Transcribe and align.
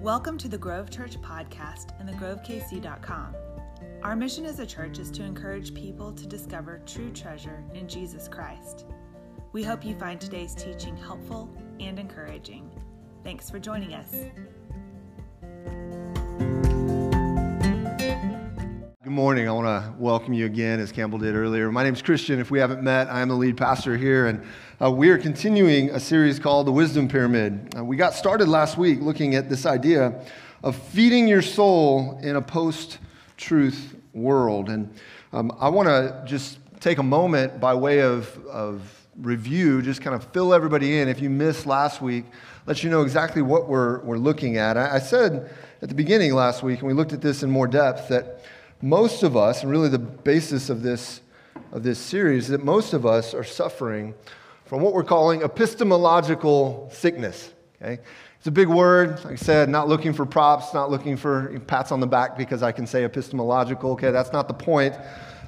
Welcome 0.00 0.38
to 0.38 0.48
the 0.48 0.56
Grove 0.56 0.88
Church 0.88 1.20
podcast 1.20 1.90
and 2.00 2.08
thegrovekc.com. 2.08 3.36
Our 4.02 4.16
mission 4.16 4.46
as 4.46 4.58
a 4.58 4.64
church 4.64 4.98
is 4.98 5.10
to 5.10 5.22
encourage 5.22 5.74
people 5.74 6.10
to 6.12 6.26
discover 6.26 6.80
true 6.86 7.10
treasure 7.10 7.62
in 7.74 7.86
Jesus 7.86 8.26
Christ. 8.26 8.86
We 9.52 9.62
hope 9.62 9.84
you 9.84 9.94
find 9.96 10.18
today's 10.18 10.54
teaching 10.54 10.96
helpful 10.96 11.54
and 11.80 11.98
encouraging. 11.98 12.70
Thanks 13.24 13.50
for 13.50 13.58
joining 13.58 13.92
us. 13.92 14.14
Good 19.10 19.16
morning. 19.16 19.48
I 19.48 19.50
want 19.50 19.66
to 19.66 19.92
welcome 20.00 20.32
you 20.34 20.46
again, 20.46 20.78
as 20.78 20.92
Campbell 20.92 21.18
did 21.18 21.34
earlier. 21.34 21.72
My 21.72 21.82
name 21.82 21.94
is 21.94 22.00
Christian. 22.00 22.38
If 22.38 22.52
we 22.52 22.60
haven't 22.60 22.80
met, 22.80 23.08
I 23.08 23.22
am 23.22 23.28
the 23.28 23.34
lead 23.34 23.56
pastor 23.56 23.96
here, 23.96 24.28
and 24.28 24.40
uh, 24.80 24.88
we 24.88 25.10
are 25.10 25.18
continuing 25.18 25.90
a 25.90 25.98
series 25.98 26.38
called 26.38 26.68
The 26.68 26.70
Wisdom 26.70 27.08
Pyramid. 27.08 27.74
Uh, 27.76 27.84
we 27.84 27.96
got 27.96 28.14
started 28.14 28.46
last 28.46 28.78
week 28.78 29.00
looking 29.00 29.34
at 29.34 29.48
this 29.48 29.66
idea 29.66 30.24
of 30.62 30.76
feeding 30.76 31.26
your 31.26 31.42
soul 31.42 32.20
in 32.22 32.36
a 32.36 32.40
post 32.40 32.98
truth 33.36 33.96
world. 34.14 34.68
And 34.68 34.94
um, 35.32 35.50
I 35.58 35.70
want 35.70 35.88
to 35.88 36.22
just 36.24 36.60
take 36.78 36.98
a 36.98 37.02
moment 37.02 37.58
by 37.58 37.74
way 37.74 38.02
of, 38.02 38.38
of 38.46 39.08
review, 39.16 39.82
just 39.82 40.02
kind 40.02 40.14
of 40.14 40.22
fill 40.26 40.54
everybody 40.54 41.00
in. 41.00 41.08
If 41.08 41.20
you 41.20 41.30
missed 41.30 41.66
last 41.66 42.00
week, 42.00 42.26
let 42.64 42.84
you 42.84 42.90
know 42.90 43.02
exactly 43.02 43.42
what 43.42 43.68
we're, 43.68 44.04
we're 44.04 44.18
looking 44.18 44.56
at. 44.56 44.76
I, 44.76 44.94
I 44.94 44.98
said 45.00 45.52
at 45.82 45.88
the 45.88 45.96
beginning 45.96 46.32
last 46.32 46.62
week, 46.62 46.78
and 46.78 46.86
we 46.86 46.94
looked 46.94 47.12
at 47.12 47.20
this 47.20 47.42
in 47.42 47.50
more 47.50 47.66
depth, 47.66 48.06
that 48.10 48.44
most 48.82 49.22
of 49.22 49.36
us, 49.36 49.62
and 49.62 49.70
really 49.70 49.88
the 49.88 49.98
basis 49.98 50.70
of 50.70 50.82
this, 50.82 51.20
of 51.72 51.82
this 51.82 51.98
series, 51.98 52.44
is 52.44 52.50
that 52.50 52.64
most 52.64 52.92
of 52.92 53.04
us 53.04 53.34
are 53.34 53.44
suffering 53.44 54.14
from 54.64 54.80
what 54.80 54.94
we're 54.94 55.04
calling 55.04 55.42
epistemological 55.42 56.88
sickness. 56.92 57.52
Okay? 57.82 58.00
It's 58.38 58.46
a 58.46 58.50
big 58.50 58.68
word. 58.68 59.22
Like 59.24 59.34
I 59.34 59.36
said, 59.36 59.68
not 59.68 59.86
looking 59.86 60.14
for 60.14 60.24
props, 60.24 60.72
not 60.72 60.90
looking 60.90 61.16
for 61.16 61.60
pats 61.66 61.92
on 61.92 62.00
the 62.00 62.06
back 62.06 62.38
because 62.38 62.62
I 62.62 62.72
can 62.72 62.86
say 62.86 63.04
epistemological. 63.04 63.92
Okay, 63.92 64.10
that's 64.10 64.32
not 64.32 64.48
the 64.48 64.54
point. 64.54 64.94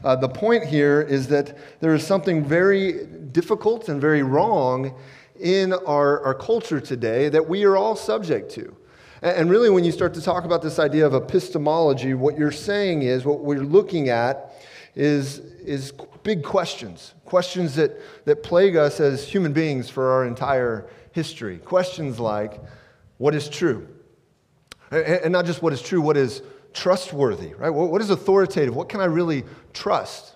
Uh, 0.05 0.17
the 0.17 0.29
point 0.29 0.65
here 0.65 1.01
is 1.01 1.29
that 1.29 1.57
there 1.81 1.95
is 1.95 2.07
something 2.07 2.45
very 2.45 3.07
difficult 3.07 3.89
and 3.89 3.99
very 3.99 4.23
wrong 4.23 4.95
in 5.41 5.73
our, 5.73 6.21
our 6.21 6.35
culture 6.35 6.81
today 6.81 7.31
that 7.31 7.49
we 7.49 7.65
are 7.65 7.79
all 7.79 7.97
subject 7.97 8.51
to. 8.53 8.77
And 9.23 9.49
really, 9.49 9.71
when 9.71 9.85
you 9.85 9.93
start 9.93 10.15
to 10.15 10.21
talk 10.21 10.45
about 10.45 10.63
this 10.63 10.81
idea 10.81 11.07
of 11.07 11.15
epistemology, 11.15 12.13
what 12.13 12.37
you're 12.37 12.51
saying 12.51 13.03
is, 13.03 13.25
what 13.25 13.41
we're 13.41 13.61
looking 13.61 14.09
at 14.09 14.53
is, 14.97 15.39
is 15.39 15.93
big 16.25 16.43
questions, 16.43 17.15
questions 17.25 17.77
that, 17.77 17.93
that 18.25 18.43
plague 18.43 18.75
us 18.75 18.99
as 18.99 19.27
human 19.27 19.53
beings 19.53 19.89
for 19.89 20.11
our 20.11 20.27
entire 20.27 20.89
history. 21.13 21.59
Questions 21.59 22.19
like, 22.19 22.61
what 23.19 23.33
is 23.33 23.49
true? 23.49 23.87
And 24.91 25.33
not 25.33 25.47
just 25.47 25.63
what 25.63 25.73
is 25.73 25.81
true, 25.81 26.01
what 26.01 26.17
is 26.17 26.43
trustworthy, 26.75 27.55
right? 27.55 27.71
What 27.71 28.01
is 28.01 28.11
authoritative? 28.11 28.75
What 28.75 28.89
can 28.89 29.01
I 29.01 29.05
really 29.05 29.45
trust? 29.73 30.35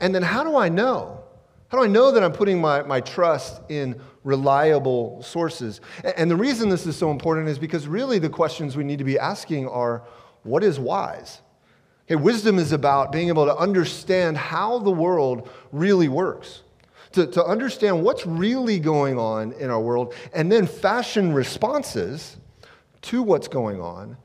And 0.00 0.14
then 0.14 0.22
how 0.22 0.44
do 0.44 0.56
I 0.56 0.68
know? 0.68 1.24
How 1.68 1.78
do 1.78 1.84
I 1.84 1.88
know 1.88 2.12
that 2.12 2.22
I'm 2.22 2.32
putting 2.32 2.60
my, 2.60 2.82
my 2.82 3.00
trust 3.00 3.60
in 3.68 4.00
reliable 4.28 5.20
sources? 5.22 5.80
And 6.16 6.30
the 6.30 6.36
reason 6.36 6.68
this 6.68 6.86
is 6.86 6.96
so 6.96 7.10
important 7.10 7.48
is 7.48 7.58
because 7.58 7.88
really 7.88 8.18
the 8.18 8.28
questions 8.28 8.76
we 8.76 8.84
need 8.84 8.98
to 8.98 9.04
be 9.04 9.18
asking 9.18 9.66
are 9.66 10.02
what 10.44 10.62
is 10.62 10.78
wise? 10.78 11.40
Okay, 12.06 12.16
wisdom 12.16 12.58
is 12.58 12.72
about 12.72 13.10
being 13.10 13.28
able 13.28 13.46
to 13.46 13.56
understand 13.56 14.36
how 14.36 14.78
the 14.78 14.90
world 14.90 15.48
really 15.72 16.08
works, 16.08 16.62
to, 17.12 17.26
to 17.26 17.44
understand 17.44 18.02
what's 18.02 18.26
really 18.26 18.78
going 18.78 19.18
on 19.18 19.52
in 19.52 19.70
our 19.70 19.80
world, 19.80 20.14
and 20.32 20.52
then 20.52 20.66
fashion 20.66 21.32
responses 21.32 22.36
to 23.02 23.22
what's 23.22 23.48
going 23.48 23.80
on 23.80 24.16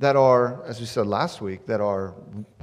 that 0.00 0.16
are, 0.16 0.64
as 0.64 0.80
we 0.80 0.86
said 0.86 1.06
last 1.06 1.40
week, 1.40 1.66
that 1.66 1.80
are 1.80 2.14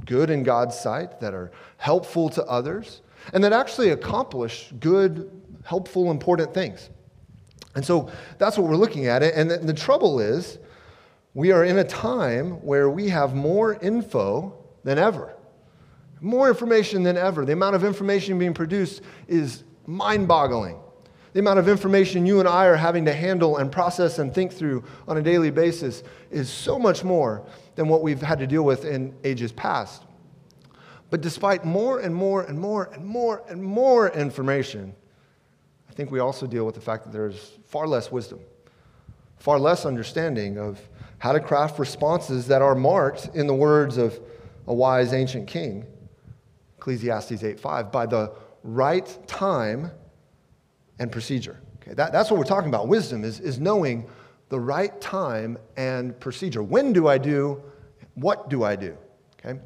good 0.05 0.29
in 0.29 0.43
God's 0.43 0.77
sight, 0.77 1.19
that 1.21 1.33
are 1.33 1.51
helpful 1.77 2.29
to 2.29 2.43
others 2.45 3.01
and 3.33 3.43
that 3.43 3.53
actually 3.53 3.89
accomplish 3.89 4.71
good, 4.79 5.40
helpful, 5.63 6.11
important 6.11 6.53
things. 6.53 6.89
And 7.75 7.85
so 7.85 8.11
that's 8.37 8.57
what 8.57 8.67
we're 8.67 8.75
looking 8.75 9.07
at. 9.07 9.23
And 9.23 9.49
the 9.49 9.73
trouble 9.73 10.19
is, 10.19 10.57
we 11.33 11.51
are 11.51 11.63
in 11.63 11.77
a 11.77 11.83
time 11.83 12.61
where 12.65 12.89
we 12.89 13.07
have 13.09 13.33
more 13.33 13.75
info 13.75 14.57
than 14.83 14.97
ever. 14.97 15.33
More 16.19 16.49
information 16.49 17.03
than 17.03 17.17
ever. 17.17 17.45
The 17.45 17.53
amount 17.53 17.75
of 17.75 17.83
information 17.83 18.37
being 18.37 18.53
produced 18.53 19.01
is 19.27 19.63
mind 19.85 20.27
boggling. 20.27 20.79
The 21.33 21.39
amount 21.39 21.59
of 21.59 21.69
information 21.69 22.25
you 22.25 22.39
and 22.39 22.47
I 22.49 22.65
are 22.65 22.75
having 22.75 23.05
to 23.05 23.13
handle 23.13 23.57
and 23.57 23.71
process 23.71 24.19
and 24.19 24.35
think 24.35 24.51
through 24.51 24.83
on 25.07 25.15
a 25.17 25.21
daily 25.21 25.49
basis 25.49 26.03
is 26.29 26.49
so 26.49 26.77
much 26.77 27.05
more 27.05 27.47
than 27.75 27.87
what 27.87 28.01
we've 28.01 28.21
had 28.21 28.39
to 28.39 28.47
deal 28.47 28.63
with 28.63 28.83
in 28.83 29.15
ages 29.23 29.53
past. 29.53 30.03
But 31.09 31.21
despite 31.21 31.63
more 31.63 31.99
and 31.99 32.13
more 32.13 32.43
and 32.43 32.59
more 32.59 32.89
and 32.93 33.05
more 33.05 33.43
and 33.47 33.63
more 33.63 34.09
information, 34.09 34.93
I 35.91 35.93
think 35.93 36.09
we 36.09 36.19
also 36.19 36.47
deal 36.47 36.65
with 36.65 36.75
the 36.75 36.81
fact 36.81 37.03
that 37.03 37.11
there's 37.11 37.57
far 37.65 37.85
less 37.85 38.13
wisdom, 38.13 38.39
far 39.39 39.59
less 39.59 39.85
understanding 39.85 40.57
of 40.57 40.79
how 41.17 41.33
to 41.33 41.39
craft 41.41 41.79
responses 41.79 42.47
that 42.47 42.61
are 42.61 42.75
marked, 42.75 43.29
in 43.33 43.45
the 43.45 43.53
words 43.53 43.97
of 43.97 44.17
a 44.67 44.73
wise 44.73 45.11
ancient 45.11 45.49
king, 45.49 45.85
Ecclesiastes 46.77 47.43
8:5, 47.43 47.91
by 47.91 48.05
the 48.05 48.31
right 48.63 49.17
time 49.27 49.91
and 50.97 51.11
procedure. 51.11 51.59
Okay, 51.81 51.93
that, 51.93 52.13
that's 52.13 52.31
what 52.31 52.37
we're 52.37 52.45
talking 52.45 52.69
about. 52.69 52.87
Wisdom 52.87 53.25
is, 53.25 53.41
is 53.41 53.59
knowing 53.59 54.07
the 54.47 54.59
right 54.59 54.99
time 55.01 55.57
and 55.75 56.17
procedure. 56.21 56.63
When 56.63 56.93
do 56.93 57.09
I 57.09 57.17
do? 57.17 57.61
What 58.15 58.49
do 58.49 58.63
I 58.63 58.77
do? 58.77 58.97
Okay? 59.39 59.59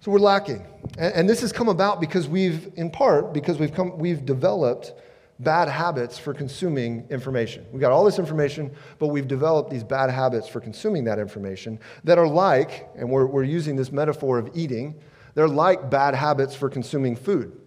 So 0.00 0.10
we're 0.10 0.18
lacking. 0.18 0.66
And, 0.98 1.14
and, 1.14 1.28
this 1.28 1.40
has 1.40 1.52
come 1.52 1.68
about 1.68 2.00
because 2.00 2.28
we've, 2.28 2.72
in 2.76 2.90
part, 2.90 3.32
because 3.32 3.58
we've, 3.58 3.72
come, 3.72 3.96
we've 3.98 4.24
developed 4.24 4.92
bad 5.40 5.68
habits 5.68 6.18
for 6.18 6.34
consuming 6.34 7.06
information. 7.10 7.64
We've 7.72 7.80
got 7.80 7.92
all 7.92 8.04
this 8.04 8.18
information, 8.18 8.70
but 8.98 9.08
we've 9.08 9.26
developed 9.26 9.70
these 9.70 9.84
bad 9.84 10.10
habits 10.10 10.46
for 10.46 10.60
consuming 10.60 11.04
that 11.04 11.18
information 11.18 11.80
that 12.04 12.18
are 12.18 12.28
like, 12.28 12.88
and 12.96 13.08
we're, 13.08 13.26
we're 13.26 13.44
using 13.44 13.76
this 13.76 13.90
metaphor 13.90 14.38
of 14.38 14.50
eating, 14.54 15.00
they're 15.34 15.48
like 15.48 15.90
bad 15.90 16.14
habits 16.14 16.54
for 16.54 16.68
consuming 16.68 17.16
food. 17.16 17.58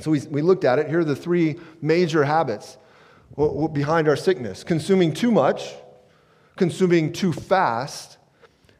So 0.00 0.10
we, 0.10 0.20
we 0.30 0.42
looked 0.42 0.64
at 0.64 0.78
it. 0.78 0.88
Here 0.88 1.00
are 1.00 1.04
the 1.04 1.14
three 1.14 1.56
major 1.80 2.24
habits 2.24 2.78
behind 3.72 4.08
our 4.08 4.16
sickness 4.16 4.64
consuming 4.64 5.12
too 5.12 5.30
much, 5.30 5.74
consuming 6.56 7.12
too 7.12 7.32
fast, 7.32 8.13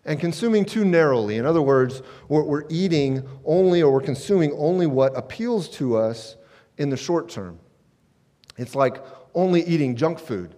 and 0.05 0.21
consuming 0.21 0.65
too 0.65 0.85
narrowly. 0.85 1.37
In 1.37 1.47
other 1.47 1.63
words, 1.63 2.03
we're, 2.29 2.65
eating 2.69 3.27
only 3.45 3.83
or 3.83 3.93
we're 3.93 4.01
consuming 4.01 4.53
only 4.57 4.87
what 4.87 5.17
appeals 5.17 5.69
to 5.71 5.97
us 5.97 6.37
in 6.77 6.91
the 6.91 6.97
short 6.97 7.29
term. 7.29 7.59
It's 8.57 8.75
like 8.75 9.03
only 9.35 9.63
eating 9.65 9.97
junk 9.97 10.19
food 10.19 10.55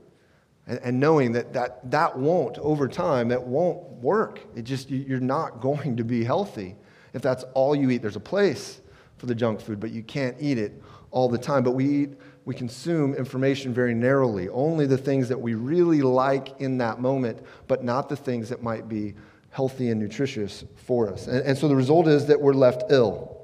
and, 0.66 0.80
and 0.82 1.00
knowing 1.00 1.32
that, 1.32 1.52
that 1.52 1.90
that 1.90 2.18
won't, 2.18 2.58
over 2.58 2.88
time, 2.88 3.28
that 3.28 3.42
won't 3.42 3.82
work. 4.02 4.40
It 4.54 4.62
just, 4.62 4.90
you're 4.90 5.20
not 5.20 5.60
going 5.60 5.96
to 5.96 6.04
be 6.04 6.24
healthy 6.24 6.76
if 7.12 7.22
that's 7.22 7.44
all 7.54 7.74
you 7.74 7.90
eat. 7.90 8.02
There's 8.02 8.16
a 8.16 8.20
place 8.20 8.80
for 9.18 9.26
the 9.26 9.34
junk 9.34 9.60
food, 9.60 9.80
but 9.80 9.90
you 9.90 10.02
can't 10.02 10.36
eat 10.40 10.58
it 10.58 10.82
all 11.10 11.28
the 11.28 11.38
time. 11.38 11.62
But 11.62 11.72
we 11.72 11.88
eat 11.88 12.10
we 12.46 12.54
consume 12.54 13.12
information 13.14 13.74
very 13.74 13.92
narrowly, 13.92 14.48
only 14.50 14.86
the 14.86 14.96
things 14.96 15.28
that 15.28 15.40
we 15.40 15.54
really 15.54 16.00
like 16.00 16.60
in 16.60 16.78
that 16.78 17.00
moment, 17.00 17.44
but 17.66 17.82
not 17.82 18.08
the 18.08 18.16
things 18.16 18.48
that 18.50 18.62
might 18.62 18.88
be 18.88 19.14
healthy 19.56 19.88
and 19.88 19.98
nutritious 19.98 20.64
for 20.76 21.10
us. 21.10 21.26
And, 21.26 21.40
and 21.46 21.56
so 21.56 21.66
the 21.66 21.74
result 21.74 22.08
is 22.08 22.26
that 22.26 22.38
we're 22.38 22.52
left 22.52 22.82
ill. 22.90 23.34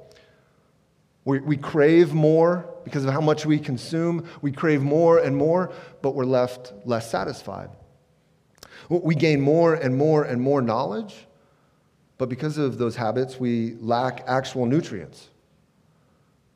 We, 1.24 1.40
we 1.40 1.56
crave 1.56 2.12
more 2.12 2.68
because 2.84 3.06
of 3.06 3.14
how 3.14 3.22
much 3.22 3.46
we 3.46 3.58
consume. 3.58 4.28
We 4.42 4.52
crave 4.52 4.82
more 4.82 5.20
and 5.20 5.34
more, 5.34 5.72
but 6.02 6.14
we're 6.14 6.26
left 6.26 6.74
less 6.84 7.10
satisfied. 7.10 7.70
We 8.90 9.14
gain 9.14 9.40
more 9.40 9.72
and 9.72 9.96
more 9.96 10.24
and 10.24 10.42
more 10.42 10.60
knowledge, 10.60 11.14
but 12.18 12.28
because 12.28 12.58
of 12.58 12.76
those 12.76 12.96
habits, 12.96 13.40
we 13.40 13.76
lack 13.80 14.22
actual 14.26 14.66
nutrients. 14.66 15.30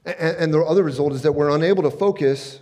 And, 0.05 0.37
and 0.37 0.53
the 0.53 0.61
other 0.61 0.83
result 0.83 1.15
is 1.15 1.23
that 1.23 1.33
we're 1.33 1.55
unable 1.55 1.83
to 1.85 1.91
focus 1.91 2.61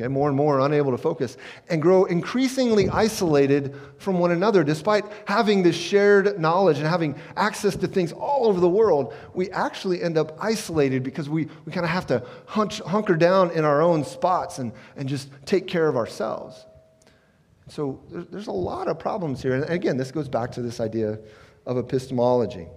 Okay, 0.00 0.08
more 0.08 0.28
and 0.28 0.36
more 0.36 0.60
unable 0.60 0.92
to 0.92 0.96
focus 0.96 1.36
and 1.68 1.82
grow 1.82 2.06
increasingly 2.06 2.88
isolated 2.88 3.74
from 3.98 4.18
one 4.18 4.30
another. 4.30 4.64
Despite 4.64 5.04
having 5.26 5.62
this 5.62 5.76
shared 5.76 6.40
knowledge 6.40 6.78
and 6.78 6.86
having 6.86 7.14
access 7.36 7.76
to 7.76 7.86
things 7.86 8.10
all 8.10 8.46
over 8.46 8.60
the 8.60 8.68
world, 8.68 9.12
we 9.34 9.50
actually 9.50 10.02
end 10.02 10.16
up 10.16 10.38
isolated 10.40 11.02
because 11.02 11.28
we, 11.28 11.48
we 11.66 11.72
kind 11.72 11.84
of 11.84 11.90
have 11.90 12.06
to 12.06 12.24
hunch, 12.46 12.80
hunker 12.80 13.14
down 13.14 13.50
in 13.50 13.66
our 13.66 13.82
own 13.82 14.02
spots 14.02 14.58
and, 14.58 14.72
and 14.96 15.06
just 15.06 15.28
take 15.44 15.66
care 15.66 15.86
of 15.86 15.98
ourselves. 15.98 16.64
So 17.68 18.00
there's, 18.10 18.26
there's 18.28 18.46
a 18.46 18.52
lot 18.52 18.88
of 18.88 18.98
problems 18.98 19.42
here. 19.42 19.52
And 19.52 19.64
again, 19.64 19.98
this 19.98 20.10
goes 20.10 20.30
back 20.30 20.50
to 20.52 20.62
this 20.62 20.80
idea 20.80 21.18
of 21.66 21.76
epistemology. 21.76 22.68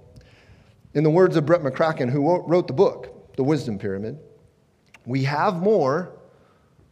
In 0.93 1.05
the 1.05 1.09
words 1.09 1.37
of 1.37 1.45
Brett 1.45 1.61
McCracken, 1.61 2.09
who 2.09 2.43
wrote 2.45 2.67
the 2.67 2.73
book, 2.73 3.33
The 3.37 3.43
Wisdom 3.45 3.79
Pyramid, 3.79 4.19
we 5.05 5.23
have 5.23 5.61
more 5.61 6.19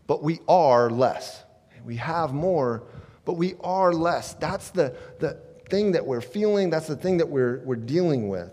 but 0.07 0.23
we 0.23 0.39
are 0.47 0.89
less. 0.89 1.43
We 1.85 1.95
have 1.97 2.33
more, 2.33 2.83
but 3.25 3.33
we 3.33 3.55
are 3.61 3.93
less. 3.93 4.33
That's 4.33 4.69
the, 4.69 4.95
the 5.19 5.39
thing 5.69 5.93
that 5.93 6.05
we're 6.05 6.21
feeling, 6.21 6.69
that's 6.69 6.87
the 6.87 6.95
thing 6.95 7.17
that 7.17 7.29
we're, 7.29 7.61
we're 7.65 7.75
dealing 7.75 8.29
with. 8.29 8.51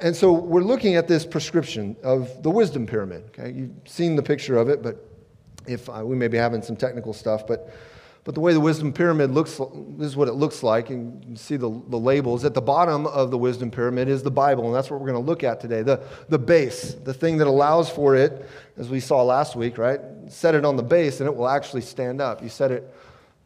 And 0.00 0.16
so 0.16 0.32
we're 0.32 0.62
looking 0.62 0.96
at 0.96 1.06
this 1.06 1.24
prescription 1.24 1.96
of 2.02 2.42
the 2.42 2.50
wisdom 2.50 2.86
pyramid. 2.86 3.24
Okay? 3.28 3.52
You've 3.52 3.70
seen 3.86 4.16
the 4.16 4.22
picture 4.22 4.56
of 4.56 4.68
it, 4.68 4.82
but 4.82 5.08
if 5.66 5.88
uh, 5.88 6.02
we 6.04 6.16
may 6.16 6.28
be 6.28 6.36
having 6.36 6.62
some 6.62 6.76
technical 6.76 7.12
stuff, 7.12 7.46
but, 7.46 7.70
but 8.26 8.34
the 8.34 8.40
way 8.40 8.52
the 8.52 8.58
wisdom 8.58 8.92
pyramid 8.92 9.30
looks, 9.30 9.60
this 9.96 10.08
is 10.08 10.16
what 10.16 10.26
it 10.26 10.32
looks 10.32 10.64
like. 10.64 10.90
And 10.90 11.24
you 11.24 11.36
see 11.36 11.56
the, 11.56 11.70
the 11.70 11.96
labels. 11.96 12.44
At 12.44 12.54
the 12.54 12.60
bottom 12.60 13.06
of 13.06 13.30
the 13.30 13.38
wisdom 13.38 13.70
pyramid 13.70 14.08
is 14.08 14.24
the 14.24 14.32
Bible, 14.32 14.66
and 14.66 14.74
that's 14.74 14.90
what 14.90 15.00
we're 15.00 15.06
going 15.06 15.24
to 15.24 15.26
look 15.26 15.44
at 15.44 15.60
today. 15.60 15.82
The, 15.82 16.02
the 16.28 16.38
base, 16.38 16.94
the 16.94 17.14
thing 17.14 17.36
that 17.36 17.46
allows 17.46 17.88
for 17.88 18.16
it, 18.16 18.44
as 18.78 18.88
we 18.88 18.98
saw 18.98 19.22
last 19.22 19.54
week, 19.54 19.78
right? 19.78 20.00
Set 20.26 20.56
it 20.56 20.64
on 20.64 20.74
the 20.76 20.82
base, 20.82 21.20
and 21.20 21.28
it 21.28 21.36
will 21.36 21.46
actually 21.46 21.82
stand 21.82 22.20
up. 22.20 22.42
You 22.42 22.48
set 22.48 22.72
it 22.72 22.92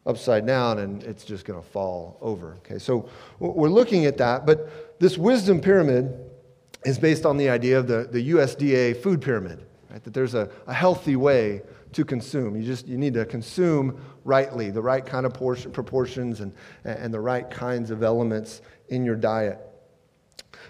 upside 0.07 0.47
down 0.47 0.79
and 0.79 1.03
it's 1.03 1.23
just 1.23 1.45
going 1.45 1.61
to 1.61 1.67
fall 1.67 2.17
over. 2.19 2.55
Okay, 2.65 2.79
so 2.79 3.07
we're 3.37 3.69
looking 3.69 4.07
at 4.07 4.17
that, 4.17 4.47
but 4.47 4.99
this 4.99 5.15
wisdom 5.15 5.61
pyramid 5.61 6.19
is 6.85 6.97
based 6.97 7.23
on 7.23 7.37
the 7.37 7.49
idea 7.49 7.77
of 7.77 7.85
the, 7.85 8.09
the 8.11 8.31
USDA 8.31 8.97
food 9.03 9.21
pyramid, 9.21 9.63
right? 9.91 10.03
That 10.03 10.15
there's 10.15 10.33
a, 10.33 10.49
a 10.65 10.73
healthy 10.73 11.15
way 11.15 11.61
to 11.93 12.05
consume. 12.05 12.55
You 12.55 12.63
just 12.63 12.87
you 12.87 12.97
need 12.97 13.13
to 13.15 13.25
consume 13.25 13.99
rightly, 14.23 14.71
the 14.71 14.81
right 14.81 15.05
kind 15.05 15.25
of 15.25 15.33
portion, 15.33 15.71
proportions 15.71 16.41
and, 16.41 16.53
and 16.83 17.13
the 17.13 17.19
right 17.19 17.49
kinds 17.49 17.91
of 17.91 18.03
elements 18.03 18.61
in 18.89 19.03
your 19.03 19.15
diet. 19.15 19.59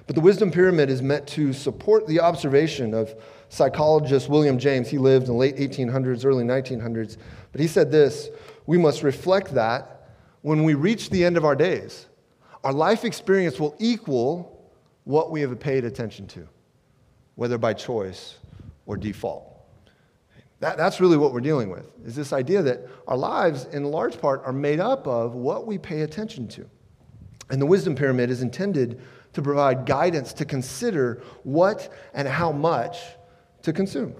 But 0.07 0.15
the 0.15 0.21
wisdom 0.21 0.51
pyramid 0.51 0.89
is 0.89 1.01
meant 1.01 1.27
to 1.29 1.53
support 1.53 2.07
the 2.07 2.19
observation 2.19 2.94
of 2.94 3.13
psychologist 3.50 4.29
William 4.29 4.57
James. 4.57 4.89
He 4.89 4.97
lived 4.97 5.27
in 5.27 5.33
the 5.33 5.38
late 5.38 5.57
1800s, 5.57 6.25
early 6.25 6.44
1900s. 6.44 7.18
But 7.51 7.62
he 7.62 7.68
said 7.68 7.91
this 7.91 8.29
we 8.65 8.77
must 8.77 9.03
reflect 9.03 9.53
that 9.56 10.09
when 10.41 10.63
we 10.63 10.73
reach 10.73 11.09
the 11.09 11.23
end 11.23 11.38
of 11.38 11.45
our 11.45 11.56
days. 11.56 12.07
Our 12.63 12.73
life 12.73 13.06
experience 13.06 13.59
will 13.59 13.75
equal 13.79 14.71
what 15.03 15.31
we 15.31 15.41
have 15.41 15.59
paid 15.59 15.83
attention 15.83 16.27
to, 16.27 16.47
whether 17.35 17.57
by 17.57 17.73
choice 17.73 18.38
or 18.85 18.97
default. 18.97 19.50
That, 20.62 20.78
that's 20.78 21.02
really 21.02 21.18
what 21.18 21.34
we're 21.34 21.42
dealing 21.42 21.72
with, 21.72 21.92
is 22.06 22.16
this 22.16 22.31
idea 22.31 22.62
that 22.62 22.88
our 23.08 23.18
lives, 23.18 23.66
in 23.66 23.84
large 23.84 24.22
part, 24.22 24.44
are 24.46 24.54
made 24.54 24.80
up 24.80 25.08
of 25.08 25.34
what 25.34 25.66
we 25.66 25.80
pay 25.80 26.02
attention 26.02 26.48
to. 26.50 26.69
And 27.50 27.60
the 27.60 27.66
wisdom 27.66 27.96
pyramid 27.96 28.30
is 28.30 28.44
intended 28.44 29.02
to 29.34 29.42
provide 29.42 29.88
guidance 29.88 30.34
to 30.34 30.46
consider 30.46 31.24
what 31.44 31.92
and 32.13 32.28
how 32.28 32.52
much 32.52 33.00
to 33.63 33.74
consume. 33.74 34.13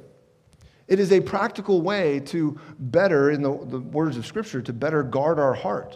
It 0.88 1.00
is 1.00 1.12
a 1.12 1.22
practical 1.22 1.84
way 1.84 2.20
to 2.22 2.60
better, 2.80 3.30
in 3.30 3.44
the, 3.44 3.56
the 3.66 3.80
words 3.80 4.18
of 4.18 4.26
Scripture, 4.26 4.64
to 4.64 4.74
better 4.74 5.04
guard 5.04 5.38
our 5.38 5.54
heart 5.54 5.96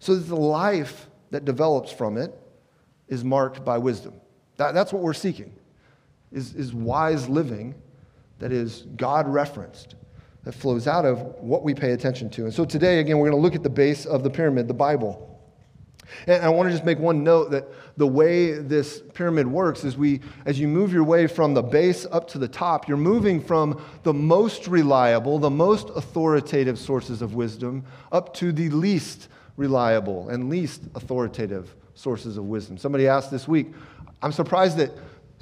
so 0.00 0.16
that 0.16 0.24
the 0.24 0.34
life 0.34 1.08
that 1.30 1.44
develops 1.44 1.92
from 1.92 2.18
it 2.18 2.36
is 3.06 3.22
marked 3.22 3.64
by 3.64 3.78
wisdom. 3.78 4.14
That, 4.56 4.74
that's 4.74 4.92
what 4.92 5.02
we're 5.02 5.14
seeking, 5.14 5.52
is, 6.32 6.52
is 6.54 6.74
wise 6.74 7.28
living 7.28 7.76
that 8.42 8.50
is 8.50 8.86
God 8.96 9.28
referenced, 9.28 9.94
that 10.42 10.52
flows 10.52 10.88
out 10.88 11.04
of 11.04 11.20
what 11.36 11.62
we 11.62 11.74
pay 11.74 11.92
attention 11.92 12.28
to. 12.30 12.42
And 12.42 12.52
so 12.52 12.64
today, 12.64 12.98
again, 12.98 13.18
we're 13.18 13.30
going 13.30 13.40
to 13.40 13.42
look 13.42 13.54
at 13.54 13.62
the 13.62 13.70
base 13.70 14.04
of 14.04 14.24
the 14.24 14.30
pyramid, 14.30 14.66
the 14.66 14.74
Bible. 14.74 15.28
And 16.26 16.44
I 16.44 16.48
want 16.48 16.68
to 16.68 16.72
just 16.72 16.84
make 16.84 16.98
one 16.98 17.22
note 17.22 17.52
that 17.52 17.68
the 17.96 18.06
way 18.06 18.58
this 18.58 19.00
pyramid 19.14 19.46
works 19.46 19.84
is 19.84 19.96
we, 19.96 20.20
as 20.44 20.58
you 20.58 20.66
move 20.66 20.92
your 20.92 21.04
way 21.04 21.28
from 21.28 21.54
the 21.54 21.62
base 21.62 22.04
up 22.10 22.26
to 22.30 22.38
the 22.38 22.48
top, 22.48 22.88
you're 22.88 22.96
moving 22.96 23.40
from 23.40 23.80
the 24.02 24.12
most 24.12 24.66
reliable, 24.66 25.38
the 25.38 25.48
most 25.48 25.88
authoritative 25.90 26.80
sources 26.80 27.22
of 27.22 27.36
wisdom 27.36 27.84
up 28.10 28.34
to 28.34 28.50
the 28.50 28.70
least 28.70 29.28
reliable 29.56 30.30
and 30.30 30.50
least 30.50 30.82
authoritative 30.96 31.76
sources 31.94 32.36
of 32.36 32.44
wisdom. 32.46 32.76
Somebody 32.76 33.06
asked 33.06 33.30
this 33.30 33.46
week, 33.46 33.68
I'm 34.20 34.32
surprised 34.32 34.78
that 34.78 34.90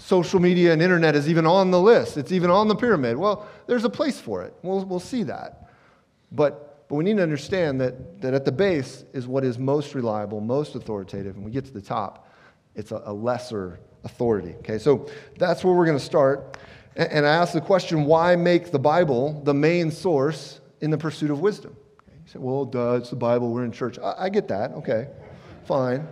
social 0.00 0.40
media 0.40 0.72
and 0.72 0.82
internet 0.82 1.14
is 1.14 1.28
even 1.28 1.46
on 1.46 1.70
the 1.70 1.80
list. 1.80 2.16
It's 2.16 2.32
even 2.32 2.50
on 2.50 2.68
the 2.68 2.74
pyramid. 2.74 3.16
Well, 3.16 3.46
there's 3.66 3.84
a 3.84 3.90
place 3.90 4.18
for 4.18 4.42
it. 4.42 4.54
We'll, 4.62 4.84
we'll 4.84 5.00
see 5.00 5.22
that. 5.24 5.70
But 6.32 6.70
but 6.90 6.96
we 6.96 7.04
need 7.04 7.18
to 7.18 7.22
understand 7.22 7.80
that, 7.80 8.20
that 8.20 8.34
at 8.34 8.44
the 8.44 8.50
base 8.50 9.04
is 9.12 9.28
what 9.28 9.44
is 9.44 9.60
most 9.60 9.94
reliable, 9.94 10.40
most 10.40 10.74
authoritative. 10.74 11.36
And 11.36 11.44
we 11.44 11.52
get 11.52 11.64
to 11.66 11.70
the 11.70 11.80
top, 11.80 12.28
it's 12.74 12.90
a, 12.90 13.00
a 13.04 13.12
lesser 13.12 13.78
authority. 14.02 14.56
Okay, 14.58 14.76
so 14.76 15.08
that's 15.38 15.62
where 15.62 15.72
we're 15.72 15.86
going 15.86 15.96
to 15.96 16.04
start. 16.04 16.58
And, 16.96 17.12
and 17.12 17.26
I 17.26 17.36
ask 17.36 17.52
the 17.52 17.60
question 17.60 18.06
why 18.06 18.34
make 18.34 18.72
the 18.72 18.78
Bible 18.80 19.40
the 19.44 19.54
main 19.54 19.92
source 19.92 20.60
in 20.80 20.90
the 20.90 20.98
pursuit 20.98 21.30
of 21.30 21.38
wisdom? 21.38 21.76
You 22.08 22.32
say, 22.32 22.38
well, 22.40 22.64
duh, 22.64 22.94
it's 22.94 23.10
the 23.10 23.16
Bible, 23.16 23.52
we're 23.52 23.64
in 23.64 23.70
church. 23.70 23.96
I, 24.00 24.24
I 24.24 24.28
get 24.28 24.48
that. 24.48 24.72
Okay, 24.72 25.06
fine. 25.66 26.08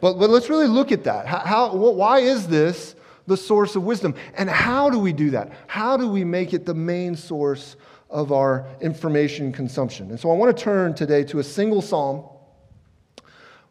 But, 0.00 0.14
but 0.14 0.28
let's 0.28 0.50
really 0.50 0.66
look 0.66 0.90
at 0.90 1.04
that. 1.04 1.28
How, 1.28 1.38
how, 1.38 1.72
why 1.72 2.18
is 2.18 2.48
this 2.48 2.96
the 3.26 3.36
source 3.36 3.76
of 3.76 3.84
wisdom? 3.84 4.14
And 4.34 4.48
how 4.48 4.90
do 4.90 4.98
we 4.98 5.12
do 5.12 5.30
that? 5.30 5.52
How 5.66 5.96
do 5.96 6.08
we 6.08 6.24
make 6.24 6.52
it 6.52 6.66
the 6.66 6.74
main 6.74 7.16
source 7.16 7.76
of 8.10 8.32
our 8.32 8.66
information 8.80 9.52
consumption. 9.52 10.10
And 10.10 10.18
so 10.18 10.30
I 10.30 10.34
want 10.34 10.56
to 10.56 10.62
turn 10.62 10.94
today 10.94 11.22
to 11.24 11.38
a 11.38 11.44
single 11.44 11.80
psalm 11.80 12.24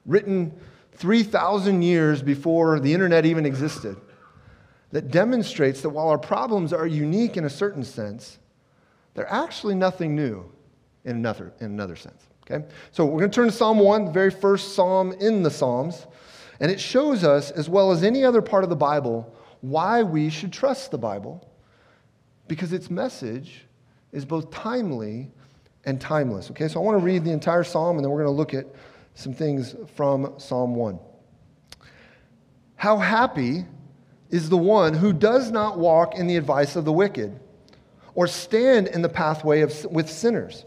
written 0.05 0.57
3,000 0.93 1.81
years 1.81 2.21
before 2.21 2.79
the 2.79 2.93
internet 2.93 3.25
even 3.25 3.45
existed 3.45 3.97
that 4.91 5.11
demonstrates 5.11 5.81
that 5.81 5.89
while 5.89 6.07
our 6.07 6.17
problems 6.17 6.73
are 6.73 6.87
unique 6.87 7.37
in 7.37 7.45
a 7.45 7.49
certain 7.49 7.83
sense, 7.83 8.39
they're 9.13 9.31
actually 9.31 9.75
nothing 9.75 10.15
new 10.15 10.49
in 11.05 11.17
another, 11.17 11.53
in 11.59 11.67
another 11.67 11.95
sense. 11.95 12.23
Okay? 12.49 12.65
So 12.91 13.05
we're 13.05 13.19
going 13.19 13.31
to 13.31 13.35
turn 13.35 13.47
to 13.47 13.53
Psalm 13.53 13.77
1, 13.77 14.05
the 14.05 14.11
very 14.11 14.31
first 14.31 14.73
psalm 14.73 15.11
in 15.19 15.43
the 15.43 15.51
Psalms, 15.51 16.07
and 16.59 16.71
it 16.71 16.79
shows 16.79 17.23
us, 17.23 17.51
as 17.51 17.69
well 17.69 17.91
as 17.91 18.03
any 18.03 18.23
other 18.23 18.41
part 18.41 18.63
of 18.63 18.69
the 18.69 18.75
Bible, 18.75 19.31
why 19.61 20.03
we 20.03 20.29
should 20.29 20.53
trust 20.53 20.91
the 20.91 20.97
Bible 20.97 21.47
because 22.47 22.73
its 22.73 22.89
message 22.89 23.65
is 24.11 24.25
both 24.25 24.51
timely 24.51 25.31
and 25.85 25.99
timeless. 25.99 26.49
Okay, 26.51 26.67
so 26.67 26.81
I 26.81 26.83
want 26.83 26.99
to 26.99 27.03
read 27.05 27.23
the 27.23 27.31
entire 27.31 27.63
psalm 27.63 27.97
and 27.97 28.03
then 28.03 28.11
we're 28.11 28.23
going 28.23 28.33
to 28.33 28.37
look 28.37 28.53
at 28.53 28.65
some 29.13 29.33
things 29.33 29.75
from 29.95 30.33
Psalm 30.37 30.75
1. 30.75 30.99
How 32.75 32.97
happy 32.97 33.65
is 34.29 34.49
the 34.49 34.57
one 34.57 34.93
who 34.93 35.11
does 35.11 35.51
not 35.51 35.79
walk 35.79 36.15
in 36.15 36.27
the 36.27 36.37
advice 36.37 36.75
of 36.75 36.85
the 36.85 36.93
wicked, 36.93 37.39
or 38.15 38.27
stand 38.27 38.87
in 38.87 39.01
the 39.01 39.09
pathway 39.09 39.61
of, 39.61 39.85
with 39.85 40.09
sinners, 40.09 40.65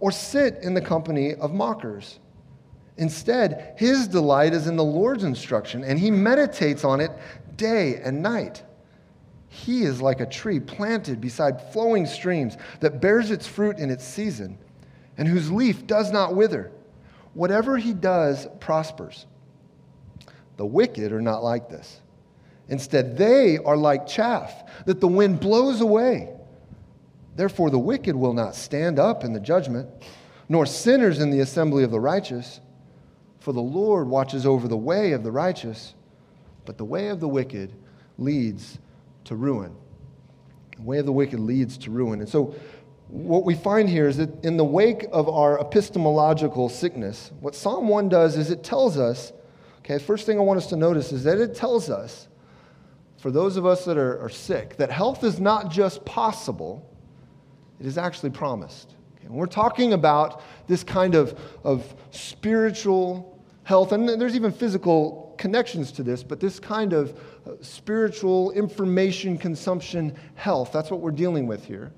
or 0.00 0.10
sit 0.10 0.58
in 0.62 0.74
the 0.74 0.80
company 0.80 1.34
of 1.34 1.52
mockers. 1.52 2.18
Instead, 2.96 3.74
his 3.76 4.06
delight 4.06 4.52
is 4.52 4.66
in 4.66 4.76
the 4.76 4.84
Lord's 4.84 5.24
instruction, 5.24 5.82
and 5.82 5.98
he 5.98 6.10
meditates 6.10 6.84
on 6.84 7.00
it 7.00 7.10
day 7.56 7.96
and 7.96 8.22
night. 8.22 8.62
He 9.48 9.82
is 9.82 10.00
like 10.00 10.20
a 10.20 10.26
tree 10.26 10.60
planted 10.60 11.20
beside 11.20 11.72
flowing 11.72 12.06
streams 12.06 12.56
that 12.80 13.00
bears 13.00 13.30
its 13.30 13.46
fruit 13.46 13.78
in 13.78 13.90
its 13.90 14.04
season 14.04 14.58
and 15.16 15.28
whose 15.28 15.50
leaf 15.50 15.86
does 15.86 16.10
not 16.10 16.34
wither. 16.34 16.72
Whatever 17.34 17.76
he 17.76 17.92
does 17.92 18.46
prospers. 18.60 19.26
The 20.56 20.66
wicked 20.66 21.12
are 21.12 21.20
not 21.22 21.42
like 21.42 21.68
this. 21.68 22.00
Instead, 22.68 23.16
they 23.16 23.58
are 23.58 23.76
like 23.76 24.06
chaff 24.06 24.64
that 24.86 25.00
the 25.00 25.08
wind 25.08 25.40
blows 25.40 25.80
away. 25.80 26.30
Therefore, 27.36 27.70
the 27.70 27.78
wicked 27.78 28.14
will 28.14 28.32
not 28.32 28.54
stand 28.54 28.98
up 28.98 29.24
in 29.24 29.32
the 29.32 29.40
judgment, 29.40 29.88
nor 30.48 30.64
sinners 30.64 31.18
in 31.18 31.30
the 31.30 31.40
assembly 31.40 31.84
of 31.84 31.90
the 31.90 32.00
righteous. 32.00 32.60
For 33.44 33.52
the 33.52 33.60
Lord 33.60 34.08
watches 34.08 34.46
over 34.46 34.68
the 34.68 34.76
way 34.76 35.12
of 35.12 35.22
the 35.22 35.30
righteous, 35.30 35.92
but 36.64 36.78
the 36.78 36.84
way 36.86 37.08
of 37.08 37.20
the 37.20 37.28
wicked 37.28 37.74
leads 38.16 38.78
to 39.24 39.36
ruin. 39.36 39.76
The 40.78 40.82
way 40.82 40.96
of 40.96 41.04
the 41.04 41.12
wicked 41.12 41.38
leads 41.38 41.76
to 41.78 41.90
ruin. 41.90 42.20
And 42.20 42.28
so, 42.28 42.54
what 43.08 43.44
we 43.44 43.54
find 43.54 43.86
here 43.86 44.08
is 44.08 44.16
that 44.16 44.46
in 44.46 44.56
the 44.56 44.64
wake 44.64 45.04
of 45.12 45.28
our 45.28 45.60
epistemological 45.60 46.70
sickness, 46.70 47.32
what 47.40 47.54
Psalm 47.54 47.86
1 47.86 48.08
does 48.08 48.38
is 48.38 48.50
it 48.50 48.64
tells 48.64 48.96
us, 48.96 49.34
okay, 49.80 49.98
first 49.98 50.24
thing 50.24 50.38
I 50.38 50.40
want 50.42 50.56
us 50.56 50.68
to 50.68 50.76
notice 50.76 51.12
is 51.12 51.22
that 51.24 51.36
it 51.36 51.54
tells 51.54 51.90
us, 51.90 52.28
for 53.18 53.30
those 53.30 53.58
of 53.58 53.66
us 53.66 53.84
that 53.84 53.98
are, 53.98 54.18
are 54.24 54.30
sick, 54.30 54.78
that 54.78 54.90
health 54.90 55.22
is 55.22 55.38
not 55.38 55.70
just 55.70 56.02
possible, 56.06 56.90
it 57.78 57.84
is 57.84 57.98
actually 57.98 58.30
promised. 58.30 58.94
Okay, 59.18 59.28
we're 59.28 59.44
talking 59.44 59.92
about 59.92 60.40
this 60.66 60.82
kind 60.82 61.14
of, 61.14 61.38
of 61.62 61.94
spiritual 62.10 63.33
health, 63.64 63.92
and 63.92 64.08
there's 64.08 64.36
even 64.36 64.52
physical 64.52 65.34
connections 65.38 65.90
to 65.92 66.02
this, 66.02 66.22
but 66.22 66.38
this 66.38 66.60
kind 66.60 66.92
of 66.92 67.18
uh, 67.46 67.52
spiritual 67.60 68.52
information 68.52 69.36
consumption 69.36 70.14
health. 70.34 70.70
That's 70.72 70.90
what 70.90 71.00
we're 71.00 71.10
dealing 71.10 71.46
with 71.46 71.64
here. 71.64 71.92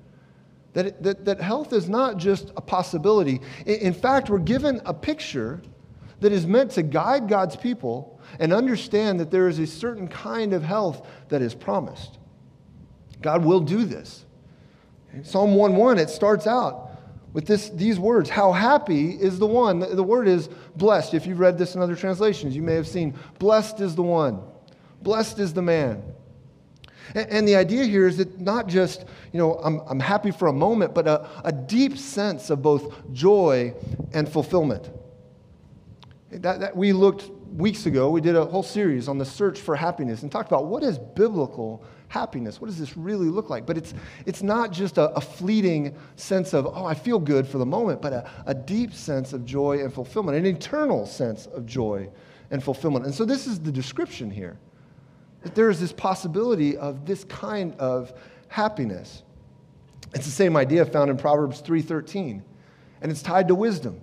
That, 0.73 1.03
that, 1.03 1.25
that 1.25 1.41
health 1.41 1.73
is 1.73 1.89
not 1.89 2.17
just 2.17 2.51
a 2.55 2.61
possibility. 2.61 3.41
In, 3.65 3.75
in 3.75 3.93
fact, 3.93 4.29
we're 4.29 4.39
given 4.39 4.81
a 4.85 4.93
picture 4.93 5.61
that 6.19 6.31
is 6.31 6.47
meant 6.47 6.71
to 6.71 6.83
guide 6.83 7.27
God's 7.27 7.55
people 7.55 8.19
and 8.39 8.51
understand 8.51 9.19
that 9.19 9.29
there 9.29 9.47
is 9.47 9.59
a 9.59 9.67
certain 9.67 10.07
kind 10.07 10.53
of 10.53 10.63
health 10.63 11.05
that 11.29 11.41
is 11.41 11.53
promised. 11.53 12.17
God 13.21 13.43
will 13.43 13.59
do 13.59 13.85
this. 13.85 14.25
Psalm 15.23 15.55
1:1, 15.55 15.97
it 15.97 16.09
starts 16.09 16.45
out 16.45 16.86
with 17.37 17.45
this, 17.45 17.69
these 17.69 17.99
words 17.99 18.31
How 18.31 18.51
happy 18.51 19.11
is 19.11 19.37
the 19.37 19.45
one? 19.45 19.77
The, 19.77 19.85
the 19.93 20.01
word 20.01 20.27
is 20.27 20.49
blessed. 20.75 21.13
If 21.13 21.27
you've 21.27 21.39
read 21.39 21.55
this 21.55 21.75
in 21.75 21.83
other 21.83 21.95
translations, 21.95 22.55
you 22.55 22.63
may 22.63 22.73
have 22.73 22.87
seen, 22.87 23.13
Blessed 23.37 23.79
is 23.79 23.93
the 23.93 24.01
one, 24.01 24.41
blessed 25.03 25.37
is 25.37 25.53
the 25.53 25.61
man. 25.61 26.01
And, 27.13 27.29
and 27.29 27.47
the 27.47 27.55
idea 27.55 27.83
here 27.83 28.07
is 28.07 28.17
that 28.17 28.41
not 28.41 28.65
just, 28.65 29.05
you 29.31 29.37
know, 29.37 29.53
I'm, 29.63 29.81
I'm 29.87 29.99
happy 29.99 30.31
for 30.31 30.47
a 30.47 30.51
moment, 30.51 30.95
but 30.95 31.07
a, 31.07 31.29
a 31.43 31.51
deep 31.51 31.99
sense 31.99 32.49
of 32.49 32.63
both 32.63 32.91
joy 33.13 33.75
and 34.13 34.27
fulfillment. 34.27 34.89
That, 36.31 36.59
that 36.59 36.75
we 36.75 36.91
looked 36.91 37.29
weeks 37.53 37.85
ago, 37.85 38.09
we 38.09 38.19
did 38.19 38.35
a 38.35 38.45
whole 38.45 38.63
series 38.63 39.07
on 39.07 39.19
the 39.19 39.25
search 39.25 39.59
for 39.59 39.75
happiness 39.75 40.23
and 40.23 40.31
talked 40.31 40.49
about 40.49 40.65
what 40.65 40.81
is 40.81 40.97
biblical 40.97 41.85
happiness? 42.07 42.61
What 42.61 42.67
does 42.67 42.79
this 42.79 42.95
really 42.95 43.27
look 43.27 43.49
like? 43.49 43.65
But 43.65 43.77
it's, 43.77 43.93
it's 44.25 44.41
not 44.41 44.71
just 44.71 44.97
a, 44.97 45.09
a 45.11 45.21
fleeting 45.21 45.95
sense 46.15 46.53
of, 46.53 46.65
oh, 46.65 46.85
I 46.85 46.93
feel 46.93 47.19
good 47.19 47.47
for 47.47 47.57
the 47.57 47.65
moment, 47.65 48.01
but 48.01 48.13
a, 48.13 48.29
a 48.45 48.53
deep 48.53 48.93
sense 48.93 49.33
of 49.33 49.45
joy 49.45 49.83
and 49.83 49.93
fulfillment, 49.93 50.37
an 50.37 50.45
eternal 50.45 51.05
sense 51.05 51.47
of 51.47 51.65
joy 51.65 52.09
and 52.51 52.63
fulfillment. 52.63 53.05
And 53.05 53.13
so 53.13 53.25
this 53.25 53.47
is 53.47 53.59
the 53.59 53.71
description 53.71 54.29
here 54.31 54.57
that 55.43 55.53
there 55.55 55.69
is 55.69 55.79
this 55.79 55.93
possibility 55.93 56.77
of 56.77 57.05
this 57.05 57.23
kind 57.25 57.73
of 57.79 58.13
happiness. 58.47 59.23
It's 60.13 60.25
the 60.25 60.31
same 60.31 60.55
idea 60.57 60.85
found 60.85 61.09
in 61.09 61.17
Proverbs 61.17 61.61
3:13, 61.61 62.41
and 63.01 63.11
it's 63.11 63.21
tied 63.21 63.47
to 63.49 63.55
wisdom. 63.55 64.01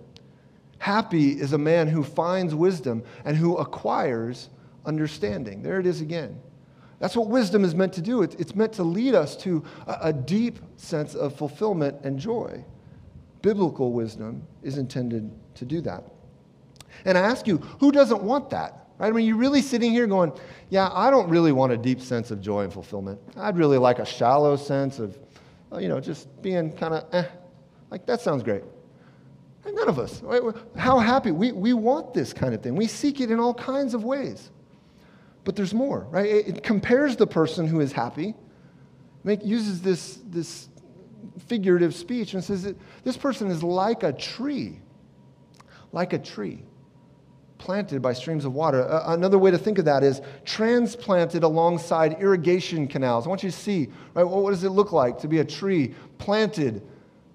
Happy 0.78 1.30
is 1.30 1.52
a 1.52 1.58
man 1.58 1.88
who 1.88 2.04
finds 2.04 2.54
wisdom 2.54 3.02
and 3.25 3.37
who 3.37 3.56
acquires 3.56 4.50
understanding. 4.84 5.62
There 5.62 5.80
it 5.80 5.87
is 5.87 6.00
again. 6.00 6.40
That's 7.04 7.16
what 7.16 7.28
wisdom 7.28 7.66
is 7.66 7.75
meant 7.75 7.92
to 7.92 8.00
do. 8.00 8.23
It's 8.23 8.54
meant 8.54 8.73
to 8.73 8.82
lead 8.82 9.14
us 9.14 9.37
to 9.42 9.62
a 9.87 10.11
deep 10.11 10.58
sense 10.78 11.14
of 11.14 11.37
fulfillment 11.37 11.99
and 12.02 12.18
joy. 12.18 12.64
Biblical 13.42 13.92
wisdom 13.92 14.42
is 14.62 14.78
intended 14.78 15.30
to 15.56 15.66
do 15.66 15.82
that. 15.82 16.02
And 17.04 17.18
I 17.18 17.20
ask 17.20 17.46
you, 17.46 17.58
who 17.58 17.92
doesn't 17.92 18.23
want 18.23 18.49
that? 18.49 18.88
Right? 18.96 19.08
I 19.08 19.11
mean, 19.11 19.26
you're 19.26 19.37
really 19.37 19.61
sitting 19.61 19.92
here 19.92 20.06
going, 20.06 20.32
yeah, 20.70 20.88
I 20.94 21.11
don't 21.11 21.28
really 21.28 21.52
want 21.52 21.73
a 21.73 21.76
deep 21.76 22.00
sense 22.00 22.30
of 22.30 22.40
joy 22.40 22.64
and 22.64 22.73
fulfillment. 22.73 23.20
I'd 23.37 23.58
really 23.58 23.76
like 23.76 23.99
a 23.99 24.06
shallow 24.06 24.56
sense 24.56 24.99
of, 24.99 25.18
you 25.78 25.90
know, 25.90 26.00
just 26.00 26.40
being 26.40 26.73
kind 26.73 26.94
of, 26.94 27.04
eh, 27.12 27.26
like 27.90 28.06
that 28.06 28.23
sounds 28.23 28.42
great. 28.42 28.62
None 29.66 29.90
of 29.90 29.99
us. 29.99 30.23
Right? 30.23 30.40
How 30.75 30.99
happy. 31.00 31.32
We, 31.32 31.52
we 31.52 31.75
want 31.75 32.14
this 32.14 32.32
kind 32.32 32.54
of 32.54 32.62
thing. 32.62 32.75
We 32.76 32.87
seek 32.87 33.20
it 33.20 33.30
in 33.30 33.40
all 33.40 33.52
kinds 33.52 33.92
of 33.92 34.04
ways. 34.04 34.50
But 35.44 35.56
there's 35.56 35.74
more, 35.74 36.06
right? 36.10 36.26
It, 36.26 36.62
compares 36.62 37.16
the 37.16 37.26
person 37.26 37.66
who 37.66 37.80
is 37.80 37.92
happy, 37.92 38.34
make, 39.22 39.44
uses 39.44 39.82
this, 39.82 40.20
this 40.26 40.68
figurative 41.46 41.94
speech 41.94 42.34
and 42.34 42.42
says 42.42 42.62
that 42.64 42.76
this 43.04 43.16
person 43.16 43.50
is 43.50 43.62
like 43.62 44.02
a 44.02 44.12
tree, 44.12 44.80
like 45.92 46.12
a 46.12 46.18
tree 46.18 46.64
planted 47.58 48.02
by 48.02 48.12
streams 48.12 48.44
of 48.44 48.54
water. 48.54 48.86
Another 49.06 49.38
way 49.38 49.50
to 49.50 49.56
think 49.58 49.78
of 49.78 49.84
that 49.86 50.02
is 50.02 50.20
transplanted 50.44 51.42
alongside 51.42 52.20
irrigation 52.20 52.86
canals. 52.86 53.26
I 53.26 53.28
want 53.28 53.42
you 53.42 53.50
to 53.50 53.56
see, 53.56 53.88
right, 54.14 54.24
what 54.24 54.50
does 54.50 54.64
it 54.64 54.70
look 54.70 54.92
like 54.92 55.18
to 55.20 55.28
be 55.28 55.38
a 55.38 55.44
tree 55.44 55.94
planted 56.18 56.82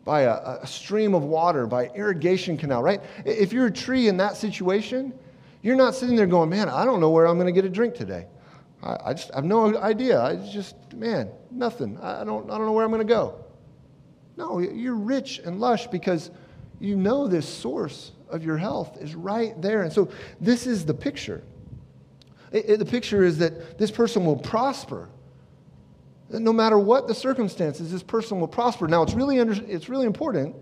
by 0.05 0.21
a, 0.21 0.59
a 0.61 0.67
stream 0.67 1.13
of 1.13 1.23
water, 1.23 1.67
by 1.67 1.87
irrigation 1.95 2.57
canal, 2.57 2.83
right? 2.83 3.01
If 3.25 3.53
you're 3.53 3.67
a 3.67 3.71
tree 3.71 4.07
in 4.07 4.17
that 4.17 4.35
situation, 4.35 5.13
you're 5.61 5.75
not 5.75 5.95
sitting 5.95 6.15
there 6.15 6.27
going, 6.27 6.49
man, 6.49 6.69
I 6.69 6.85
don't 6.85 6.99
know 6.99 7.09
where 7.09 7.25
I'm 7.25 7.35
going 7.35 7.47
to 7.47 7.51
get 7.53 7.65
a 7.65 7.69
drink 7.69 7.95
today. 7.95 8.27
I, 8.81 8.97
I 9.05 9.13
just 9.13 9.31
I 9.31 9.37
have 9.37 9.45
no 9.45 9.77
idea. 9.77 10.21
I 10.21 10.35
just, 10.35 10.75
man, 10.93 11.29
nothing. 11.51 11.97
I 12.01 12.23
don't, 12.23 12.49
I 12.49 12.57
don't 12.57 12.65
know 12.65 12.71
where 12.71 12.85
I'm 12.85 12.91
going 12.91 13.05
to 13.05 13.13
go. 13.13 13.43
No, 14.37 14.59
you're 14.59 14.95
rich 14.95 15.39
and 15.39 15.59
lush 15.59 15.87
because 15.87 16.31
you 16.79 16.95
know 16.95 17.27
this 17.27 17.47
source 17.47 18.13
of 18.29 18.43
your 18.43 18.57
health 18.57 18.97
is 19.01 19.15
right 19.15 19.59
there. 19.61 19.83
And 19.83 19.91
so 19.91 20.09
this 20.39 20.65
is 20.65 20.85
the 20.85 20.93
picture. 20.93 21.43
It, 22.51 22.69
it, 22.69 22.79
the 22.79 22.85
picture 22.85 23.23
is 23.23 23.37
that 23.39 23.77
this 23.77 23.91
person 23.91 24.25
will 24.25 24.37
prosper. 24.37 25.09
No 26.29 26.53
matter 26.53 26.77
what 26.77 27.07
the 27.07 27.15
circumstances, 27.15 27.91
this 27.91 28.03
person 28.03 28.39
will 28.39 28.47
prosper. 28.47 28.87
Now, 28.87 29.01
it's 29.01 29.13
really, 29.13 29.39
under, 29.39 29.53
it's 29.67 29.89
really 29.89 30.05
important 30.05 30.55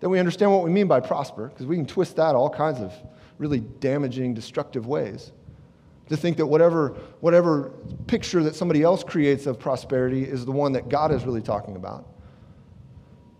that 0.00 0.08
we 0.08 0.18
understand 0.18 0.50
what 0.50 0.64
we 0.64 0.70
mean 0.70 0.88
by 0.88 1.00
prosper 1.00 1.48
because 1.48 1.66
we 1.66 1.76
can 1.76 1.86
twist 1.86 2.16
that 2.16 2.34
all 2.34 2.50
kinds 2.50 2.80
of 2.80 2.92
really 3.42 3.60
damaging, 3.60 4.32
destructive 4.32 4.86
ways. 4.86 5.32
To 6.08 6.16
think 6.16 6.36
that 6.36 6.46
whatever, 6.46 6.90
whatever 7.20 7.72
picture 8.06 8.42
that 8.44 8.54
somebody 8.54 8.82
else 8.82 9.02
creates 9.02 9.46
of 9.46 9.58
prosperity 9.58 10.22
is 10.22 10.44
the 10.44 10.52
one 10.52 10.72
that 10.72 10.88
God 10.88 11.12
is 11.12 11.24
really 11.24 11.42
talking 11.42 11.76
about. 11.76 12.06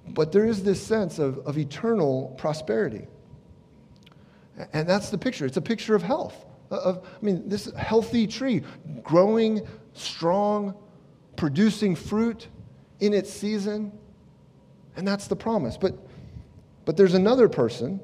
But 0.08 0.32
there 0.32 0.44
is 0.44 0.62
this 0.64 0.82
sense 0.82 1.18
of, 1.18 1.38
of 1.46 1.56
eternal 1.56 2.34
prosperity. 2.36 3.06
And 4.72 4.88
that's 4.88 5.10
the 5.10 5.18
picture. 5.18 5.46
It's 5.46 5.56
a 5.56 5.62
picture 5.62 5.94
of 5.94 6.02
health. 6.02 6.44
Uh, 6.70 6.76
of, 6.76 7.06
I 7.06 7.24
mean, 7.24 7.48
this 7.48 7.70
healthy 7.76 8.26
tree, 8.26 8.62
growing, 9.02 9.66
strong, 9.94 10.74
producing 11.36 11.94
fruit 11.94 12.48
in 13.00 13.14
its 13.14 13.32
season. 13.32 13.92
And 14.96 15.06
that's 15.06 15.28
the 15.28 15.36
promise. 15.36 15.76
But, 15.76 15.94
but 16.84 16.96
there's 16.96 17.14
another 17.14 17.48
person 17.48 18.00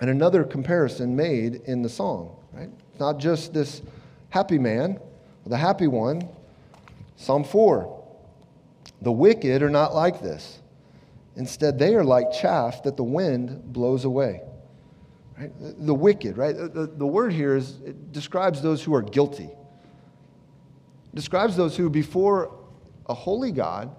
and 0.00 0.10
another 0.10 0.44
comparison 0.44 1.14
made 1.14 1.62
in 1.66 1.82
the 1.82 1.88
song, 1.88 2.36
right? 2.52 2.70
Not 2.98 3.18
just 3.18 3.52
this 3.52 3.82
happy 4.30 4.58
man, 4.58 5.00
the 5.46 5.56
happy 5.56 5.86
one. 5.86 6.28
Psalm 7.16 7.44
4 7.44 8.04
The 9.02 9.12
wicked 9.12 9.62
are 9.62 9.70
not 9.70 9.94
like 9.94 10.20
this. 10.20 10.60
Instead, 11.36 11.78
they 11.78 11.94
are 11.94 12.04
like 12.04 12.32
chaff 12.32 12.82
that 12.84 12.96
the 12.96 13.04
wind 13.04 13.72
blows 13.72 14.04
away. 14.04 14.40
Right? 15.38 15.50
The 15.58 15.94
wicked, 15.94 16.36
right? 16.36 16.54
The, 16.56 16.90
the 16.96 17.06
word 17.06 17.32
here 17.32 17.56
is, 17.56 17.72
describes 18.12 18.62
those 18.62 18.82
who 18.82 18.94
are 18.94 19.02
guilty. 19.02 19.50
It 19.50 21.14
describes 21.14 21.56
those 21.56 21.76
who, 21.76 21.90
before 21.90 22.56
a 23.06 23.14
holy 23.14 23.50
God, 23.50 23.94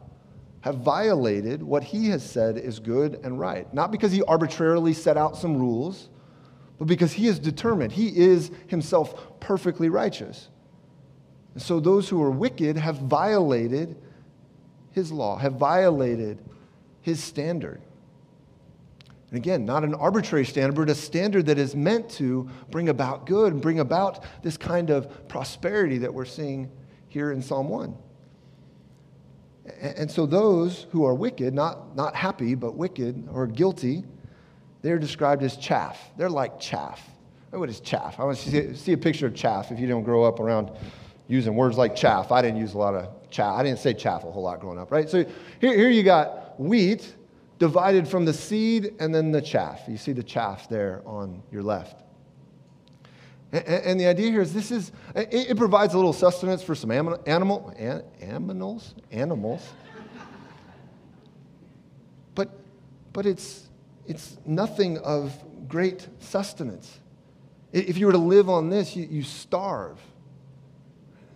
have 0.65 0.77
violated 0.77 1.61
what 1.61 1.83
he 1.83 2.09
has 2.09 2.27
said 2.27 2.57
is 2.57 2.79
good 2.79 3.19
and 3.23 3.39
right. 3.39 3.71
Not 3.71 3.91
because 3.91 4.11
he 4.11 4.23
arbitrarily 4.23 4.93
set 4.93 5.15
out 5.15 5.37
some 5.37 5.59
rules, 5.59 6.09
but 6.79 6.85
because 6.85 7.13
he 7.13 7.27
is 7.27 7.37
determined. 7.37 7.91
He 7.91 8.07
is 8.07 8.49
himself 8.65 9.39
perfectly 9.39 9.89
righteous. 9.89 10.49
And 11.53 11.61
so 11.61 11.79
those 11.79 12.09
who 12.09 12.19
are 12.23 12.31
wicked 12.31 12.77
have 12.77 12.95
violated 12.97 13.95
his 14.89 15.11
law, 15.11 15.37
have 15.37 15.53
violated 15.53 16.39
his 17.01 17.23
standard. 17.23 17.79
And 19.29 19.37
again, 19.37 19.65
not 19.65 19.83
an 19.83 19.93
arbitrary 19.93 20.45
standard, 20.45 20.75
but 20.75 20.89
a 20.89 20.95
standard 20.95 21.45
that 21.45 21.59
is 21.59 21.75
meant 21.75 22.09
to 22.13 22.49
bring 22.71 22.89
about 22.89 23.27
good 23.27 23.53
and 23.53 23.61
bring 23.61 23.81
about 23.81 24.23
this 24.41 24.57
kind 24.57 24.89
of 24.89 25.27
prosperity 25.27 25.99
that 25.99 26.11
we're 26.11 26.25
seeing 26.25 26.71
here 27.07 27.31
in 27.31 27.43
Psalm 27.43 27.69
1. 27.69 27.95
And 29.81 30.09
so 30.09 30.25
those 30.25 30.85
who 30.91 31.05
are 31.05 31.15
wicked, 31.15 31.53
not, 31.53 31.95
not 31.95 32.15
happy, 32.15 32.53
but 32.55 32.75
wicked 32.75 33.27
or 33.31 33.47
guilty, 33.47 34.03
they're 34.81 34.99
described 34.99 35.41
as 35.41 35.57
chaff. 35.57 36.11
They're 36.17 36.29
like 36.29 36.59
chaff. 36.59 37.01
What 37.49 37.69
is 37.69 37.79
chaff? 37.79 38.19
I 38.19 38.25
want 38.25 38.37
to 38.37 38.75
see, 38.75 38.91
a 38.91 38.97
picture 38.97 39.27
of 39.27 39.33
chaff 39.33 39.71
if 39.71 39.79
you 39.79 39.87
don't 39.87 40.03
grow 40.03 40.23
up 40.23 40.39
around 40.39 40.71
using 41.27 41.55
words 41.55 41.77
like 41.77 41.95
chaff. 41.95 42.31
I 42.31 42.41
didn't 42.41 42.59
use 42.59 42.73
a 42.73 42.77
lot 42.77 42.93
of 42.93 43.29
chaff. 43.31 43.57
I 43.57 43.63
didn't 43.63 43.79
say 43.79 43.93
chaff 43.93 44.23
a 44.23 44.31
whole 44.31 44.43
lot 44.43 44.59
growing 44.59 44.77
up, 44.77 44.91
right? 44.91 45.09
So 45.09 45.25
here, 45.59 45.75
here 45.75 45.89
you 45.89 46.03
got 46.03 46.59
wheat 46.59 47.15
divided 47.57 48.07
from 48.07 48.25
the 48.25 48.33
seed 48.33 48.93
and 48.99 49.15
then 49.15 49.31
the 49.31 49.41
chaff. 49.41 49.81
You 49.87 49.97
see 49.97 50.11
the 50.11 50.23
chaff 50.23 50.69
there 50.69 51.01
on 51.05 51.41
your 51.51 51.63
left. 51.63 52.04
And 53.55 53.97
the 53.97 54.07
idea 54.07 54.31
here 54.31 54.41
is 54.41 54.53
this 54.53 54.69
is, 54.69 54.91
it 55.15 55.55
provides 55.55 55.93
a 55.93 55.97
little 55.97 56.11
sustenance 56.11 56.61
for 56.61 56.75
some 56.75 56.91
animal, 56.91 57.73
animals, 58.19 58.95
animals. 59.11 59.73
But, 62.33 62.49
but 63.13 63.25
it's, 63.25 63.69
it's 64.07 64.37
nothing 64.45 64.97
of 64.97 65.33
great 65.69 66.07
sustenance. 66.19 66.99
If 67.71 67.97
you 67.97 68.07
were 68.07 68.11
to 68.11 68.17
live 68.17 68.49
on 68.49 68.69
this, 68.69 68.93
you, 68.95 69.07
you 69.09 69.23
starve. 69.23 69.99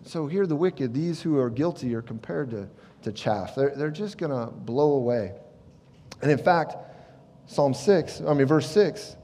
So 0.04 0.28
here 0.28 0.46
the 0.46 0.56
wicked, 0.56 0.94
these 0.94 1.22
who 1.22 1.38
are 1.38 1.50
guilty, 1.50 1.96
are 1.96 2.02
compared 2.02 2.50
to, 2.52 2.68
to 3.04 3.14
chaff. 3.14 3.56
They're, 3.56 3.74
they're 3.76 3.92
just 3.92 4.18
going 4.18 4.32
to 4.32 4.52
blow 4.52 4.94
away. 4.94 5.34
And 6.22 6.30
in 6.30 6.38
fact, 6.38 6.76
Psalm 7.46 7.74
6, 7.74 8.22
I 8.28 8.34
mean, 8.34 8.46
verse 8.46 8.70
6, 8.72 9.16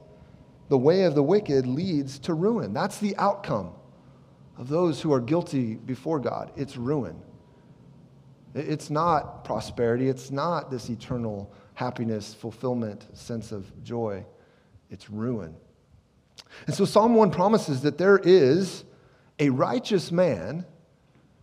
the 0.69 0.77
way 0.77 1.03
of 1.03 1.15
the 1.15 1.23
wicked 1.23 1.67
leads 1.67 2.19
to 2.19 2.33
ruin. 2.33 2.73
That's 2.73 2.99
the 2.99 3.15
outcome 3.17 3.71
of 4.57 4.69
those 4.69 5.01
who 5.01 5.13
are 5.13 5.19
guilty 5.19 5.75
before 5.75 6.19
God. 6.19 6.51
It's 6.55 6.77
ruin. 6.77 7.21
It's 8.53 8.89
not 8.89 9.43
prosperity. 9.43 10.07
It's 10.07 10.31
not 10.31 10.71
this 10.71 10.89
eternal 10.89 11.53
happiness, 11.73 12.33
fulfillment, 12.33 13.05
sense 13.13 13.51
of 13.51 13.83
joy. 13.83 14.25
It's 14.89 15.09
ruin. 15.09 15.55
And 16.65 16.75
so 16.75 16.85
Psalm 16.85 17.15
1 17.15 17.31
promises 17.31 17.81
that 17.81 17.97
there 17.97 18.17
is 18.17 18.85
a 19.39 19.49
righteous 19.49 20.11
man 20.11 20.65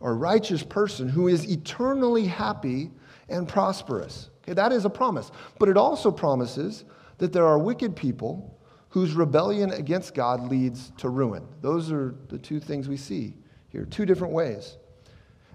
or 0.01 0.17
righteous 0.17 0.63
person 0.63 1.09
who 1.09 1.29
is 1.29 1.51
eternally 1.51 2.27
happy 2.27 2.91
and 3.29 3.47
prosperous. 3.47 4.31
Okay, 4.43 4.55
that 4.55 4.73
is 4.73 4.85
a 4.85 4.91
promise. 4.91 5.31
But 5.59 5.69
it 5.69 5.77
also 5.77 6.11
promises 6.11 6.85
that 7.19 7.33
there 7.33 7.47
are 7.47 7.59
wicked 7.59 7.95
people 7.95 8.59
whose 8.93 9.15
rebellion 9.15 9.71
against 9.71 10.15
God 10.15 10.51
leads 10.51 10.93
to 10.99 11.09
ruin. 11.09 11.49
Those 11.63 11.91
are 11.91 12.15
the 12.29 12.37
two 12.37 12.61
things 12.61 12.91
we 12.91 12.99
see 12.99 13.33
here, 13.71 13.87
two 13.87 14.05
different 14.05 14.35
ways. 14.35 14.77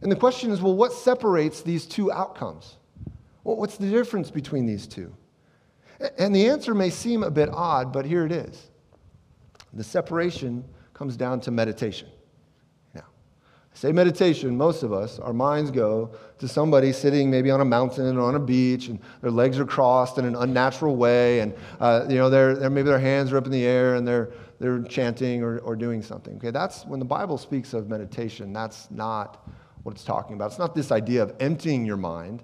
And 0.02 0.12
the 0.12 0.16
question 0.16 0.50
is 0.50 0.60
well, 0.60 0.76
what 0.76 0.92
separates 0.92 1.62
these 1.62 1.86
two 1.86 2.12
outcomes? 2.12 2.78
Well, 3.44 3.56
what's 3.56 3.78
the 3.78 3.92
difference 3.92 4.32
between 4.32 4.66
these 4.66 4.88
two? 4.88 5.14
And 6.18 6.36
the 6.36 6.48
answer 6.48 6.74
may 6.74 6.90
seem 6.90 7.22
a 7.22 7.30
bit 7.30 7.50
odd, 7.52 7.94
but 7.94 8.06
here 8.06 8.26
it 8.26 8.32
is. 8.32 8.72
The 9.72 9.84
separation 9.84 10.66
comes 10.96 11.16
down 11.16 11.40
to 11.42 11.52
meditation. 11.52 12.10
Say 13.78 13.92
meditation, 13.92 14.58
most 14.58 14.82
of 14.82 14.92
us, 14.92 15.20
our 15.20 15.34
minds 15.34 15.70
go 15.70 16.10
to 16.40 16.48
somebody 16.48 16.92
sitting 16.92 17.30
maybe 17.30 17.52
on 17.52 17.62
a 17.62 17.66
mountain 17.66 18.18
or 18.18 18.22
on 18.22 18.34
a 18.34 18.40
beach, 18.40 18.88
and 18.88 19.00
their 19.22 19.30
legs 19.30 19.60
are 19.60 19.68
crossed 19.68 20.18
in 20.18 20.26
an 20.26 20.36
unnatural 20.36 20.96
way, 20.96 21.42
and 21.42 21.54
uh, 21.80 22.08
you 22.10 22.16
know, 22.16 22.28
they're, 22.28 22.56
they're, 22.56 22.72
maybe 22.72 22.90
their 22.90 22.98
hands 22.98 23.32
are 23.32 23.38
up 23.38 23.46
in 23.46 23.52
the 23.52 23.68
air 23.68 23.94
and 23.94 24.08
they're, 24.08 24.32
they're 24.60 24.82
chanting 24.82 25.44
or, 25.44 25.60
or 25.60 25.76
doing 25.76 26.02
something. 26.02 26.38
Okay, 26.38 26.50
that's 26.50 26.88
when 26.88 26.98
the 26.98 27.06
Bible 27.06 27.38
speaks 27.38 27.76
of 27.76 27.88
meditation, 27.88 28.52
that's 28.52 28.90
not 28.90 29.48
what 29.84 29.94
it's 29.94 30.04
talking 30.04 30.34
about. 30.34 30.48
It's 30.50 30.60
not 30.60 30.74
this 30.74 30.92
idea 30.92 31.22
of 31.22 31.36
emptying 31.40 31.86
your 31.86 31.98
mind. 31.98 32.42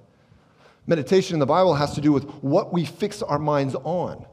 Meditation 0.85 1.33
in 1.33 1.39
the 1.39 1.47
Bible 1.47 1.73
has 1.73 1.95
to 1.95 2.01
do 2.01 2.11
with 2.11 2.25
what 2.43 2.71
we 2.71 2.85
fix 2.85 3.23
our 3.23 3.39
minds 3.39 3.73
on, 3.73 4.23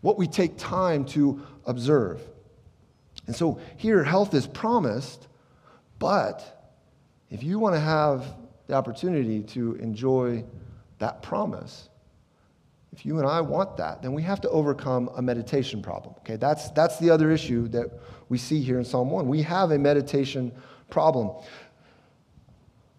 what 0.00 0.18
we 0.18 0.26
take 0.26 0.58
time 0.58 1.04
to 1.04 1.40
observe. 1.66 2.20
And 3.28 3.36
so 3.36 3.60
here, 3.76 4.02
health 4.02 4.34
is 4.34 4.48
promised, 4.48 5.28
but 6.04 6.68
if 7.30 7.42
you 7.42 7.58
want 7.58 7.74
to 7.76 7.80
have 7.80 8.26
the 8.66 8.74
opportunity 8.74 9.42
to 9.42 9.74
enjoy 9.76 10.44
that 10.98 11.22
promise, 11.22 11.88
if 12.92 13.06
you 13.06 13.18
and 13.20 13.26
I 13.26 13.40
want 13.40 13.78
that, 13.78 14.02
then 14.02 14.12
we 14.12 14.22
have 14.22 14.38
to 14.42 14.50
overcome 14.50 15.08
a 15.16 15.22
meditation 15.22 15.80
problem. 15.80 16.14
Okay, 16.18 16.36
that's, 16.36 16.68
that's 16.72 16.98
the 16.98 17.08
other 17.08 17.30
issue 17.30 17.68
that 17.68 17.86
we 18.28 18.36
see 18.36 18.60
here 18.60 18.78
in 18.78 18.84
Psalm 18.84 19.10
1. 19.10 19.26
We 19.26 19.40
have 19.44 19.70
a 19.70 19.78
meditation 19.78 20.52
problem. 20.90 21.42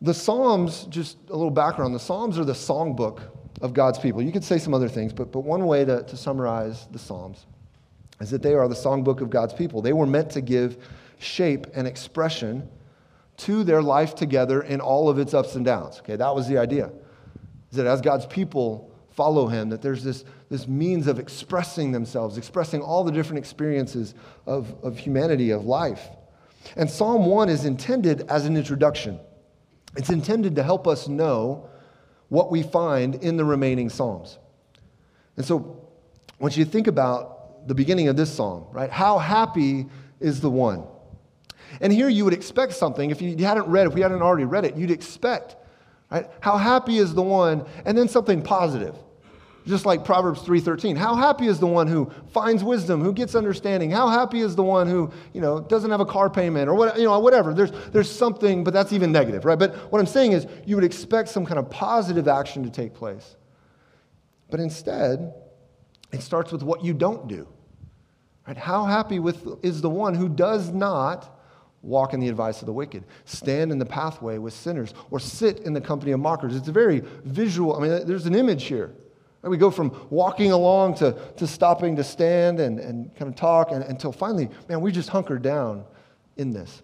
The 0.02 0.16
Psalms, 0.16 0.86
just 0.86 1.18
a 1.30 1.36
little 1.36 1.52
background, 1.52 1.94
the 1.94 2.00
Psalms 2.00 2.40
are 2.40 2.44
the 2.44 2.54
songbook 2.54 3.22
of 3.62 3.76
God's 3.76 4.00
people. 4.00 4.20
You 4.24 4.32
could 4.32 4.44
say 4.44 4.58
some 4.58 4.74
other 4.74 4.90
things, 4.90 5.14
but, 5.14 5.32
but 5.32 5.42
one 5.42 5.68
way 5.68 5.86
to, 5.86 6.02
to 6.02 6.18
summarize 6.18 6.88
the 6.88 6.98
Psalms 6.98 7.46
is 8.20 8.32
that 8.32 8.42
they 8.42 8.56
are 8.56 8.68
the 8.68 8.74
songbook 8.74 9.22
of 9.22 9.30
God's 9.30 9.54
people. 9.54 9.84
They 9.84 9.94
were 9.94 10.08
meant 10.08 10.32
to 10.32 10.42
give 10.42 10.84
shape 11.20 11.68
and 11.76 11.86
expression 11.86 12.68
to 13.38 13.64
their 13.64 13.82
life 13.82 14.16
together 14.16 14.62
in 14.62 14.80
all 14.82 15.10
of 15.10 15.20
its 15.20 15.34
ups 15.34 15.56
and 15.56 15.66
downs. 15.66 16.00
Okay, 16.00 16.16
that 16.16 16.34
was 16.34 16.48
the 16.48 16.58
idea. 16.58 16.92
Is 17.72 17.78
that 17.78 17.86
as 17.86 18.02
God's 18.02 18.26
people 18.26 18.92
follow 19.12 19.48
him, 19.48 19.70
that 19.70 19.82
there's 19.82 20.04
this, 20.04 20.26
this 20.50 20.68
means 20.68 21.08
of 21.08 21.20
expressing 21.20 21.92
themselves, 21.92 22.38
expressing 22.38 22.82
all 22.82 23.04
the 23.04 23.12
different 23.12 23.40
experiences 23.40 24.14
of, 24.46 24.76
of 24.84 24.98
humanity, 24.98 25.52
of 25.52 25.66
life. 25.66 26.08
And 26.76 26.90
Psalm 26.90 27.26
1 27.26 27.50
is 27.50 27.66
intended 27.66 28.22
as 28.30 28.46
an 28.46 28.58
introduction. 28.58 29.20
It's 29.96 30.10
intended 30.10 30.56
to 30.56 30.64
help 30.64 30.88
us 30.88 31.08
know 31.08 31.70
what 32.30 32.52
we 32.52 32.64
find 32.64 33.16
in 33.16 33.38
the 33.38 33.46
remaining 33.46 33.90
Psalms. 33.90 34.38
And 35.38 35.46
so, 35.46 35.90
once 36.40 36.58
you 36.58 36.66
think 36.66 36.88
about 36.88 37.68
the 37.68 37.76
beginning 37.76 38.08
of 38.08 38.16
this 38.16 38.34
psalm, 38.34 38.66
right? 38.72 38.92
How 38.92 39.18
happy 39.18 39.88
is 40.20 40.42
the 40.42 40.50
one? 40.50 40.84
And 41.82 41.92
here 41.92 42.10
you 42.10 42.24
would 42.26 42.34
expect 42.34 42.74
something. 42.74 43.12
If 43.12 43.22
you 43.22 43.36
hadn't 43.46 43.68
read, 43.68 43.88
if 43.88 43.94
we 43.94 44.02
hadn't 44.02 44.22
already 44.22 44.46
read 44.46 44.66
it, 44.66 44.76
you'd 44.76 44.92
expect, 44.92 45.56
right? 46.10 46.28
How 46.40 46.58
happy 46.58 46.98
is 46.98 47.14
the 47.14 47.22
one, 47.22 47.66
and 47.86 47.98
then 47.98 48.08
something 48.08 48.42
positive. 48.42 48.96
Just 49.68 49.84
like 49.84 50.06
Proverbs 50.06 50.42
3:13. 50.42 50.96
How 50.96 51.16
happy 51.16 51.48
is 51.48 51.60
the 51.60 51.66
one 51.66 51.88
who 51.88 52.12
finds 52.32 52.64
wisdom, 52.64 53.02
who 53.02 53.12
gets 53.12 53.34
understanding? 53.34 53.90
How 53.90 54.10
happy 54.10 54.42
is 54.42 54.56
the 54.56 54.64
one 54.64 54.88
who, 54.88 55.12
you 55.34 55.42
know, 55.42 55.60
doesn't 55.60 55.90
have 55.90 56.02
a 56.02 56.06
car 56.06 56.30
payment 56.30 56.70
or 56.70 56.76
what, 56.76 57.00
you 57.00 57.06
know, 57.06 57.20
whatever. 57.20 57.52
There's 57.52 57.72
there's 57.92 58.12
something, 58.12 58.64
but 58.64 58.74
that's 58.74 58.94
even 58.94 59.12
negative, 59.12 59.44
right? 59.44 59.58
But 59.58 59.92
what 59.92 60.00
I'm 60.00 60.06
saying 60.06 60.34
is 60.34 60.46
you 60.68 60.76
would 60.76 60.84
expect 60.84 61.30
some 61.30 61.48
kind 61.48 61.58
of 61.58 61.68
positive 61.72 62.28
action 62.28 62.64
to 62.64 62.70
take 62.70 62.94
place. 62.94 63.38
But 64.52 64.60
instead, 64.60 65.34
it 66.12 66.22
starts 66.22 66.52
with 66.52 66.62
what 66.62 66.84
you 66.84 66.94
don't 66.94 67.28
do. 67.28 67.48
Right? 68.48 68.58
How 68.58 68.86
happy 68.86 69.20
with, 69.20 69.64
is 69.64 69.82
the 69.82 69.90
one 69.90 70.14
who 70.14 70.30
does 70.30 70.70
not 70.72 71.35
walk 71.86 72.14
in 72.14 72.20
the 72.20 72.28
advice 72.28 72.62
of 72.62 72.66
the 72.66 72.74
wicked, 72.74 73.06
stand 73.26 73.72
in 73.72 73.78
the 73.78 73.86
pathway 73.86 74.38
with 74.38 74.54
sinners, 74.54 74.94
or 75.12 75.20
sit 75.20 75.60
in 75.60 75.74
the 75.74 75.82
company 75.82 76.12
of 76.12 76.20
mockers? 76.20 76.56
It's 76.56 76.68
a 76.68 76.72
very 76.72 77.02
visual, 77.24 77.76
I 77.76 77.80
mean, 77.80 78.08
there's 78.08 78.26
an 78.26 78.36
image 78.36 78.66
here. 78.66 78.92
We 79.44 79.58
go 79.58 79.70
from 79.70 80.08
walking 80.10 80.52
along 80.52 80.96
to, 80.96 81.16
to 81.38 81.46
stopping 81.46 81.96
to 81.98 82.04
stand 82.04 82.60
and, 82.60 82.80
and 82.80 83.16
kind 83.16 83.30
of 83.30 83.36
talk 83.38 83.72
and, 83.72 83.84
until 83.84 84.12
finally, 84.12 84.50
man, 84.68 84.82
we 84.82 84.92
just 84.92 85.10
hunker 85.10 85.38
down 85.38 85.86
in 86.36 86.52
this. 86.52 86.82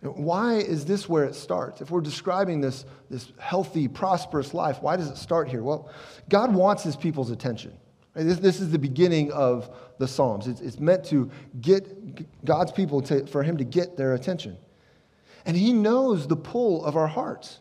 Why 0.00 0.54
is 0.54 0.84
this 0.86 1.08
where 1.08 1.24
it 1.24 1.34
starts? 1.34 1.80
If 1.80 1.90
we're 1.90 2.00
describing 2.00 2.60
this, 2.60 2.86
this 3.10 3.32
healthy, 3.38 3.88
prosperous 3.88 4.54
life, 4.54 4.80
why 4.80 4.96
does 4.96 5.10
it 5.10 5.16
start 5.16 5.48
here? 5.48 5.62
Well, 5.62 5.90
God 6.28 6.54
wants 6.54 6.84
his 6.84 6.96
people's 6.96 7.30
attention. 7.30 7.76
This, 8.18 8.38
this 8.38 8.60
is 8.60 8.70
the 8.70 8.78
beginning 8.78 9.30
of 9.32 9.70
the 9.98 10.08
Psalms. 10.08 10.48
It's, 10.48 10.60
it's 10.60 10.80
meant 10.80 11.04
to 11.06 11.30
get 11.60 12.44
God's 12.44 12.72
people 12.72 13.00
to, 13.02 13.26
for 13.26 13.42
Him 13.42 13.56
to 13.58 13.64
get 13.64 13.96
their 13.96 14.14
attention. 14.14 14.58
And 15.46 15.56
He 15.56 15.72
knows 15.72 16.26
the 16.26 16.36
pull 16.36 16.84
of 16.84 16.96
our 16.96 17.06
hearts. 17.06 17.60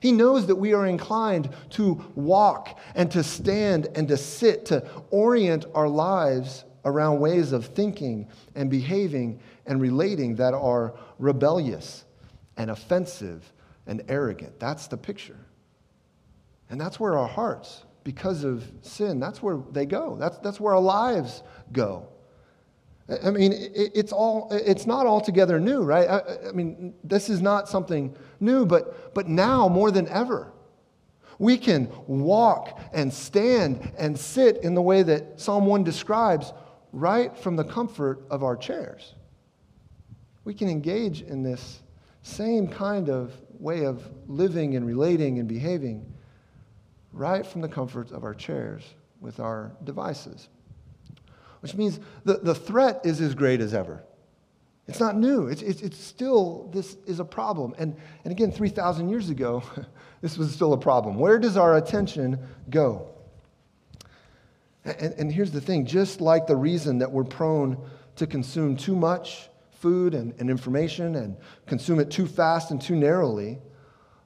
He 0.00 0.12
knows 0.12 0.46
that 0.46 0.56
we 0.56 0.74
are 0.74 0.86
inclined 0.86 1.50
to 1.70 2.04
walk 2.14 2.78
and 2.94 3.10
to 3.12 3.22
stand 3.22 3.88
and 3.94 4.06
to 4.08 4.16
sit, 4.16 4.66
to 4.66 4.88
orient 5.10 5.64
our 5.74 5.88
lives 5.88 6.64
around 6.84 7.18
ways 7.18 7.52
of 7.52 7.66
thinking 7.66 8.28
and 8.54 8.70
behaving 8.70 9.40
and 9.66 9.80
relating 9.80 10.36
that 10.36 10.54
are 10.54 10.94
rebellious 11.18 12.04
and 12.56 12.70
offensive 12.70 13.52
and 13.86 14.04
arrogant. 14.08 14.58
That's 14.60 14.86
the 14.86 14.96
picture. 14.96 15.38
And 16.70 16.80
that's 16.80 16.98
where 17.00 17.18
our 17.18 17.28
hearts 17.28 17.82
because 18.06 18.44
of 18.44 18.62
sin. 18.82 19.18
That's 19.18 19.42
where 19.42 19.58
they 19.72 19.84
go. 19.84 20.14
That's, 20.16 20.38
that's 20.38 20.60
where 20.60 20.76
our 20.76 20.80
lives 20.80 21.42
go. 21.72 22.06
I 23.24 23.30
mean, 23.30 23.52
it's, 23.52 24.12
all, 24.12 24.46
it's 24.52 24.86
not 24.86 25.06
altogether 25.06 25.58
new, 25.58 25.82
right? 25.82 26.08
I, 26.08 26.48
I 26.48 26.52
mean, 26.52 26.94
this 27.02 27.28
is 27.28 27.42
not 27.42 27.68
something 27.68 28.16
new, 28.38 28.64
but, 28.64 29.12
but 29.12 29.28
now 29.28 29.66
more 29.66 29.90
than 29.90 30.06
ever, 30.06 30.52
we 31.40 31.58
can 31.58 31.90
walk 32.06 32.78
and 32.92 33.12
stand 33.12 33.92
and 33.98 34.16
sit 34.16 34.58
in 34.58 34.76
the 34.76 34.82
way 34.82 35.02
that 35.02 35.40
Psalm 35.40 35.66
1 35.66 35.82
describes 35.82 36.52
right 36.92 37.36
from 37.36 37.56
the 37.56 37.64
comfort 37.64 38.24
of 38.30 38.44
our 38.44 38.56
chairs. 38.56 39.16
We 40.44 40.54
can 40.54 40.68
engage 40.68 41.22
in 41.22 41.42
this 41.42 41.80
same 42.22 42.68
kind 42.68 43.08
of 43.08 43.32
way 43.58 43.84
of 43.84 44.08
living 44.28 44.76
and 44.76 44.86
relating 44.86 45.40
and 45.40 45.48
behaving 45.48 46.12
right 47.16 47.46
from 47.46 47.62
the 47.62 47.68
comfort 47.68 48.12
of 48.12 48.24
our 48.24 48.34
chairs 48.34 48.82
with 49.20 49.40
our 49.40 49.72
devices. 49.84 50.48
Which 51.60 51.74
means 51.74 51.98
the, 52.24 52.34
the 52.34 52.54
threat 52.54 53.00
is 53.04 53.20
as 53.20 53.34
great 53.34 53.60
as 53.60 53.74
ever. 53.74 54.04
It's 54.86 55.00
not 55.00 55.16
new. 55.16 55.48
It's, 55.48 55.62
it's, 55.62 55.82
it's 55.82 55.98
still, 55.98 56.70
this 56.72 56.96
is 57.06 57.18
a 57.18 57.24
problem. 57.24 57.74
And, 57.78 57.96
and 58.24 58.30
again, 58.30 58.52
3,000 58.52 59.08
years 59.08 59.30
ago, 59.30 59.64
this 60.20 60.38
was 60.38 60.52
still 60.52 60.74
a 60.74 60.78
problem. 60.78 61.18
Where 61.18 61.38
does 61.38 61.56
our 61.56 61.76
attention 61.76 62.38
go? 62.70 63.08
And, 64.84 65.14
and 65.14 65.32
here's 65.32 65.50
the 65.50 65.60
thing 65.60 65.86
just 65.86 66.20
like 66.20 66.46
the 66.46 66.54
reason 66.54 66.98
that 66.98 67.10
we're 67.10 67.24
prone 67.24 67.78
to 68.16 68.26
consume 68.26 68.76
too 68.76 68.94
much 68.94 69.48
food 69.72 70.14
and, 70.14 70.34
and 70.38 70.48
information 70.48 71.16
and 71.16 71.36
consume 71.66 71.98
it 71.98 72.10
too 72.10 72.26
fast 72.26 72.70
and 72.70 72.80
too 72.80 72.94
narrowly, 72.94 73.58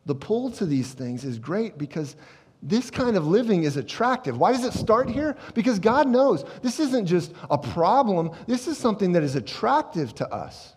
the 0.06 0.14
pull 0.14 0.50
to 0.50 0.66
these 0.66 0.92
things 0.92 1.24
is 1.24 1.38
great 1.38 1.78
because 1.78 2.16
this 2.62 2.90
kind 2.90 3.16
of 3.16 3.26
living 3.26 3.62
is 3.62 3.76
attractive. 3.76 4.36
Why 4.38 4.52
does 4.52 4.64
it 4.64 4.72
start 4.72 5.08
here? 5.08 5.36
Because 5.54 5.78
God 5.78 6.06
knows 6.08 6.44
this 6.62 6.78
isn't 6.78 7.06
just 7.06 7.32
a 7.50 7.56
problem, 7.56 8.30
this 8.46 8.68
is 8.68 8.76
something 8.76 9.12
that 9.12 9.22
is 9.22 9.34
attractive 9.34 10.14
to 10.16 10.28
us. 10.32 10.74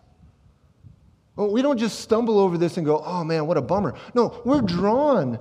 Well, 1.36 1.50
we 1.50 1.62
don't 1.62 1.78
just 1.78 2.00
stumble 2.00 2.38
over 2.38 2.56
this 2.56 2.76
and 2.76 2.86
go, 2.86 3.02
oh 3.04 3.24
man, 3.24 3.46
what 3.46 3.56
a 3.56 3.62
bummer. 3.62 3.94
No, 4.14 4.40
we're 4.44 4.62
drawn 4.62 5.38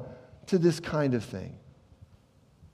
to 0.48 0.58
this 0.58 0.80
kind 0.80 1.14
of 1.14 1.24
thing. 1.24 1.58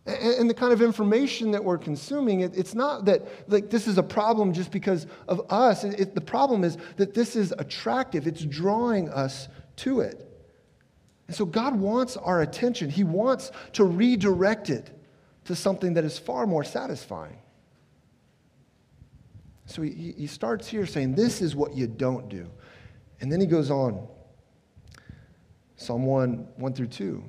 And 0.06 0.50
the 0.50 0.56
kind 0.56 0.74
of 0.74 0.82
information 0.82 1.52
that 1.52 1.64
we're 1.64 1.78
consuming, 1.78 2.40
it's 2.40 2.74
not 2.74 3.06
that 3.06 3.28
like 3.48 3.70
this 3.70 3.86
is 3.86 4.00
a 4.00 4.04
problem 4.04 4.54
just 4.54 4.72
because 4.72 5.06
of 5.28 5.42
us. 5.52 5.84
It, 5.84 6.16
the 6.16 6.22
problem 6.22 6.64
is 6.64 6.78
that 6.96 7.14
this 7.14 7.36
is 7.36 7.54
attractive. 7.60 8.26
It's 8.26 8.44
drawing 8.44 9.10
us 9.10 9.50
to 9.78 10.00
it. 10.00 10.29
And 11.30 11.36
so 11.36 11.46
God 11.46 11.76
wants 11.76 12.18
our 12.18 12.42
attention. 12.42 12.90
He 12.90 13.04
wants 13.04 13.52
to 13.74 13.84
redirect 13.84 14.72
it 14.72 14.90
to 15.46 15.56
something 15.56 15.94
that 15.94 16.04
is 16.04 16.18
far 16.18 16.48
more 16.48 16.64
satisfying. 16.64 17.38
So 19.68 19.84
he, 19.84 20.16
he 20.18 20.26
starts 20.26 20.68
here 20.68 20.88
saying, 20.88 21.14
This 21.14 21.44
is 21.44 21.56
what 21.56 21.76
you 21.76 21.86
don't 21.86 22.30
do. 22.30 22.50
And 23.22 23.32
then 23.32 23.40
he 23.40 23.46
goes 23.46 23.70
on. 23.70 24.08
Psalm 25.76 26.08
1, 26.08 26.48
1 26.56 26.74
through 26.74 26.88
2. 26.88 27.24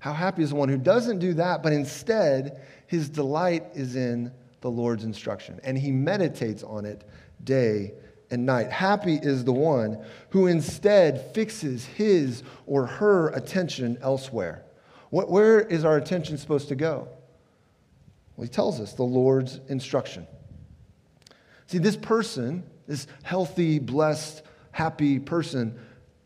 How 0.00 0.12
happy 0.12 0.42
is 0.42 0.50
the 0.50 0.56
one 0.56 0.68
who 0.68 0.76
doesn't 0.76 1.18
do 1.18 1.32
that, 1.32 1.62
but 1.62 1.72
instead 1.72 2.60
his 2.88 3.08
delight 3.08 3.64
is 3.72 3.96
in 3.96 4.32
the 4.60 4.70
Lord's 4.70 5.04
instruction, 5.04 5.60
and 5.64 5.78
he 5.78 5.90
meditates 5.90 6.62
on 6.62 6.84
it 6.84 7.08
day 7.42 7.94
and 8.30 8.46
night. 8.46 8.70
Happy 8.70 9.14
is 9.14 9.44
the 9.44 9.52
one 9.52 10.04
who 10.30 10.46
instead 10.46 11.32
fixes 11.34 11.84
his 11.84 12.42
or 12.66 12.86
her 12.86 13.28
attention 13.28 13.98
elsewhere. 14.00 14.64
Where 15.10 15.60
is 15.60 15.84
our 15.84 15.96
attention 15.96 16.36
supposed 16.38 16.68
to 16.68 16.74
go? 16.74 17.08
Well, 18.36 18.44
he 18.44 18.48
tells 18.48 18.80
us 18.80 18.94
the 18.94 19.04
Lord's 19.04 19.60
instruction. 19.68 20.26
See, 21.66 21.78
this 21.78 21.96
person, 21.96 22.64
this 22.86 23.06
healthy, 23.22 23.78
blessed, 23.78 24.42
happy 24.72 25.20
person, 25.20 25.78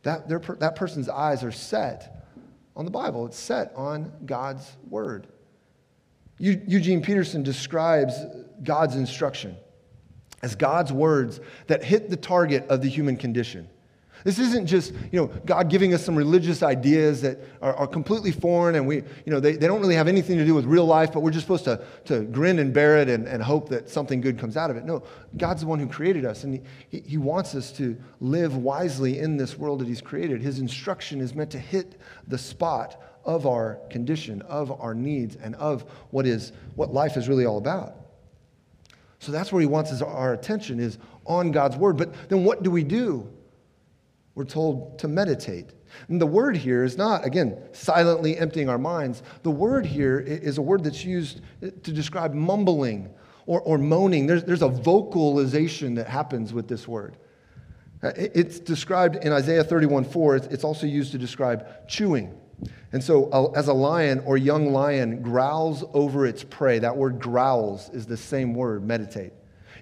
that, 0.03 0.29
that 0.29 0.77
person's 0.77 1.09
eyes 1.09 1.45
are 1.45 1.53
set 1.53 2.25
on 2.75 2.85
the 2.85 2.91
Bible. 2.91 3.27
It's 3.27 3.39
set 3.39 3.73
on 3.77 4.11
God's 4.25 4.77
word. 4.89 5.27
Eugene 6.39 7.03
Peterson 7.03 7.43
describes 7.43 8.15
God's 8.63 8.95
instruction 8.95 9.57
as 10.43 10.55
God's 10.55 10.93
words 10.93 11.41
that 11.67 11.83
hit 11.83 12.11
the 12.11 12.17
target 12.17 12.67
of 12.69 12.81
the 12.81 12.89
human 12.89 13.17
condition. 13.17 13.69
This 14.25 14.39
isn't 14.39 14.67
just, 14.67 14.93
you 15.13 15.21
know, 15.21 15.27
God 15.47 15.71
giving 15.71 15.95
us 15.95 16.05
some 16.05 16.17
religious 16.17 16.63
ideas 16.63 17.23
that 17.23 17.39
are, 17.63 17.75
are, 17.75 17.87
completely 17.87 18.33
foreign 18.33 18.75
and 18.75 18.87
we, 18.87 18.97
you 18.97 19.05
know, 19.33 19.39
they, 19.39 19.53
they 19.53 19.67
don't 19.67 19.81
really 19.81 19.95
have 19.95 20.09
anything 20.09 20.37
to 20.39 20.45
do 20.45 20.55
with 20.55 20.65
real 20.65 20.85
life, 20.85 21.13
but 21.13 21.21
we're 21.21 21.31
just 21.31 21.45
supposed 21.45 21.65
to, 21.65 21.85
to 22.07 22.23
grin 22.25 22.59
and 22.59 22.75
bear 22.75 22.99
it 22.99 23.09
and, 23.09 23.29
and 23.29 23.43
hope 23.43 23.69
that 23.69 23.89
something 23.89 24.21
good 24.21 24.39
comes 24.39 24.57
out 24.57 24.71
of 24.71 24.77
it. 24.77 24.85
No, 24.85 25.05
God's 25.37 25.61
the 25.61 25.69
one 25.69 25.79
who 25.79 25.87
created 25.87 26.25
us 26.25 26.43
and 26.45 26.61
he, 26.89 27.01
he 27.01 27.17
wants 27.17 27.55
us 27.55 27.71
to 27.73 27.97
live 28.21 28.57
wisely 28.57 29.21
in 29.21 29.37
this 29.37 29.57
world 29.57 29.79
that 29.81 29.89
He's 29.89 30.01
created. 30.01 30.43
His 30.43 30.59
instruction 30.59 31.21
is 31.21 31.35
meant 31.35 31.51
to 31.53 31.59
hit 31.59 32.01
the 32.27 32.39
spot 32.39 33.01
of 33.25 33.47
our 33.47 33.79
condition, 33.89 34.43
of 34.43 34.73
our 34.81 34.95
needs, 34.95 35.37
and 35.37 35.55
of 35.57 35.83
what 36.11 36.27
is 36.27 36.53
what 36.75 36.93
life 36.93 37.17
is 37.17 37.29
really 37.29 37.47
all 37.47 37.59
about. 37.59 38.08
So 39.21 39.33
that's 39.33 39.53
where 39.53 39.61
he 39.61 39.67
wants 39.67 40.01
our 40.01 40.33
attention 40.33 40.79
is 40.79 40.99
on 41.27 41.51
God's 41.51 41.77
word. 41.77 41.97
But 41.97 42.29
then 42.29 42.45
what 42.45 42.63
do 42.63 42.71
we 42.71 42.85
do? 42.85 43.29
We're 44.35 44.45
told 44.45 44.99
to 45.01 45.09
meditate. 45.09 45.71
And 46.09 46.21
the 46.21 46.27
word 46.27 46.57
here 46.57 46.85
is 46.85 46.97
not, 46.97 47.25
again, 47.25 47.61
silently 47.73 48.39
emptying 48.39 48.69
our 48.69 48.79
minds. 48.79 49.23
The 49.43 49.51
word 49.51 49.85
here 49.85 50.21
is 50.21 50.59
a 50.59 50.63
word 50.63 50.85
that's 50.85 51.05
used 51.05 51.41
to 51.61 51.93
describe 51.93 52.35
mumbling 52.35 53.13
or, 53.47 53.61
or 53.63 53.79
moaning. 53.79 54.27
There's, 54.27 54.45
there's 54.45 54.63
a 54.63 54.69
vocalization 54.69 55.95
that 55.95 56.07
happens 56.07 56.53
with 56.53 56.69
this 56.69 56.87
word. 56.87 57.17
Uh, 58.01 58.13
it's 58.15 58.61
described 58.61 59.17
in 59.17 59.33
Isaiah 59.33 59.65
31 59.65 60.05
4. 60.05 60.37
It's 60.37 60.63
also 60.63 60.87
used 60.87 61.11
to 61.13 61.19
describe 61.19 61.89
chewing. 61.89 62.39
And 62.93 63.05
so, 63.05 63.53
as 63.55 63.69
a 63.69 63.73
lion 63.73 64.23
or 64.25 64.37
young 64.37 64.73
lion 64.73 65.23
growls 65.23 65.85
over 65.93 66.27
its 66.27 66.43
prey, 66.43 66.79
that 66.79 66.97
word 66.97 67.21
growls 67.21 67.91
is 67.91 68.07
the 68.07 68.17
same 68.17 68.55
word, 68.55 68.85
meditate. 68.85 69.33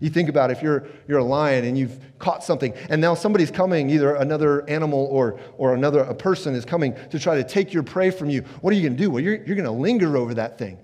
You 0.01 0.11
think 0.11 0.29
about 0.29 0.51
if 0.51 0.63
you're, 0.63 0.87
you're 1.09 1.21
a 1.21 1.25
lion 1.25 1.65
and 1.65 1.79
you've 1.79 1.99
caught 2.19 2.45
something, 2.45 2.75
and 2.91 3.01
now 3.01 3.15
somebody's 3.15 3.51
coming, 3.51 3.89
either 3.91 4.17
another 4.17 4.69
animal 4.69 5.09
or, 5.11 5.41
or 5.57 5.75
another 5.75 6.01
a 6.01 6.15
person 6.15 6.55
is 6.55 6.65
coming 6.65 6.95
to 7.11 7.19
try 7.19 7.37
to 7.37 7.45
take 7.45 7.73
your 7.73 7.83
prey 7.83 8.11
from 8.11 8.29
you. 8.29 8.43
What 8.61 8.73
are 8.73 8.77
you 8.77 8.83
going 8.83 8.97
to 8.97 9.03
do? 9.03 9.11
Well, 9.11 9.23
you're, 9.23 9.37
you're 9.37 9.57
going 9.57 9.65
to 9.65 9.71
linger 9.71 10.17
over 10.17 10.35
that 10.35 10.59
thing. 10.59 10.79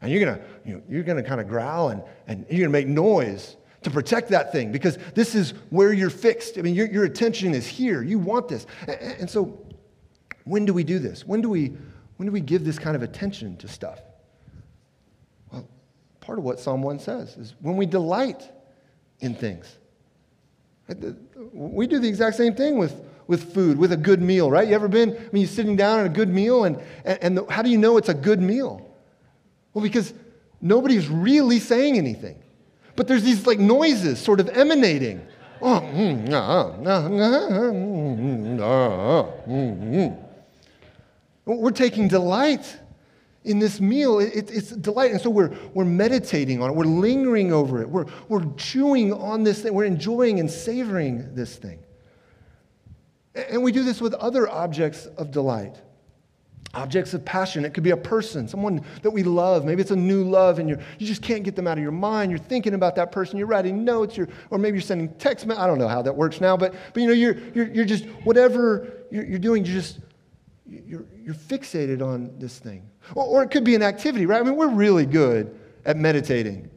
And 0.00 0.10
you're 0.10 0.24
going 0.24 0.38
to 0.38 0.44
you 0.64 0.74
know, 0.74 0.82
you're 0.88 1.02
going 1.02 1.22
to 1.22 1.28
kind 1.28 1.40
of 1.40 1.48
growl 1.48 1.90
and, 1.90 2.02
and 2.26 2.46
you're 2.48 2.68
going 2.68 2.84
to 2.84 2.86
make 2.86 2.86
noise 2.86 3.56
to 3.82 3.90
protect 3.90 4.30
that 4.30 4.52
thing 4.52 4.72
because 4.72 4.98
this 5.14 5.34
is 5.34 5.52
where 5.70 5.92
you're 5.92 6.10
fixed. 6.10 6.58
I 6.58 6.62
mean, 6.62 6.74
your, 6.74 6.86
your 6.86 7.04
attention 7.04 7.54
is 7.54 7.66
here. 7.66 8.02
You 8.02 8.18
want 8.18 8.48
this. 8.48 8.66
And, 8.86 9.20
and 9.20 9.30
so, 9.30 9.58
when 10.44 10.64
do 10.64 10.72
we 10.72 10.84
do 10.84 10.98
this? 10.98 11.26
When 11.26 11.40
do 11.40 11.48
we, 11.48 11.72
when 12.16 12.26
do 12.26 12.32
we 12.32 12.40
give 12.40 12.64
this 12.64 12.78
kind 12.78 12.96
of 12.96 13.02
attention 13.02 13.56
to 13.58 13.68
stuff? 13.68 14.00
Well, 15.50 15.66
part 16.20 16.38
of 16.38 16.44
what 16.44 16.60
Psalm 16.60 16.82
1 16.82 16.98
says 16.98 17.36
is 17.36 17.54
when 17.60 17.76
we 17.76 17.86
delight 17.86 18.50
in 19.20 19.34
things. 19.34 19.78
We 21.52 21.86
do 21.86 21.98
the 21.98 22.08
exact 22.08 22.36
same 22.36 22.54
thing 22.54 22.76
with, 22.78 22.94
with 23.26 23.54
food, 23.54 23.78
with 23.78 23.92
a 23.92 23.96
good 23.96 24.20
meal, 24.20 24.50
right? 24.50 24.68
You 24.68 24.74
ever 24.74 24.88
been, 24.88 25.10
I 25.10 25.20
mean, 25.32 25.42
you're 25.42 25.46
sitting 25.46 25.76
down 25.76 26.00
at 26.00 26.06
a 26.06 26.10
good 26.10 26.28
meal, 26.28 26.64
and, 26.64 26.78
and, 27.04 27.18
and 27.22 27.38
the, 27.38 27.46
how 27.46 27.62
do 27.62 27.70
you 27.70 27.78
know 27.78 27.96
it's 27.96 28.10
a 28.10 28.14
good 28.14 28.40
meal? 28.40 28.86
Well, 29.72 29.82
because 29.82 30.12
nobody's 30.60 31.08
really 31.08 31.58
saying 31.58 31.96
anything. 31.96 32.42
But 32.96 33.08
there's 33.08 33.22
these 33.22 33.46
like 33.46 33.58
noises 33.58 34.18
sort 34.20 34.40
of 34.40 34.48
emanating. 34.50 35.26
Oh, 35.62 35.80
mm, 35.80 36.30
uh, 36.30 36.36
uh, 36.36 36.68
uh, 36.80 37.08
mm, 39.48 40.23
we're 41.46 41.70
taking 41.70 42.08
delight 42.08 42.78
in 43.44 43.58
this 43.58 43.80
meal. 43.80 44.18
It, 44.18 44.50
it's 44.50 44.70
delight. 44.70 45.10
And 45.10 45.20
so 45.20 45.30
we're, 45.30 45.54
we're 45.74 45.84
meditating 45.84 46.62
on 46.62 46.70
it. 46.70 46.76
We're 46.76 46.84
lingering 46.84 47.52
over 47.52 47.82
it. 47.82 47.88
We're, 47.88 48.06
we're 48.28 48.44
chewing 48.56 49.12
on 49.12 49.42
this 49.42 49.62
thing. 49.62 49.74
We're 49.74 49.84
enjoying 49.84 50.40
and 50.40 50.50
savoring 50.50 51.34
this 51.34 51.56
thing. 51.56 51.80
And 53.34 53.62
we 53.62 53.72
do 53.72 53.82
this 53.82 54.00
with 54.00 54.14
other 54.14 54.48
objects 54.48 55.06
of 55.06 55.30
delight. 55.30 55.76
Objects 56.72 57.14
of 57.14 57.24
passion. 57.24 57.64
It 57.64 57.74
could 57.74 57.84
be 57.84 57.90
a 57.90 57.96
person, 57.96 58.48
someone 58.48 58.84
that 59.02 59.10
we 59.10 59.22
love. 59.22 59.64
Maybe 59.64 59.82
it's 59.82 59.90
a 59.90 59.96
new 59.96 60.24
love 60.24 60.58
and 60.58 60.68
you're, 60.68 60.78
you 60.98 61.06
just 61.06 61.22
can't 61.22 61.44
get 61.44 61.54
them 61.54 61.66
out 61.66 61.76
of 61.76 61.82
your 61.82 61.92
mind. 61.92 62.30
You're 62.30 62.38
thinking 62.38 62.74
about 62.74 62.96
that 62.96 63.12
person. 63.12 63.36
You're 63.36 63.46
writing 63.46 63.84
notes. 63.84 64.16
You're, 64.16 64.28
or 64.50 64.58
maybe 64.58 64.78
you're 64.78 64.82
sending 64.82 65.12
text. 65.14 65.48
I 65.48 65.66
don't 65.66 65.78
know 65.78 65.88
how 65.88 66.02
that 66.02 66.16
works 66.16 66.40
now, 66.40 66.56
but, 66.56 66.74
but 66.94 67.00
you 67.00 67.06
know, 67.06 67.12
you're, 67.12 67.36
you're, 67.54 67.70
you're 67.70 67.84
just, 67.84 68.06
whatever 68.24 69.04
you're, 69.10 69.24
you're 69.26 69.38
doing, 69.38 69.64
you're 69.64 69.74
just 69.74 69.98
you're, 70.66 71.04
you're 71.24 71.34
fixated 71.34 72.02
on 72.02 72.38
this 72.38 72.58
thing. 72.58 72.88
Or, 73.14 73.24
or 73.24 73.42
it 73.42 73.50
could 73.50 73.64
be 73.64 73.74
an 73.74 73.82
activity, 73.82 74.26
right? 74.26 74.40
I 74.40 74.44
mean, 74.44 74.56
we're 74.56 74.68
really 74.68 75.06
good 75.06 75.58
at 75.84 75.96
meditating 75.96 76.70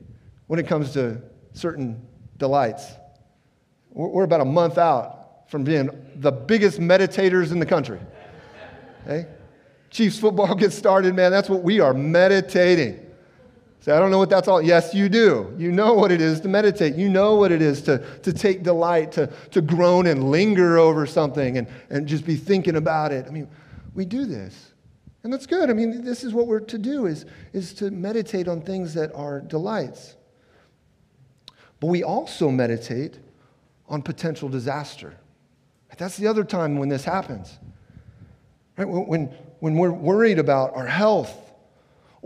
when 0.47 0.59
it 0.59 0.67
comes 0.67 0.93
to 0.93 1.21
certain 1.53 2.01
delights. 2.37 2.93
We're, 3.91 4.23
about 4.23 4.41
a 4.41 4.45
month 4.45 4.77
out 4.77 5.49
from 5.49 5.63
being 5.63 5.89
the 6.15 6.31
biggest 6.31 6.79
meditators 6.79 7.51
in 7.51 7.59
the 7.59 7.65
country. 7.65 7.99
Okay? 9.05 9.27
Chiefs 9.89 10.19
football 10.19 10.53
gets 10.55 10.75
started, 10.75 11.15
man. 11.15 11.31
That's 11.31 11.49
what 11.49 11.63
we 11.63 11.79
are 11.79 11.93
meditating. 11.93 13.03
Say, 13.79 13.91
I 13.91 13.99
don't 13.99 14.11
know 14.11 14.17
what 14.17 14.29
that's 14.29 14.47
all. 14.47 14.61
Yes, 14.61 14.93
you 14.93 15.09
do. 15.09 15.53
You 15.57 15.71
know 15.71 15.93
what 15.93 16.11
it 16.11 16.21
is 16.21 16.41
to 16.41 16.47
meditate. 16.47 16.95
You 16.95 17.09
know 17.09 17.35
what 17.35 17.51
it 17.51 17.61
is 17.61 17.81
to, 17.83 17.99
to 18.21 18.33
take 18.33 18.63
delight, 18.63 19.11
to, 19.13 19.27
to 19.51 19.61
groan 19.61 20.07
and 20.07 20.29
linger 20.29 20.77
over 20.77 21.05
something 21.05 21.57
and, 21.57 21.67
and 21.89 22.07
just 22.07 22.25
be 22.25 22.35
thinking 22.35 22.75
about 22.75 23.11
it. 23.11 23.25
I 23.27 23.29
mean, 23.29 23.47
we 23.97 24.05
do 24.05 24.25
this. 24.25 24.73
And 25.23 25.33
that's 25.33 25.47
good. 25.47 25.69
I 25.69 25.73
mean, 25.73 26.05
this 26.05 26.23
is 26.23 26.31
what 26.31 26.45
we're 26.45 26.59
to 26.61 26.77
do 26.77 27.07
is, 27.07 27.25
is 27.51 27.73
to 27.73 27.89
meditate 27.89 28.47
on 28.47 28.61
things 28.61 28.93
that 28.93 29.11
are 29.13 29.41
delights. 29.41 30.15
But 31.79 31.87
we 31.87 32.03
also 32.03 32.49
meditate 32.49 33.17
on 33.89 34.03
potential 34.03 34.49
disaster. 34.49 35.17
That's 35.97 36.15
the 36.15 36.27
other 36.27 36.43
time 36.43 36.77
when 36.77 36.89
this 36.89 37.03
happens. 37.03 37.57
Right? 38.77 38.87
When, 38.87 39.25
when 39.59 39.75
we're 39.77 39.91
worried 39.91 40.37
about 40.37 40.75
our 40.75 40.85
health 40.85 41.46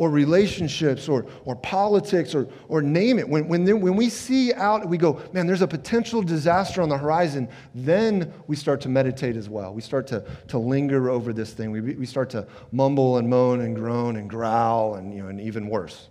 or 0.02 0.10
relationships 0.10 1.08
or, 1.08 1.28
or 1.46 1.56
politics 1.56 2.34
or, 2.34 2.48
or 2.70 2.82
name 2.82 3.20
it. 3.20 3.30
When, 3.30 3.48
when, 3.48 3.64
when 3.82 3.96
we 3.96 4.10
see 4.10 4.52
out, 4.52 4.90
we 4.90 4.98
go, 4.98 5.22
man, 5.32 5.46
there's 5.46 5.62
a 5.62 5.68
potential 5.68 6.24
disaster 6.24 6.82
on 6.82 6.90
the 6.90 6.98
horizon, 6.98 7.48
then 7.76 8.34
we 8.48 8.56
start 8.56 8.82
to 8.82 8.90
meditate 8.90 9.36
as 9.36 9.48
well. 9.48 9.76
We 9.76 9.84
start 9.84 10.08
to, 10.08 10.26
to 10.48 10.58
linger 10.58 11.12
over 11.12 11.34
this 11.34 11.54
thing. 11.54 11.70
We, 11.70 11.82
we 11.82 12.08
start 12.08 12.32
to 12.32 12.48
mumble 12.72 13.20
and 13.20 13.30
moan 13.30 13.62
and 13.62 13.76
groan 13.76 14.16
and 14.16 14.28
growl 14.28 14.96
and, 14.96 15.14
you 15.14 15.22
know, 15.22 15.30
and 15.30 15.40
even 15.40 15.68
worse. 15.68 16.10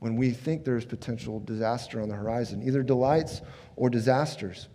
When 0.00 0.14
we 0.14 0.30
think 0.30 0.62
there's 0.62 0.84
potential 0.84 1.40
disaster 1.40 2.02
on 2.02 2.10
the 2.10 2.16
horizon, 2.16 2.62
either 2.62 2.82
delights 2.82 3.40
or 3.76 3.88
disasters. 3.88 4.68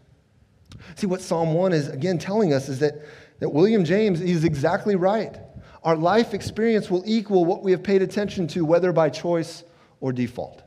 See, 0.96 1.06
what 1.06 1.22
Psalm 1.22 1.54
1 1.54 1.74
is 1.74 1.90
again 1.90 2.18
telling 2.18 2.54
us 2.54 2.70
is 2.70 2.80
that, 2.80 3.06
that 3.38 3.50
William 3.50 3.86
James, 3.86 4.20
is 4.20 4.46
exactly 4.46 4.96
right. 4.96 5.38
Our 5.84 5.96
life 5.96 6.34
experience 6.34 6.92
will 6.92 7.04
equal 7.06 7.46
what 7.46 7.64
we 7.64 7.72
have 7.72 7.82
paid 7.82 8.02
attention 8.02 8.48
to, 8.50 8.64
whether 8.64 8.92
by 8.92 9.10
choice 9.10 9.64
or 10.00 10.14
default. 10.14 10.62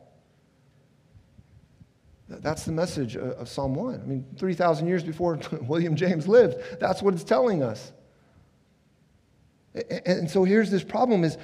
That's 2.28 2.64
the 2.64 2.72
message 2.72 3.16
of 3.16 3.48
Psalm 3.48 3.74
1. 3.74 4.00
I 4.00 4.06
mean, 4.06 4.26
3,000 4.36 4.86
years 4.86 5.04
before 5.04 5.38
William 5.62 5.94
James 5.94 6.26
lived, 6.26 6.80
that's 6.80 7.02
what 7.02 7.14
it's 7.14 7.24
telling 7.24 7.62
us. 7.62 7.92
And 10.06 10.30
so 10.30 10.44
here's 10.44 10.70
this 10.70 10.84
problem 10.84 11.24
is 11.24 11.36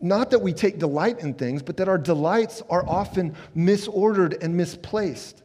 not 0.00 0.30
that 0.30 0.38
we 0.38 0.52
take 0.52 0.78
delight 0.78 1.20
in 1.20 1.34
things, 1.34 1.62
but 1.62 1.76
that 1.78 1.88
our 1.88 1.98
delights 1.98 2.62
are 2.70 2.86
often 2.88 3.34
misordered 3.56 4.42
and 4.42 4.56
misplaced. 4.56 5.42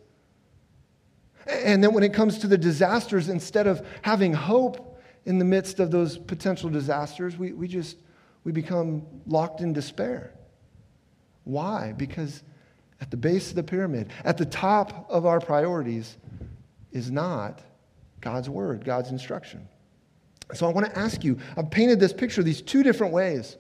And 1.47 1.83
then 1.83 1.93
when 1.93 2.03
it 2.03 2.13
comes 2.13 2.37
to 2.39 2.47
the 2.47 2.57
disasters, 2.57 3.29
instead 3.29 3.67
of 3.67 3.85
having 4.01 4.33
hope, 4.33 4.92
in 5.25 5.39
the 5.39 5.45
midst 5.45 5.79
of 5.79 5.91
those 5.91 6.17
potential 6.17 6.69
disasters, 6.69 7.37
we, 7.37 7.53
we 7.53 7.67
just 7.67 7.97
we 8.43 8.51
become 8.51 9.05
locked 9.25 9.61
in 9.61 9.73
despair. 9.73 10.33
Why? 11.45 11.93
Because 11.95 12.43
at 12.99 13.09
the 13.11 13.17
base 13.17 13.49
of 13.49 13.55
the 13.55 13.63
pyramid, 13.63 14.11
at 14.23 14.37
the 14.37 14.45
top 14.45 15.05
of 15.09 15.25
our 15.25 15.39
priorities, 15.39 16.17
is 16.91 17.09
not 17.09 17.61
God's 18.21 18.49
word, 18.49 18.85
God's 18.85 19.09
instruction. 19.09 19.67
So 20.53 20.67
I 20.67 20.71
want 20.71 20.85
to 20.87 20.97
ask 20.97 21.23
you 21.23 21.37
I've 21.57 21.71
painted 21.71 21.99
this 21.99 22.13
picture, 22.13 22.43
these 22.43 22.61
two 22.61 22.83
different 22.83 23.13
ways, 23.13 23.57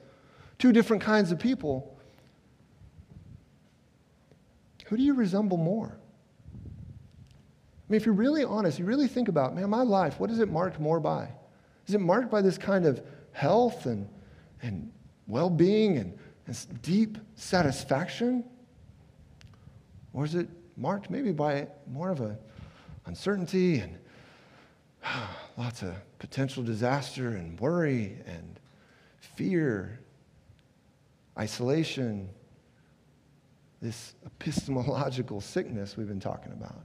two 0.59 0.71
different 0.71 1.01
kinds 1.01 1.31
of 1.31 1.39
people. 1.39 1.97
Who 4.87 4.97
do 4.97 5.03
you 5.03 5.13
resemble 5.13 5.57
more? 5.57 5.97
I 6.55 7.91
mean, 7.91 7.97
if 7.97 8.05
you're 8.05 8.13
really 8.13 8.43
honest, 8.43 8.79
you 8.79 8.85
really 8.85 9.07
think 9.07 9.27
about, 9.27 9.55
man, 9.55 9.69
my 9.69 9.81
life, 9.81 10.19
what 10.19 10.29
is 10.29 10.39
it 10.39 10.49
marked 10.49 10.79
more 10.79 10.99
by? 10.99 11.29
Is 11.87 11.95
it 11.95 12.01
marked 12.01 12.31
by 12.31 12.41
this 12.41 12.57
kind 12.57 12.85
of 12.85 13.01
health 13.31 13.85
and, 13.85 14.07
and 14.61 14.91
well 15.27 15.49
being 15.49 15.97
and, 15.97 16.17
and 16.47 16.81
deep 16.81 17.17
satisfaction? 17.35 18.43
Or 20.13 20.25
is 20.25 20.35
it 20.35 20.47
marked 20.77 21.09
maybe 21.09 21.31
by 21.31 21.67
more 21.91 22.09
of 22.09 22.21
a 22.21 22.37
uncertainty 23.05 23.79
and 23.79 23.97
lots 25.57 25.81
of 25.81 25.95
potential 26.19 26.63
disaster 26.63 27.29
and 27.29 27.59
worry 27.59 28.17
and 28.25 28.59
fear, 29.19 29.99
isolation, 31.37 32.29
this 33.81 34.15
epistemological 34.25 35.41
sickness 35.41 35.97
we've 35.97 36.07
been 36.07 36.19
talking 36.19 36.53
about? 36.53 36.83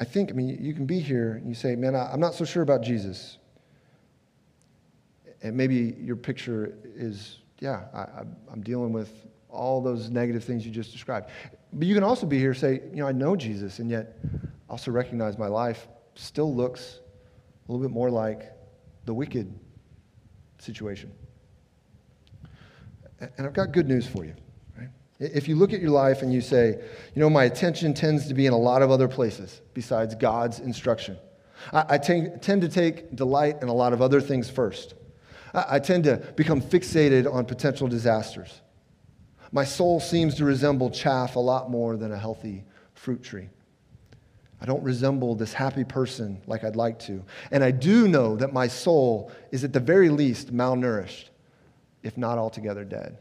I 0.00 0.04
think, 0.04 0.30
I 0.30 0.32
mean, 0.32 0.58
you 0.60 0.74
can 0.74 0.86
be 0.86 1.00
here 1.00 1.34
and 1.34 1.48
you 1.48 1.54
say, 1.54 1.74
man, 1.74 1.94
I'm 1.96 2.20
not 2.20 2.34
so 2.34 2.44
sure 2.44 2.62
about 2.62 2.82
Jesus. 2.82 3.38
And 5.42 5.56
maybe 5.56 5.96
your 6.00 6.16
picture 6.16 6.74
is, 6.94 7.38
yeah, 7.58 7.84
I, 7.92 8.52
am 8.52 8.60
dealing 8.62 8.92
with 8.92 9.26
all 9.48 9.80
those 9.80 10.10
negative 10.10 10.44
things 10.44 10.64
you 10.64 10.70
just 10.70 10.92
described. 10.92 11.30
But 11.72 11.86
you 11.86 11.94
can 11.94 12.04
also 12.04 12.26
be 12.26 12.38
here 12.38 12.50
and 12.50 12.58
say, 12.58 12.82
you 12.90 12.96
know, 12.96 13.06
I 13.06 13.12
know 13.12 13.34
Jesus, 13.34 13.78
and 13.78 13.90
yet 13.90 14.18
also 14.68 14.90
recognize 14.90 15.38
my 15.38 15.48
life 15.48 15.88
still 16.14 16.54
looks 16.54 17.00
a 17.68 17.72
little 17.72 17.86
bit 17.86 17.92
more 17.92 18.10
like 18.10 18.52
the 19.04 19.14
wicked 19.14 19.52
situation. 20.58 21.10
And 23.20 23.46
I've 23.46 23.52
got 23.52 23.72
good 23.72 23.88
news 23.88 24.06
for 24.06 24.24
you. 24.24 24.34
If 25.20 25.48
you 25.48 25.56
look 25.56 25.72
at 25.72 25.80
your 25.80 25.90
life 25.90 26.22
and 26.22 26.32
you 26.32 26.40
say, 26.40 26.78
you 27.14 27.20
know, 27.20 27.28
my 27.28 27.44
attention 27.44 27.92
tends 27.92 28.28
to 28.28 28.34
be 28.34 28.46
in 28.46 28.52
a 28.52 28.58
lot 28.58 28.82
of 28.82 28.90
other 28.90 29.08
places 29.08 29.60
besides 29.74 30.14
God's 30.14 30.60
instruction. 30.60 31.16
I, 31.72 31.98
tend 31.98 32.62
to 32.62 32.68
take 32.68 33.16
delight 33.16 33.56
in 33.62 33.68
a 33.68 33.74
lot 33.74 33.92
of 33.92 34.00
other 34.00 34.20
things 34.20 34.48
first. 34.48 34.94
I 35.52 35.80
tend 35.80 36.04
to 36.04 36.18
become 36.36 36.62
fixated 36.62 37.32
on 37.32 37.46
potential 37.46 37.88
disasters. 37.88 38.60
My 39.50 39.64
soul 39.64 39.98
seems 39.98 40.36
to 40.36 40.44
resemble 40.44 40.88
chaff 40.90 41.34
a 41.34 41.40
lot 41.40 41.68
more 41.68 41.96
than 41.96 42.12
a 42.12 42.18
healthy 42.18 42.64
fruit 42.94 43.24
tree. 43.24 43.48
I 44.60 44.66
don't 44.66 44.82
resemble 44.84 45.34
this 45.34 45.52
happy 45.52 45.84
person 45.84 46.40
like 46.46 46.62
I'd 46.62 46.76
like 46.76 47.00
to. 47.00 47.24
And 47.50 47.64
I 47.64 47.72
do 47.72 48.06
know 48.06 48.36
that 48.36 48.52
my 48.52 48.68
soul 48.68 49.32
is 49.50 49.64
at 49.64 49.72
the 49.72 49.80
very 49.80 50.10
least 50.10 50.54
malnourished, 50.54 51.30
if 52.04 52.16
not 52.16 52.38
altogether 52.38 52.84
dead 52.84 53.18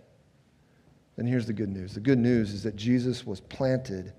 then 1.17 1.25
here's 1.25 1.47
the 1.47 1.53
good 1.53 1.69
news. 1.69 1.93
The 1.93 1.99
good 1.99 2.19
news 2.19 2.53
is 2.53 2.63
that 2.63 2.75
Jesus 2.75 3.25
was 3.25 3.39
planted 3.41 4.13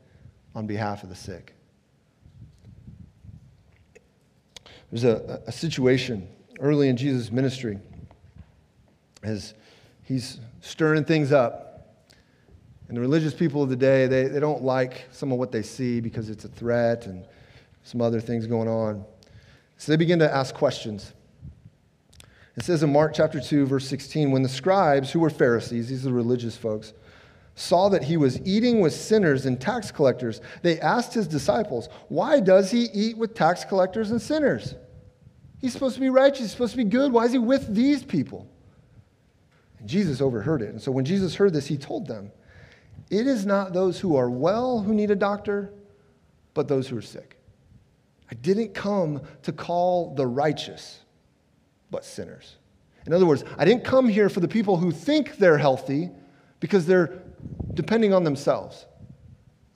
on 0.54 0.66
behalf 0.66 1.04
of 1.04 1.08
the 1.08 1.14
sick. 1.14 1.54
There's 4.90 5.04
a, 5.04 5.40
a 5.46 5.52
situation 5.52 6.28
early 6.60 6.88
in 6.88 6.96
Jesus' 6.96 7.30
ministry 7.30 7.78
as 9.22 9.54
he's 10.02 10.40
stirring 10.60 11.04
things 11.04 11.32
up. 11.32 11.64
And 12.88 12.96
the 12.96 13.00
religious 13.00 13.34
people 13.34 13.62
of 13.62 13.68
the 13.68 13.76
day, 13.76 14.06
they, 14.06 14.24
they 14.24 14.40
don't 14.40 14.62
like 14.62 15.04
some 15.12 15.30
of 15.30 15.38
what 15.38 15.52
they 15.52 15.62
see 15.62 16.00
because 16.00 16.30
it's 16.30 16.44
a 16.46 16.48
threat 16.48 17.06
and 17.06 17.24
some 17.84 18.00
other 18.00 18.20
things 18.20 18.46
going 18.46 18.68
on. 18.68 19.04
So 19.76 19.92
they 19.92 19.96
begin 19.96 20.18
to 20.20 20.34
ask 20.34 20.54
questions. 20.54 21.12
It 22.58 22.64
says 22.64 22.82
in 22.82 22.92
Mark 22.92 23.14
chapter 23.14 23.38
2, 23.40 23.66
verse 23.66 23.86
16, 23.86 24.32
when 24.32 24.42
the 24.42 24.48
scribes, 24.48 25.12
who 25.12 25.20
were 25.20 25.30
Pharisees, 25.30 25.90
these 25.90 26.04
are 26.04 26.12
religious 26.12 26.56
folks, 26.56 26.92
saw 27.54 27.88
that 27.88 28.02
he 28.02 28.16
was 28.16 28.40
eating 28.44 28.80
with 28.80 28.92
sinners 28.92 29.46
and 29.46 29.60
tax 29.60 29.92
collectors, 29.92 30.40
they 30.62 30.80
asked 30.80 31.14
his 31.14 31.28
disciples, 31.28 31.88
Why 32.08 32.40
does 32.40 32.72
he 32.72 32.86
eat 32.92 33.16
with 33.16 33.34
tax 33.34 33.64
collectors 33.64 34.10
and 34.10 34.20
sinners? 34.20 34.74
He's 35.60 35.72
supposed 35.72 35.94
to 35.94 36.00
be 36.00 36.10
righteous, 36.10 36.40
he's 36.40 36.50
supposed 36.50 36.72
to 36.72 36.78
be 36.78 36.84
good. 36.84 37.12
Why 37.12 37.26
is 37.26 37.32
he 37.32 37.38
with 37.38 37.72
these 37.72 38.02
people? 38.02 38.50
And 39.78 39.88
Jesus 39.88 40.20
overheard 40.20 40.60
it. 40.60 40.70
And 40.70 40.82
so 40.82 40.90
when 40.90 41.04
Jesus 41.04 41.36
heard 41.36 41.52
this, 41.52 41.68
he 41.68 41.78
told 41.78 42.08
them, 42.08 42.32
It 43.08 43.28
is 43.28 43.46
not 43.46 43.72
those 43.72 44.00
who 44.00 44.16
are 44.16 44.30
well 44.30 44.80
who 44.80 44.94
need 44.94 45.12
a 45.12 45.16
doctor, 45.16 45.74
but 46.54 46.66
those 46.66 46.88
who 46.88 46.98
are 46.98 47.02
sick. 47.02 47.38
I 48.32 48.34
didn't 48.34 48.74
come 48.74 49.22
to 49.44 49.52
call 49.52 50.12
the 50.16 50.26
righteous 50.26 51.02
but 51.90 52.04
sinners. 52.04 52.56
In 53.06 53.12
other 53.12 53.26
words, 53.26 53.44
I 53.56 53.64
didn't 53.64 53.84
come 53.84 54.08
here 54.08 54.28
for 54.28 54.40
the 54.40 54.48
people 54.48 54.76
who 54.76 54.92
think 54.92 55.36
they're 55.36 55.58
healthy 55.58 56.10
because 56.60 56.86
they're 56.86 57.22
depending 57.74 58.12
on 58.12 58.24
themselves. 58.24 58.86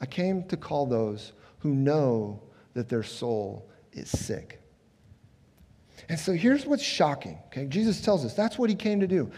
I 0.01 0.07
came 0.07 0.45
to 0.49 0.57
call 0.57 0.87
those 0.87 1.33
who 1.61 1.75
know 1.75 2.43
that 2.75 2.89
their 2.89 3.03
soul 3.03 3.71
is 3.93 4.11
sick. 4.11 4.61
And 6.09 6.19
so 6.19 6.33
here's 6.33 6.67
what's 6.67 6.83
shocking. 6.83 7.39
Okay, 7.47 7.67
Jesus 7.67 8.01
tells 8.01 8.25
us 8.25 8.35
that's 8.35 8.59
what 8.59 8.69
he 8.69 8.77
came 8.77 9.01
to 9.01 9.07
do. 9.07 9.31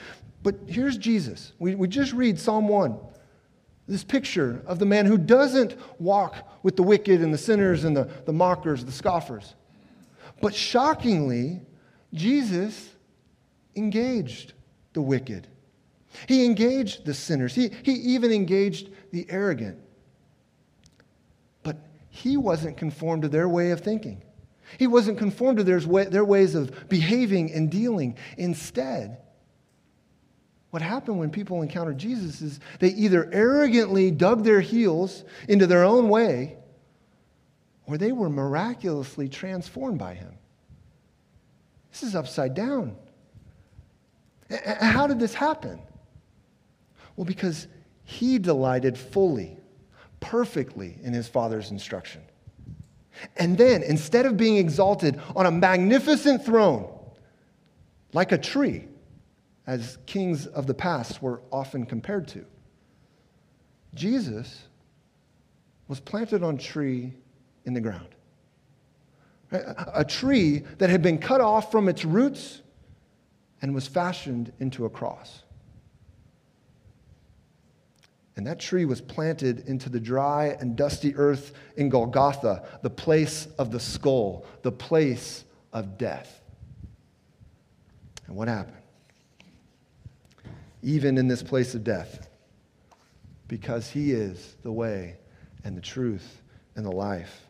But 0.42 0.56
here's 0.66 0.96
Jesus. 0.96 1.52
We, 1.58 1.74
we 1.74 1.88
just 1.88 2.12
read 2.12 2.38
Psalm 2.38 2.68
1, 2.68 2.98
this 3.86 4.04
picture 4.04 4.62
of 4.66 4.78
the 4.78 4.86
man 4.86 5.06
who 5.06 5.18
doesn't 5.18 5.76
walk 6.00 6.36
with 6.62 6.76
the 6.76 6.82
wicked 6.82 7.20
and 7.20 7.32
the 7.32 7.38
sinners 7.38 7.84
and 7.84 7.96
the, 7.96 8.08
the 8.24 8.32
mockers, 8.32 8.84
the 8.84 8.92
scoffers. 8.92 9.54
But 10.40 10.54
shockingly, 10.54 11.60
Jesus 12.14 12.90
engaged 13.76 14.52
the 14.92 15.02
wicked. 15.02 15.48
He 16.28 16.44
engaged 16.44 17.04
the 17.04 17.14
sinners. 17.14 17.54
He, 17.54 17.70
he 17.82 17.92
even 17.92 18.32
engaged 18.32 18.90
the 19.10 19.26
arrogant. 19.28 19.78
But 21.62 21.76
he 22.08 22.36
wasn't 22.36 22.76
conformed 22.76 23.22
to 23.22 23.28
their 23.28 23.48
way 23.48 23.72
of 23.72 23.80
thinking. 23.80 24.22
He 24.78 24.86
wasn't 24.86 25.18
conformed 25.18 25.58
to 25.58 25.64
their, 25.64 25.80
way, 25.80 26.04
their 26.04 26.24
ways 26.24 26.54
of 26.54 26.88
behaving 26.88 27.52
and 27.52 27.70
dealing. 27.70 28.16
Instead, 28.38 29.18
what 30.70 30.82
happened 30.82 31.18
when 31.18 31.30
people 31.30 31.62
encountered 31.62 31.98
Jesus 31.98 32.40
is 32.40 32.60
they 32.80 32.88
either 32.88 33.28
arrogantly 33.32 34.10
dug 34.10 34.44
their 34.44 34.60
heels 34.60 35.24
into 35.48 35.66
their 35.66 35.84
own 35.84 36.08
way 36.08 36.56
or 37.86 37.98
they 37.98 38.12
were 38.12 38.30
miraculously 38.30 39.28
transformed 39.28 39.98
by 39.98 40.14
him. 40.14 40.32
This 41.94 42.02
is 42.02 42.16
upside 42.16 42.54
down. 42.54 42.96
How 44.80 45.06
did 45.06 45.20
this 45.20 45.32
happen? 45.32 45.78
Well, 47.14 47.24
because 47.24 47.68
he 48.02 48.40
delighted 48.40 48.98
fully, 48.98 49.56
perfectly 50.18 50.98
in 51.04 51.12
his 51.12 51.28
Father's 51.28 51.70
instruction. 51.70 52.22
And 53.36 53.56
then, 53.56 53.84
instead 53.84 54.26
of 54.26 54.36
being 54.36 54.56
exalted 54.56 55.20
on 55.36 55.46
a 55.46 55.52
magnificent 55.52 56.44
throne, 56.44 56.92
like 58.12 58.32
a 58.32 58.38
tree, 58.38 58.88
as 59.68 59.98
kings 60.04 60.48
of 60.48 60.66
the 60.66 60.74
past 60.74 61.22
were 61.22 61.42
often 61.52 61.86
compared 61.86 62.26
to, 62.28 62.44
Jesus 63.94 64.64
was 65.86 66.00
planted 66.00 66.42
on 66.42 66.56
a 66.56 66.58
tree 66.58 67.14
in 67.64 67.72
the 67.72 67.80
ground 67.80 68.08
a 69.54 70.04
tree 70.04 70.64
that 70.78 70.90
had 70.90 71.02
been 71.02 71.18
cut 71.18 71.40
off 71.40 71.70
from 71.70 71.88
its 71.88 72.04
roots 72.04 72.60
and 73.62 73.74
was 73.74 73.86
fashioned 73.86 74.52
into 74.58 74.84
a 74.84 74.90
cross. 74.90 75.42
And 78.36 78.46
that 78.46 78.58
tree 78.58 78.84
was 78.84 79.00
planted 79.00 79.68
into 79.68 79.88
the 79.88 80.00
dry 80.00 80.56
and 80.60 80.76
dusty 80.76 81.14
earth 81.14 81.52
in 81.76 81.88
Golgotha, 81.88 82.64
the 82.82 82.90
place 82.90 83.46
of 83.58 83.70
the 83.70 83.78
skull, 83.78 84.44
the 84.62 84.72
place 84.72 85.44
of 85.72 85.96
death. 85.96 86.40
And 88.26 88.34
what 88.34 88.48
happened? 88.48 88.76
Even 90.82 91.16
in 91.16 91.28
this 91.28 91.42
place 91.42 91.74
of 91.74 91.84
death, 91.84 92.28
because 93.46 93.88
he 93.88 94.12
is 94.12 94.56
the 94.62 94.72
way 94.72 95.16
and 95.62 95.76
the 95.76 95.80
truth 95.80 96.42
and 96.74 96.84
the 96.84 96.90
life 96.90 97.43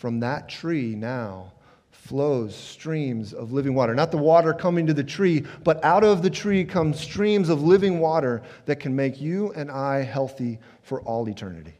from 0.00 0.20
that 0.20 0.48
tree 0.48 0.94
now 0.94 1.52
flows 1.90 2.56
streams 2.56 3.34
of 3.34 3.52
living 3.52 3.74
water. 3.74 3.94
Not 3.94 4.10
the 4.10 4.16
water 4.16 4.54
coming 4.54 4.86
to 4.86 4.94
the 4.94 5.04
tree, 5.04 5.44
but 5.62 5.84
out 5.84 6.04
of 6.04 6.22
the 6.22 6.30
tree 6.30 6.64
come 6.64 6.94
streams 6.94 7.50
of 7.50 7.62
living 7.62 7.98
water 7.98 8.40
that 8.64 8.80
can 8.80 8.96
make 8.96 9.20
you 9.20 9.52
and 9.52 9.70
I 9.70 10.00
healthy 10.00 10.58
for 10.80 11.02
all 11.02 11.28
eternity. 11.28 11.74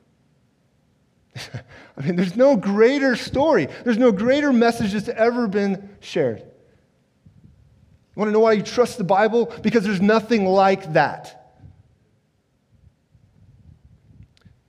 I 1.34 2.02
mean, 2.04 2.14
there's 2.14 2.36
no 2.36 2.56
greater 2.56 3.16
story, 3.16 3.68
there's 3.84 3.96
no 3.96 4.12
greater 4.12 4.52
message 4.52 4.92
that's 4.92 5.08
ever 5.08 5.48
been 5.48 5.88
shared. 6.00 6.40
You 6.40 6.46
want 8.16 8.28
to 8.28 8.32
know 8.32 8.40
why 8.40 8.52
you 8.52 8.62
trust 8.62 8.98
the 8.98 9.04
Bible? 9.04 9.50
Because 9.62 9.82
there's 9.82 10.02
nothing 10.02 10.44
like 10.44 10.92
that. 10.92 11.54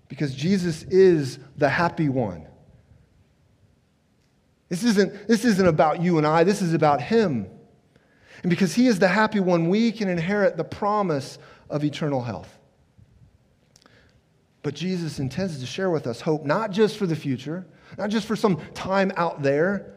Because 0.07 0.33
Jesus 0.33 0.83
is 0.83 1.37
the 1.57 1.67
happy 1.67 2.07
one 2.07 2.47
This 4.71 4.85
isn't, 4.85 5.27
this 5.27 5.43
isn't 5.43 5.67
about 5.67 6.01
you 6.01 6.17
and 6.17 6.25
I, 6.25 6.45
this 6.45 6.61
is 6.61 6.73
about 6.73 7.01
Him. 7.01 7.45
And 8.41 8.49
because 8.49 8.73
He 8.73 8.87
is 8.87 8.99
the 8.99 9.07
happy 9.09 9.41
one, 9.41 9.67
we 9.67 9.91
can 9.91 10.07
inherit 10.07 10.55
the 10.55 10.63
promise 10.63 11.37
of 11.69 11.83
eternal 11.83 12.21
health. 12.21 12.57
But 14.63 14.73
Jesus 14.73 15.19
intends 15.19 15.59
to 15.59 15.65
share 15.65 15.89
with 15.89 16.07
us 16.07 16.21
hope, 16.21 16.45
not 16.45 16.71
just 16.71 16.95
for 16.95 17.05
the 17.05 17.17
future, 17.17 17.67
not 17.97 18.09
just 18.09 18.25
for 18.25 18.37
some 18.37 18.61
time 18.73 19.11
out 19.17 19.43
there, 19.43 19.93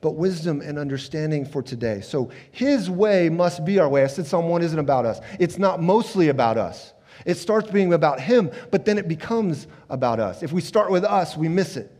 but 0.00 0.16
wisdom 0.16 0.60
and 0.60 0.76
understanding 0.76 1.46
for 1.46 1.62
today. 1.62 2.00
So 2.00 2.32
His 2.50 2.90
way 2.90 3.28
must 3.28 3.64
be 3.64 3.78
our 3.78 3.88
way. 3.88 4.02
I 4.02 4.08
said 4.08 4.26
Psalm 4.26 4.48
1 4.48 4.60
isn't 4.60 4.78
about 4.78 5.06
us, 5.06 5.20
it's 5.38 5.56
not 5.56 5.80
mostly 5.80 6.30
about 6.30 6.58
us. 6.58 6.94
It 7.24 7.36
starts 7.36 7.70
being 7.70 7.92
about 7.92 8.18
Him, 8.18 8.50
but 8.72 8.84
then 8.84 8.98
it 8.98 9.06
becomes 9.06 9.68
about 9.88 10.18
us. 10.18 10.42
If 10.42 10.50
we 10.50 10.62
start 10.62 10.90
with 10.90 11.04
us, 11.04 11.36
we 11.36 11.46
miss 11.46 11.76
it. 11.76 11.95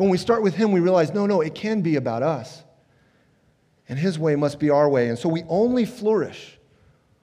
But 0.00 0.04
when 0.04 0.12
we 0.12 0.16
start 0.16 0.42
with 0.42 0.54
Him, 0.54 0.72
we 0.72 0.80
realize 0.80 1.12
no, 1.12 1.26
no, 1.26 1.42
it 1.42 1.54
can 1.54 1.82
be 1.82 1.96
about 1.96 2.22
us. 2.22 2.64
And 3.86 3.98
His 3.98 4.18
way 4.18 4.34
must 4.34 4.58
be 4.58 4.70
our 4.70 4.88
way. 4.88 5.10
And 5.10 5.18
so 5.18 5.28
we 5.28 5.42
only 5.46 5.84
flourish. 5.84 6.58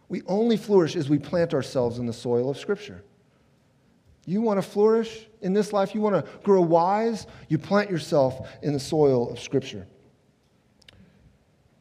We 0.10 0.22
only 0.28 0.58
flourish 0.58 0.96
as 0.96 1.10
we 1.10 1.18
plant 1.18 1.56
ourselves 1.56 1.98
in 1.98 2.06
the 2.06 2.14
soil 2.14 2.52
of 2.52 2.58
Scripture. 2.60 3.04
You 4.28 4.42
want 4.42 4.62
to 4.62 4.62
flourish 4.62 5.28
in 5.42 5.54
this 5.54 5.74
life, 5.74 5.96
you 5.96 6.02
want 6.02 6.24
to 6.24 6.32
grow 6.44 6.62
wise, 6.62 7.26
you 7.50 7.58
plant 7.58 7.90
yourself 7.90 8.48
in 8.62 8.74
the 8.74 8.80
soil 8.80 9.28
of 9.32 9.40
Scripture. 9.40 9.88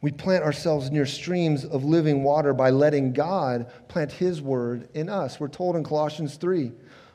We 0.01 0.11
plant 0.11 0.43
ourselves 0.43 0.89
near 0.89 1.05
streams 1.05 1.63
of 1.63 1.83
living 1.83 2.23
water 2.23 2.55
by 2.55 2.71
letting 2.71 3.13
God 3.13 3.71
plant 3.87 4.11
His 4.11 4.41
word 4.41 4.89
in 4.95 5.09
us. 5.09 5.39
We're 5.39 5.47
told 5.47 5.75
in 5.75 5.83
Colossians 5.83 6.37
3 6.37 6.71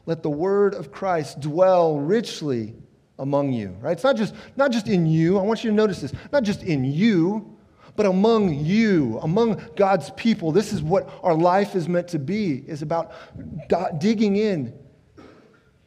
let 0.07 0.23
the 0.23 0.31
word 0.31 0.73
of 0.73 0.92
Christ 0.92 1.40
dwell 1.40 1.99
richly 1.99 2.77
among 3.22 3.52
you, 3.52 3.68
right? 3.80 3.92
It's 3.92 4.04
not 4.04 4.16
just, 4.16 4.35
not 4.56 4.72
just 4.72 4.88
in 4.88 5.06
you. 5.06 5.38
I 5.38 5.42
want 5.42 5.62
you 5.62 5.70
to 5.70 5.76
notice 5.76 6.00
this. 6.00 6.12
Not 6.32 6.42
just 6.42 6.64
in 6.64 6.85
you, 6.85 7.56
but 7.94 8.04
among 8.04 8.52
you, 8.52 9.18
among 9.22 9.62
God's 9.76 10.11
people. 10.11 10.50
This 10.50 10.72
is 10.72 10.82
what 10.82 11.08
our 11.22 11.35
life 11.35 11.76
is 11.76 11.88
meant 11.88 12.08
to 12.08 12.18
be, 12.18 12.64
is 12.66 12.82
about 12.82 13.12
digging 14.00 14.37
in 14.37 14.74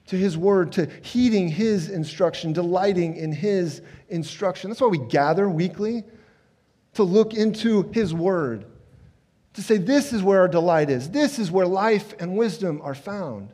to 0.07 0.15
his 0.15 0.37
word, 0.37 0.71
to 0.73 0.89
heeding 1.01 1.49
his 1.49 1.89
instruction, 1.89 2.53
delighting 2.53 3.15
in 3.17 3.33
his 3.33 3.81
instruction. 4.07 4.69
That's 4.69 4.79
why 4.79 4.87
we 4.87 4.99
gather 4.99 5.49
weekly 5.49 6.03
to 6.93 7.03
look 7.03 7.33
into 7.33 7.89
his 7.91 8.13
word, 8.13 8.65
to 9.55 9.61
say, 9.61 9.77
This 9.77 10.13
is 10.13 10.23
where 10.23 10.39
our 10.39 10.47
delight 10.47 10.89
is, 10.89 11.09
this 11.09 11.37
is 11.37 11.51
where 11.51 11.65
life 11.65 12.13
and 12.19 12.37
wisdom 12.37 12.79
are 12.81 12.95
found. 12.95 13.51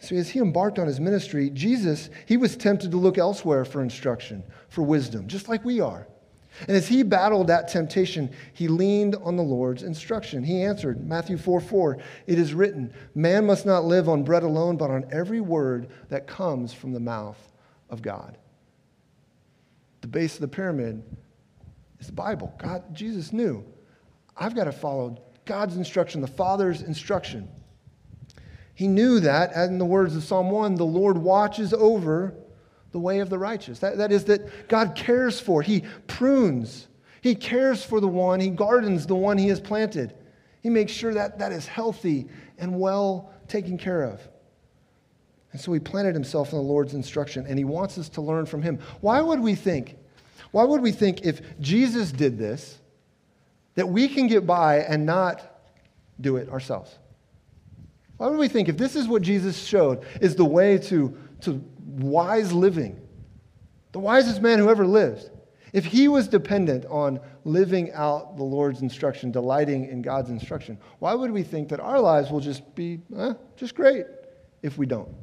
So, 0.00 0.14
as 0.14 0.30
he 0.30 0.38
embarked 0.38 0.78
on 0.78 0.86
his 0.86 1.00
ministry, 1.00 1.50
Jesus, 1.50 2.08
he 2.26 2.36
was 2.36 2.56
tempted 2.56 2.92
to 2.92 2.96
look 2.96 3.18
elsewhere 3.18 3.64
for 3.64 3.82
instruction, 3.82 4.44
for 4.68 4.82
wisdom, 4.82 5.26
just 5.26 5.48
like 5.48 5.64
we 5.64 5.80
are. 5.80 6.06
And 6.62 6.76
as 6.76 6.88
he 6.88 7.02
battled 7.02 7.48
that 7.48 7.68
temptation, 7.68 8.30
he 8.52 8.68
leaned 8.68 9.16
on 9.16 9.36
the 9.36 9.42
Lord's 9.42 9.82
instruction. 9.82 10.42
He 10.42 10.62
answered, 10.62 11.06
Matthew 11.06 11.36
4 11.36 11.60
4, 11.60 11.98
it 12.26 12.38
is 12.38 12.54
written, 12.54 12.92
Man 13.14 13.46
must 13.46 13.66
not 13.66 13.84
live 13.84 14.08
on 14.08 14.24
bread 14.24 14.42
alone, 14.42 14.76
but 14.76 14.90
on 14.90 15.06
every 15.12 15.40
word 15.40 15.88
that 16.08 16.26
comes 16.26 16.72
from 16.72 16.92
the 16.92 17.00
mouth 17.00 17.52
of 17.90 18.02
God. 18.02 18.38
The 20.00 20.08
base 20.08 20.34
of 20.34 20.40
the 20.40 20.48
pyramid 20.48 21.02
is 22.00 22.06
the 22.06 22.12
Bible. 22.12 22.54
God, 22.58 22.94
Jesus 22.94 23.32
knew. 23.32 23.64
I've 24.36 24.54
got 24.54 24.64
to 24.64 24.72
follow 24.72 25.18
God's 25.44 25.76
instruction, 25.76 26.20
the 26.20 26.26
Father's 26.26 26.82
instruction. 26.82 27.48
He 28.78 28.86
knew 28.86 29.18
that, 29.18 29.52
as 29.54 29.70
in 29.70 29.78
the 29.78 29.84
words 29.84 30.14
of 30.14 30.22
Psalm 30.22 30.52
1, 30.52 30.76
the 30.76 30.86
Lord 30.86 31.18
watches 31.18 31.72
over 31.72 32.32
the 32.92 33.00
way 33.00 33.18
of 33.18 33.28
the 33.28 33.36
righteous. 33.36 33.80
That, 33.80 33.98
that 33.98 34.12
is, 34.12 34.26
that 34.26 34.68
God 34.68 34.94
cares 34.94 35.40
for, 35.40 35.62
He 35.62 35.82
prunes, 36.06 36.86
He 37.20 37.34
cares 37.34 37.84
for 37.84 37.98
the 37.98 38.06
one, 38.06 38.38
He 38.38 38.50
gardens 38.50 39.04
the 39.04 39.16
one 39.16 39.36
He 39.36 39.48
has 39.48 39.58
planted. 39.58 40.14
He 40.62 40.70
makes 40.70 40.92
sure 40.92 41.12
that 41.12 41.40
that 41.40 41.50
is 41.50 41.66
healthy 41.66 42.28
and 42.56 42.78
well 42.78 43.32
taken 43.48 43.78
care 43.78 44.04
of. 44.04 44.20
And 45.50 45.60
so 45.60 45.72
He 45.72 45.80
planted 45.80 46.14
Himself 46.14 46.52
in 46.52 46.58
the 46.58 46.62
Lord's 46.62 46.94
instruction, 46.94 47.46
and 47.48 47.58
He 47.58 47.64
wants 47.64 47.98
us 47.98 48.08
to 48.10 48.20
learn 48.20 48.46
from 48.46 48.62
Him. 48.62 48.78
Why 49.00 49.20
would 49.20 49.40
we 49.40 49.56
think? 49.56 49.96
Why 50.52 50.62
would 50.62 50.82
we 50.82 50.92
think 50.92 51.26
if 51.26 51.40
Jesus 51.58 52.12
did 52.12 52.38
this, 52.38 52.78
that 53.74 53.88
we 53.88 54.06
can 54.06 54.28
get 54.28 54.46
by 54.46 54.82
and 54.82 55.04
not 55.04 55.64
do 56.20 56.36
it 56.36 56.48
ourselves? 56.48 56.96
Why 58.18 58.28
would 58.28 58.38
we 58.38 58.48
think 58.48 58.68
if 58.68 58.76
this 58.76 58.96
is 58.96 59.08
what 59.08 59.22
Jesus 59.22 59.64
showed 59.64 60.04
is 60.20 60.34
the 60.34 60.44
way 60.44 60.76
to, 60.78 61.16
to 61.42 61.64
wise 61.86 62.52
living, 62.52 63.00
the 63.92 64.00
wisest 64.00 64.42
man 64.42 64.58
who 64.58 64.68
ever 64.68 64.86
lived, 64.86 65.30
if 65.72 65.84
he 65.84 66.08
was 66.08 66.28
dependent 66.28 66.84
on 66.86 67.20
living 67.44 67.92
out 67.92 68.36
the 68.36 68.42
Lord's 68.42 68.82
instruction, 68.82 69.30
delighting 69.30 69.86
in 69.86 70.02
God's 70.02 70.30
instruction, 70.30 70.78
why 70.98 71.14
would 71.14 71.30
we 71.30 71.42
think 71.42 71.68
that 71.68 71.80
our 71.80 72.00
lives 72.00 72.30
will 72.30 72.40
just 72.40 72.74
be 72.74 73.00
eh, 73.16 73.34
just 73.56 73.74
great 73.74 74.06
if 74.62 74.78
we 74.78 74.86
don't? 74.86 75.14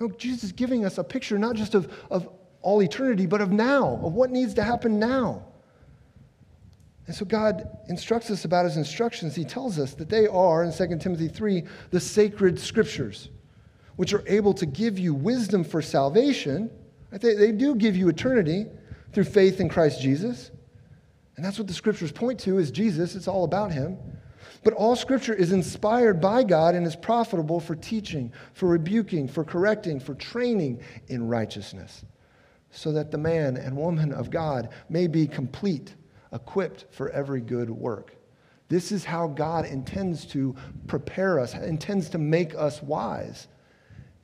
No, 0.00 0.08
Jesus 0.10 0.44
is 0.44 0.52
giving 0.52 0.84
us 0.84 0.98
a 0.98 1.04
picture 1.04 1.38
not 1.38 1.56
just 1.56 1.74
of, 1.74 1.92
of 2.10 2.28
all 2.62 2.82
eternity, 2.82 3.26
but 3.26 3.40
of 3.40 3.50
now, 3.50 4.00
of 4.04 4.12
what 4.12 4.30
needs 4.30 4.54
to 4.54 4.62
happen 4.62 4.98
now. 4.98 5.47
And 7.08 7.16
so 7.16 7.24
God 7.24 7.66
instructs 7.88 8.30
us 8.30 8.44
about 8.44 8.66
his 8.66 8.76
instructions. 8.76 9.34
He 9.34 9.44
tells 9.44 9.78
us 9.78 9.94
that 9.94 10.10
they 10.10 10.26
are, 10.26 10.62
in 10.62 10.72
2 10.72 10.98
Timothy 10.98 11.28
3, 11.28 11.64
the 11.90 11.98
sacred 11.98 12.60
scriptures 12.60 13.30
which 13.96 14.12
are 14.12 14.22
able 14.28 14.54
to 14.54 14.64
give 14.64 14.96
you 14.96 15.12
wisdom 15.12 15.64
for 15.64 15.82
salvation. 15.82 16.70
They, 17.10 17.34
they 17.34 17.50
do 17.50 17.74
give 17.74 17.96
you 17.96 18.08
eternity 18.08 18.66
through 19.12 19.24
faith 19.24 19.58
in 19.58 19.68
Christ 19.68 20.00
Jesus. 20.00 20.52
And 21.34 21.44
that's 21.44 21.58
what 21.58 21.66
the 21.66 21.74
scriptures 21.74 22.12
point 22.12 22.38
to 22.40 22.58
is 22.58 22.70
Jesus. 22.70 23.16
It's 23.16 23.26
all 23.26 23.42
about 23.42 23.72
him. 23.72 23.98
But 24.62 24.74
all 24.74 24.94
scripture 24.94 25.34
is 25.34 25.50
inspired 25.50 26.20
by 26.20 26.44
God 26.44 26.74
and 26.74 26.86
is 26.86 26.94
profitable 26.94 27.58
for 27.58 27.74
teaching, 27.74 28.32
for 28.52 28.68
rebuking, 28.68 29.26
for 29.26 29.44
correcting, 29.44 29.98
for 29.98 30.14
training 30.14 30.80
in 31.08 31.26
righteousness, 31.26 32.04
so 32.70 32.92
that 32.92 33.10
the 33.10 33.18
man 33.18 33.56
and 33.56 33.76
woman 33.76 34.12
of 34.12 34.30
God 34.30 34.68
may 34.88 35.06
be 35.06 35.26
complete, 35.26 35.94
equipped 36.32 36.86
for 36.90 37.10
every 37.10 37.40
good 37.40 37.70
work. 37.70 38.14
This 38.68 38.92
is 38.92 39.04
how 39.04 39.28
God 39.28 39.64
intends 39.64 40.26
to 40.26 40.54
prepare 40.86 41.40
us, 41.40 41.54
intends 41.54 42.10
to 42.10 42.18
make 42.18 42.54
us 42.54 42.82
wise 42.82 43.48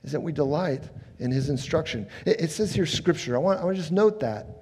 is 0.05 0.11
that 0.11 0.19
we 0.19 0.31
delight 0.31 0.83
in 1.19 1.31
his 1.31 1.49
instruction. 1.49 2.07
It, 2.25 2.39
it 2.41 2.51
says 2.51 2.73
here 2.73 2.85
scripture. 2.85 3.35
I 3.35 3.39
want, 3.39 3.59
I 3.59 3.65
want 3.65 3.75
to 3.75 3.81
just 3.81 3.91
note 3.91 4.19
that. 4.19 4.61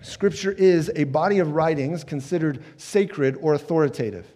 Scripture 0.00 0.52
is 0.52 0.90
a 0.96 1.04
body 1.04 1.38
of 1.38 1.52
writings 1.52 2.02
considered 2.02 2.64
sacred 2.76 3.36
or 3.40 3.54
authoritative. 3.54 4.26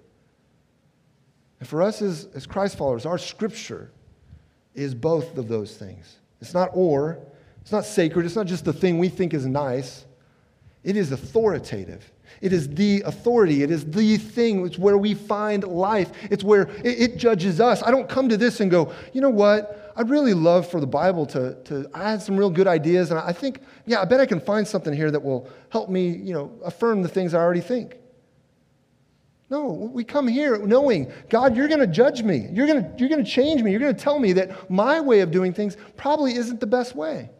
And 1.58 1.68
for 1.68 1.82
us 1.82 2.02
as, 2.02 2.28
as 2.34 2.46
Christ 2.46 2.76
followers, 2.76 3.06
our 3.06 3.18
scripture 3.18 3.90
is 4.74 4.94
both 4.94 5.38
of 5.38 5.48
those 5.48 5.76
things. 5.76 6.18
It's 6.40 6.52
not 6.52 6.70
or, 6.74 7.18
it's 7.62 7.72
not 7.72 7.86
sacred, 7.86 8.26
it's 8.26 8.36
not 8.36 8.46
just 8.46 8.64
the 8.64 8.72
thing 8.72 8.98
we 8.98 9.08
think 9.08 9.32
is 9.32 9.46
nice. 9.46 10.04
It 10.86 10.96
is 10.96 11.10
authoritative. 11.10 12.12
It 12.40 12.52
is 12.52 12.68
the 12.68 13.02
authority. 13.04 13.64
It 13.64 13.72
is 13.72 13.84
the 13.84 14.18
thing. 14.18 14.64
It's 14.64 14.78
where 14.78 14.96
we 14.96 15.14
find 15.14 15.64
life. 15.64 16.12
It's 16.30 16.44
where 16.44 16.68
it, 16.84 17.00
it, 17.00 17.16
judges 17.16 17.60
us. 17.60 17.82
I 17.82 17.90
don't 17.90 18.08
come 18.08 18.28
to 18.28 18.36
this 18.36 18.60
and 18.60 18.70
go, 18.70 18.92
you 19.12 19.20
know 19.20 19.30
what? 19.30 19.92
I'd 19.96 20.08
really 20.08 20.32
love 20.32 20.70
for 20.70 20.78
the 20.78 20.86
Bible 20.86 21.26
to, 21.26 21.60
to, 21.64 21.90
I 21.92 22.08
had 22.08 22.22
some 22.22 22.36
real 22.36 22.50
good 22.50 22.68
ideas, 22.68 23.10
and 23.10 23.18
I 23.18 23.32
think, 23.32 23.62
yeah, 23.84 24.00
I 24.00 24.04
bet 24.04 24.20
I 24.20 24.26
can 24.26 24.38
find 24.38 24.68
something 24.68 24.92
here 24.92 25.10
that 25.10 25.20
will 25.20 25.50
help 25.70 25.90
me, 25.90 26.08
you 26.08 26.32
know, 26.32 26.52
affirm 26.64 27.02
the 27.02 27.08
things 27.08 27.34
I 27.34 27.40
already 27.40 27.62
think. 27.62 27.96
No, 29.50 29.64
we 29.92 30.04
come 30.04 30.28
here 30.28 30.56
knowing, 30.58 31.10
God, 31.28 31.56
you're 31.56 31.68
going 31.68 31.80
to 31.80 31.88
judge 31.88 32.22
me. 32.22 32.46
You're 32.52 32.68
going 32.68 32.84
to, 32.84 32.94
you're 32.96 33.08
going 33.08 33.24
to 33.24 33.30
change 33.30 33.60
me. 33.60 33.72
You're 33.72 33.80
going 33.80 33.94
to 33.94 34.00
tell 34.00 34.20
me 34.20 34.34
that 34.34 34.70
my 34.70 35.00
way 35.00 35.18
of 35.18 35.32
doing 35.32 35.52
things 35.52 35.76
probably 35.96 36.36
isn't 36.36 36.60
the 36.60 36.66
best 36.66 36.94
way. 36.94 37.30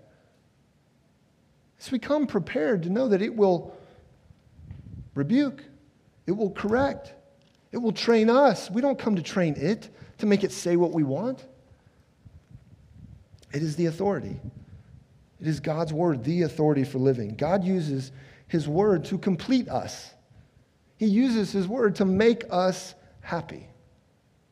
So 1.79 1.93
we 1.93 1.99
come 1.99 2.27
prepared 2.27 2.83
to 2.85 2.91
know 2.91 3.09
that 3.09 3.23
it 3.23 3.35
will 3.35 3.77
rebuke, 5.15 5.63
it 6.27 6.33
will 6.33 6.51
correct, 6.51 7.15
it 7.73 7.79
will 7.79 7.93
train 7.93 8.31
us. 8.31 8.71
We 8.71 8.81
don't 8.81 8.99
come 8.99 9.17
to 9.17 9.23
train 9.23 9.55
it 9.57 9.91
to 10.19 10.27
make 10.27 10.45
it 10.45 10.53
say 10.53 10.77
what 10.77 10.93
we 10.93 11.03
want. 11.03 11.45
It 13.53 13.63
is 13.63 13.77
the 13.77 13.87
authority. 13.87 14.41
It 15.41 15.47
is 15.47 15.61
God's 15.61 15.93
word, 15.93 16.25
the 16.25 16.43
authority 16.43 16.85
for 16.85 16.99
living. 16.99 17.37
God 17.37 17.65
uses 17.65 18.13
his 18.49 18.67
word 18.69 19.05
to 19.07 19.19
complete 19.19 19.69
us. 19.69 20.11
He 20.97 21.07
uses 21.07 21.53
his 21.53 21.69
word 21.69 21.97
to 21.97 22.05
make 22.05 22.45
us 22.51 22.95
happy 23.21 23.69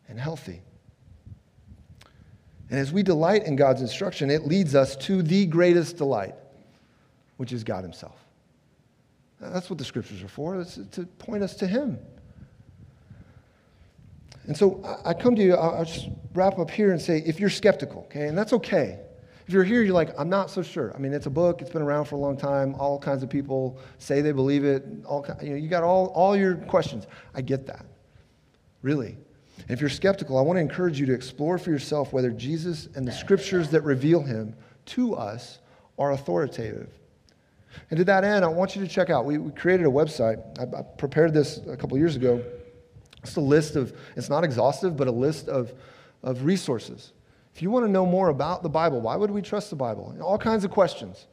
and 0.09 0.19
healthy. 0.19 0.61
And 2.71 2.79
as 2.79 2.93
we 2.93 3.03
delight 3.03 3.45
in 3.45 3.57
God's 3.57 3.81
instruction, 3.81 4.31
it 4.31 4.47
leads 4.47 4.75
us 4.75 4.97
to 4.97 5.23
the 5.23 5.47
greatest 5.47 5.97
delight, 5.97 6.35
which 7.37 7.53
is 7.53 7.65
God 7.65 7.83
himself. 7.83 8.19
That's 9.41 9.69
what 9.69 9.79
the 9.79 9.85
scriptures 9.85 10.23
are 10.23 10.29
for, 10.29 10.61
it's 10.61 10.79
to 10.93 11.05
point 11.19 11.43
us 11.43 11.55
to 11.57 11.67
him. 11.67 11.99
And 14.47 14.57
so 14.57 14.85
I 15.05 15.15
come 15.15 15.35
to 15.37 15.43
you, 15.43 15.55
I'll 15.55 15.85
just 15.85 16.09
wrap 16.35 16.59
up 16.59 16.71
here 16.71 16.93
and 16.93 17.01
say 17.01 17.23
if 17.25 17.41
you're 17.41 17.51
skeptical, 17.51 18.03
okay, 18.03 18.29
and 18.29 18.37
that's 18.37 18.53
okay. 18.53 18.99
If 19.47 19.53
you're 19.53 19.65
here, 19.65 19.83
you're 19.83 19.95
like, 19.95 20.19
I'm 20.19 20.31
not 20.31 20.51
so 20.51 20.63
sure. 20.63 20.95
I 20.95 20.99
mean, 20.99 21.13
it's 21.13 21.27
a 21.27 21.31
book, 21.31 21.61
it's 21.61 21.71
been 21.71 21.83
around 21.83 22.07
for 22.07 22.15
a 22.15 22.19
long 22.19 22.37
time. 22.37 22.75
All 22.77 22.99
kinds 22.99 23.23
of 23.23 23.29
people 23.29 23.79
say 23.99 24.23
they 24.23 24.33
believe 24.33 24.65
it. 24.65 24.87
All, 25.05 25.27
you, 25.43 25.51
know, 25.51 25.57
you 25.57 25.69
got 25.69 25.83
all, 25.83 26.07
all 26.09 26.35
your 26.35 26.57
questions. 26.57 27.07
I 27.35 27.43
get 27.43 27.67
that. 27.67 27.85
Really. 28.81 29.19
And 29.59 29.71
if 29.71 29.81
you're 29.81 29.91
skeptical, 29.91 30.39
I 30.39 30.43
want 30.43 30.57
to 30.57 30.61
encourage 30.61 30.99
you 30.99 31.05
to 31.07 31.13
explore 31.13 31.59
for 31.59 31.71
yourself 31.71 32.13
whether 32.13 32.31
Jesus 32.31 32.89
and 32.95 33.07
the 33.07 33.13
scriptures 33.13 33.69
that 33.71 33.83
reveal 33.83 34.23
him 34.23 34.55
to 34.87 35.15
us 35.15 35.59
are 35.99 36.13
authoritative. 36.13 36.89
And 37.91 37.99
to 37.99 38.05
that 38.05 38.25
end, 38.25 38.45
I 38.45 38.49
want 38.49 38.77
you 38.77 38.83
to 38.83 38.89
check 38.89 39.11
out, 39.11 39.25
we, 39.25 39.39
we 39.39 39.51
created 39.53 39.87
a 39.87 39.91
website. 39.91 40.39
I, 40.59 40.79
I 40.79 40.83
prepared 40.83 41.35
this 41.35 41.61
a 41.69 41.77
couple 41.77 41.97
years 41.99 42.17
ago. 42.17 42.43
It's 43.23 43.37
a 43.37 43.41
list 43.41 43.77
of, 43.77 43.97
it's 44.17 44.29
not 44.29 44.45
exhaustive, 44.45 44.97
but 44.97 45.09
a 45.09 45.13
list 45.13 45.49
of, 45.49 45.73
of 46.23 46.45
resources 46.45 47.13
if 47.55 47.63
you 47.63 47.71
want 47.71 47.87
to 47.87 47.91
know 47.91 48.05
more 48.05 48.31
about 48.31 48.65
the 48.65 48.69
Bible, 48.69 49.01
why 49.01 49.15
would 49.15 49.31
we 49.31 49.41
trust 49.41 49.71
the 49.71 49.77
Bible? 49.77 50.17
All 50.21 50.39
kinds 50.39 50.65
of 50.65 50.73
questions. 50.73 51.29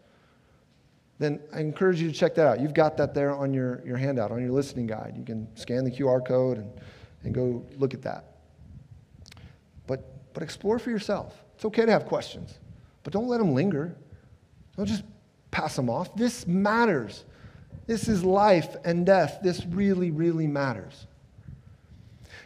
Then 1.17 1.39
I 1.53 1.61
encourage 1.61 1.99
you 1.99 2.11
to 2.11 2.13
check 2.13 2.35
that 2.35 2.45
out. 2.45 2.59
You've 2.59 2.75
got 2.75 2.95
that 2.97 3.15
there 3.15 3.31
on 3.35 3.53
your, 3.53 3.81
your 3.85 3.97
handout, 3.97 4.31
on 4.31 4.39
your 4.39 4.51
listening 4.51 4.85
guide. 4.85 5.15
You 5.17 5.23
can 5.23 5.47
scan 5.55 5.83
the 5.83 5.89
QR 5.89 6.25
code 6.25 6.57
and, 6.59 6.71
and 7.23 7.33
go 7.33 7.65
look 7.77 7.95
at 7.95 8.03
that. 8.03 8.35
But, 9.87 10.33
but 10.33 10.43
explore 10.43 10.77
for 10.77 10.91
yourself. 10.91 11.43
It's 11.55 11.65
okay 11.65 11.85
to 11.87 11.91
have 11.91 12.05
questions, 12.05 12.59
but 13.03 13.13
don't 13.13 13.27
let 13.27 13.39
them 13.39 13.55
linger. 13.55 13.95
Don't 14.77 14.85
just 14.85 15.03
pass 15.51 15.75
them 15.75 15.89
off. 15.89 16.15
This 16.15 16.47
matters. 16.47 17.25
This 17.87 18.07
is 18.07 18.23
life 18.23 18.75
and 18.83 19.05
death. 19.05 19.39
This 19.43 19.65
really, 19.65 20.11
really 20.11 20.47
matters. 20.47 21.07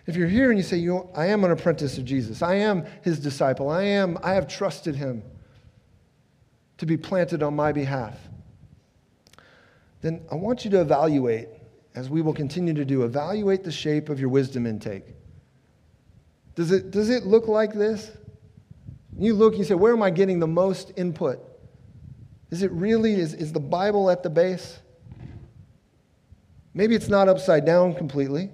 If 0.08 0.16
you're 0.16 0.28
here 0.28 0.50
and 0.50 0.60
you 0.60 0.64
say, 0.64 0.78
you 0.78 0.94
know, 0.94 1.10
I 1.16 1.28
am 1.28 1.44
an 1.44 1.52
apprentice 1.52 1.98
of 1.98 2.06
Jesus, 2.06 2.42
I 2.42 2.56
am 2.56 2.86
his 3.02 3.20
disciple, 3.20 3.70
I 3.70 3.84
am, 3.84 4.20
I 4.22 4.34
have 4.34 4.48
trusted 4.48 4.96
him 4.96 5.24
to 6.78 6.86
be 6.86 6.96
planted 6.96 7.42
on 7.42 7.56
my 7.56 7.72
behalf, 7.72 8.16
then 10.02 10.24
I 10.32 10.36
want 10.36 10.64
you 10.64 10.72
to 10.72 10.82
evaluate, 10.82 11.48
as 11.96 12.10
we 12.10 12.22
will 12.22 12.34
continue 12.34 12.74
to 12.76 12.86
do, 12.86 13.04
evaluate 13.04 13.64
the 13.64 13.72
shape 13.72 14.10
of 14.10 14.20
your 14.20 14.30
wisdom 14.30 14.68
intake. 14.68 15.06
Does 16.54 16.72
it, 16.72 16.92
does 16.92 17.10
it 17.10 17.26
look 17.26 17.48
like 17.48 17.74
this? 17.74 18.12
You 19.18 19.34
look 19.34 19.58
you 19.58 19.64
say, 19.64 19.74
where 19.76 19.94
am 19.94 20.04
I 20.04 20.12
getting 20.12 20.40
the 20.40 20.48
most 20.48 20.92
input? 20.98 21.40
Is 22.56 22.64
it 22.64 22.72
really, 22.72 23.16
is, 23.16 23.34
is 23.34 23.52
the 23.52 23.60
Bible 23.60 24.10
at 24.10 24.24
the 24.24 24.30
base? 24.30 24.80
Maybe 26.74 26.96
it's 26.96 27.10
not 27.10 27.28
upside 27.28 27.66
down 27.66 27.94
completely. 27.94 28.50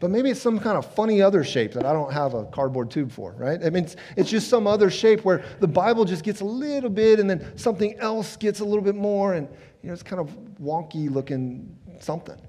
But 0.00 0.10
maybe 0.10 0.28
it's 0.30 0.42
some 0.42 0.58
kind 0.58 0.76
of 0.76 0.92
funny 0.92 1.22
other 1.22 1.44
shape 1.44 1.72
that 1.74 1.86
I 1.86 1.92
don't 1.92 2.12
have 2.12 2.34
a 2.34 2.46
cardboard 2.46 2.90
tube 2.90 3.12
for, 3.12 3.32
right? 3.38 3.64
I 3.64 3.70
mean, 3.70 3.84
it's, 3.84 3.94
it's 4.16 4.28
just 4.28 4.48
some 4.48 4.66
other 4.66 4.90
shape 4.90 5.24
where 5.24 5.44
the 5.60 5.68
Bible 5.68 6.04
just 6.04 6.24
gets 6.24 6.40
a 6.40 6.44
little 6.44 6.90
bit 6.90 7.20
and 7.20 7.30
then 7.30 7.56
something 7.56 7.96
else 8.00 8.36
gets 8.36 8.58
a 8.58 8.64
little 8.64 8.82
bit 8.82 8.96
more, 8.96 9.34
and 9.34 9.48
you 9.82 9.86
know, 9.86 9.92
it's 9.92 10.02
kind 10.02 10.20
of 10.20 10.28
wonky 10.60 11.08
looking 11.08 11.78
something. 12.00 12.40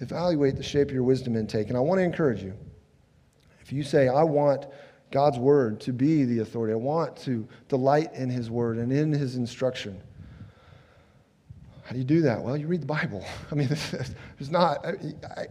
Evaluate 0.00 0.56
the 0.56 0.62
shape 0.62 0.88
of 0.88 0.94
your 0.94 1.04
wisdom 1.04 1.36
intake. 1.36 1.68
And 1.68 1.76
I 1.78 1.80
want 1.80 2.00
to 2.00 2.04
encourage 2.04 2.42
you 2.42 2.52
if 3.62 3.72
you 3.72 3.82
say, 3.82 4.08
I 4.08 4.24
want 4.24 4.66
God's 5.10 5.38
word 5.38 5.80
to 5.82 5.92
be 5.92 6.24
the 6.24 6.40
authority, 6.40 6.72
I 6.72 6.76
want 6.76 7.16
to 7.18 7.46
delight 7.68 8.12
in 8.14 8.28
his 8.28 8.50
word 8.50 8.78
and 8.78 8.92
in 8.92 9.12
his 9.12 9.36
instruction 9.36 10.02
how 11.86 11.92
do 11.92 11.98
you 11.98 12.04
do 12.04 12.20
that? 12.22 12.42
Well, 12.42 12.56
you 12.56 12.66
read 12.66 12.82
the 12.82 12.86
Bible. 12.86 13.24
I 13.52 13.54
mean, 13.54 13.68
there's 14.38 14.50
not, 14.50 14.84
I, 14.84 14.94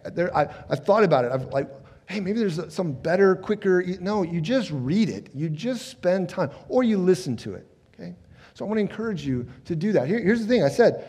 I, 0.06 0.10
there, 0.10 0.36
I, 0.36 0.47
have 0.70 0.86
thought 0.86 1.03
about 1.03 1.24
it. 1.24 1.32
I've 1.32 1.45
like, 1.45 1.70
hey, 2.08 2.20
maybe 2.20 2.39
there's 2.39 2.60
some 2.74 2.91
better, 2.91 3.38
quicker. 3.38 3.84
No, 4.01 4.24
you 4.24 4.41
just 4.41 4.70
read 4.72 5.10
it. 5.10 5.30
You 5.34 5.49
just 5.49 5.88
spend 5.88 6.28
time, 6.28 6.51
or 6.68 6.84
you 6.84 6.97
listen 6.97 7.38
to 7.38 7.53
it. 7.53 7.66
Okay? 7.93 8.16
So 8.53 8.66
I 8.66 8.68
want 8.68 8.80
to 8.80 8.82
encourage 8.82 9.26
you 9.26 9.47
to 9.64 9.78
do 9.78 9.93
that. 9.93 10.08
Here, 10.08 10.20
here's 10.20 10.41
the 10.41 10.47
thing 10.47 10.64
I 10.64 10.70
said 10.70 11.08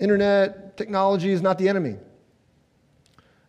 internet, 0.00 0.76
technology 0.76 1.30
is 1.30 1.42
not 1.42 1.56
the 1.56 1.68
enemy. 1.68 1.96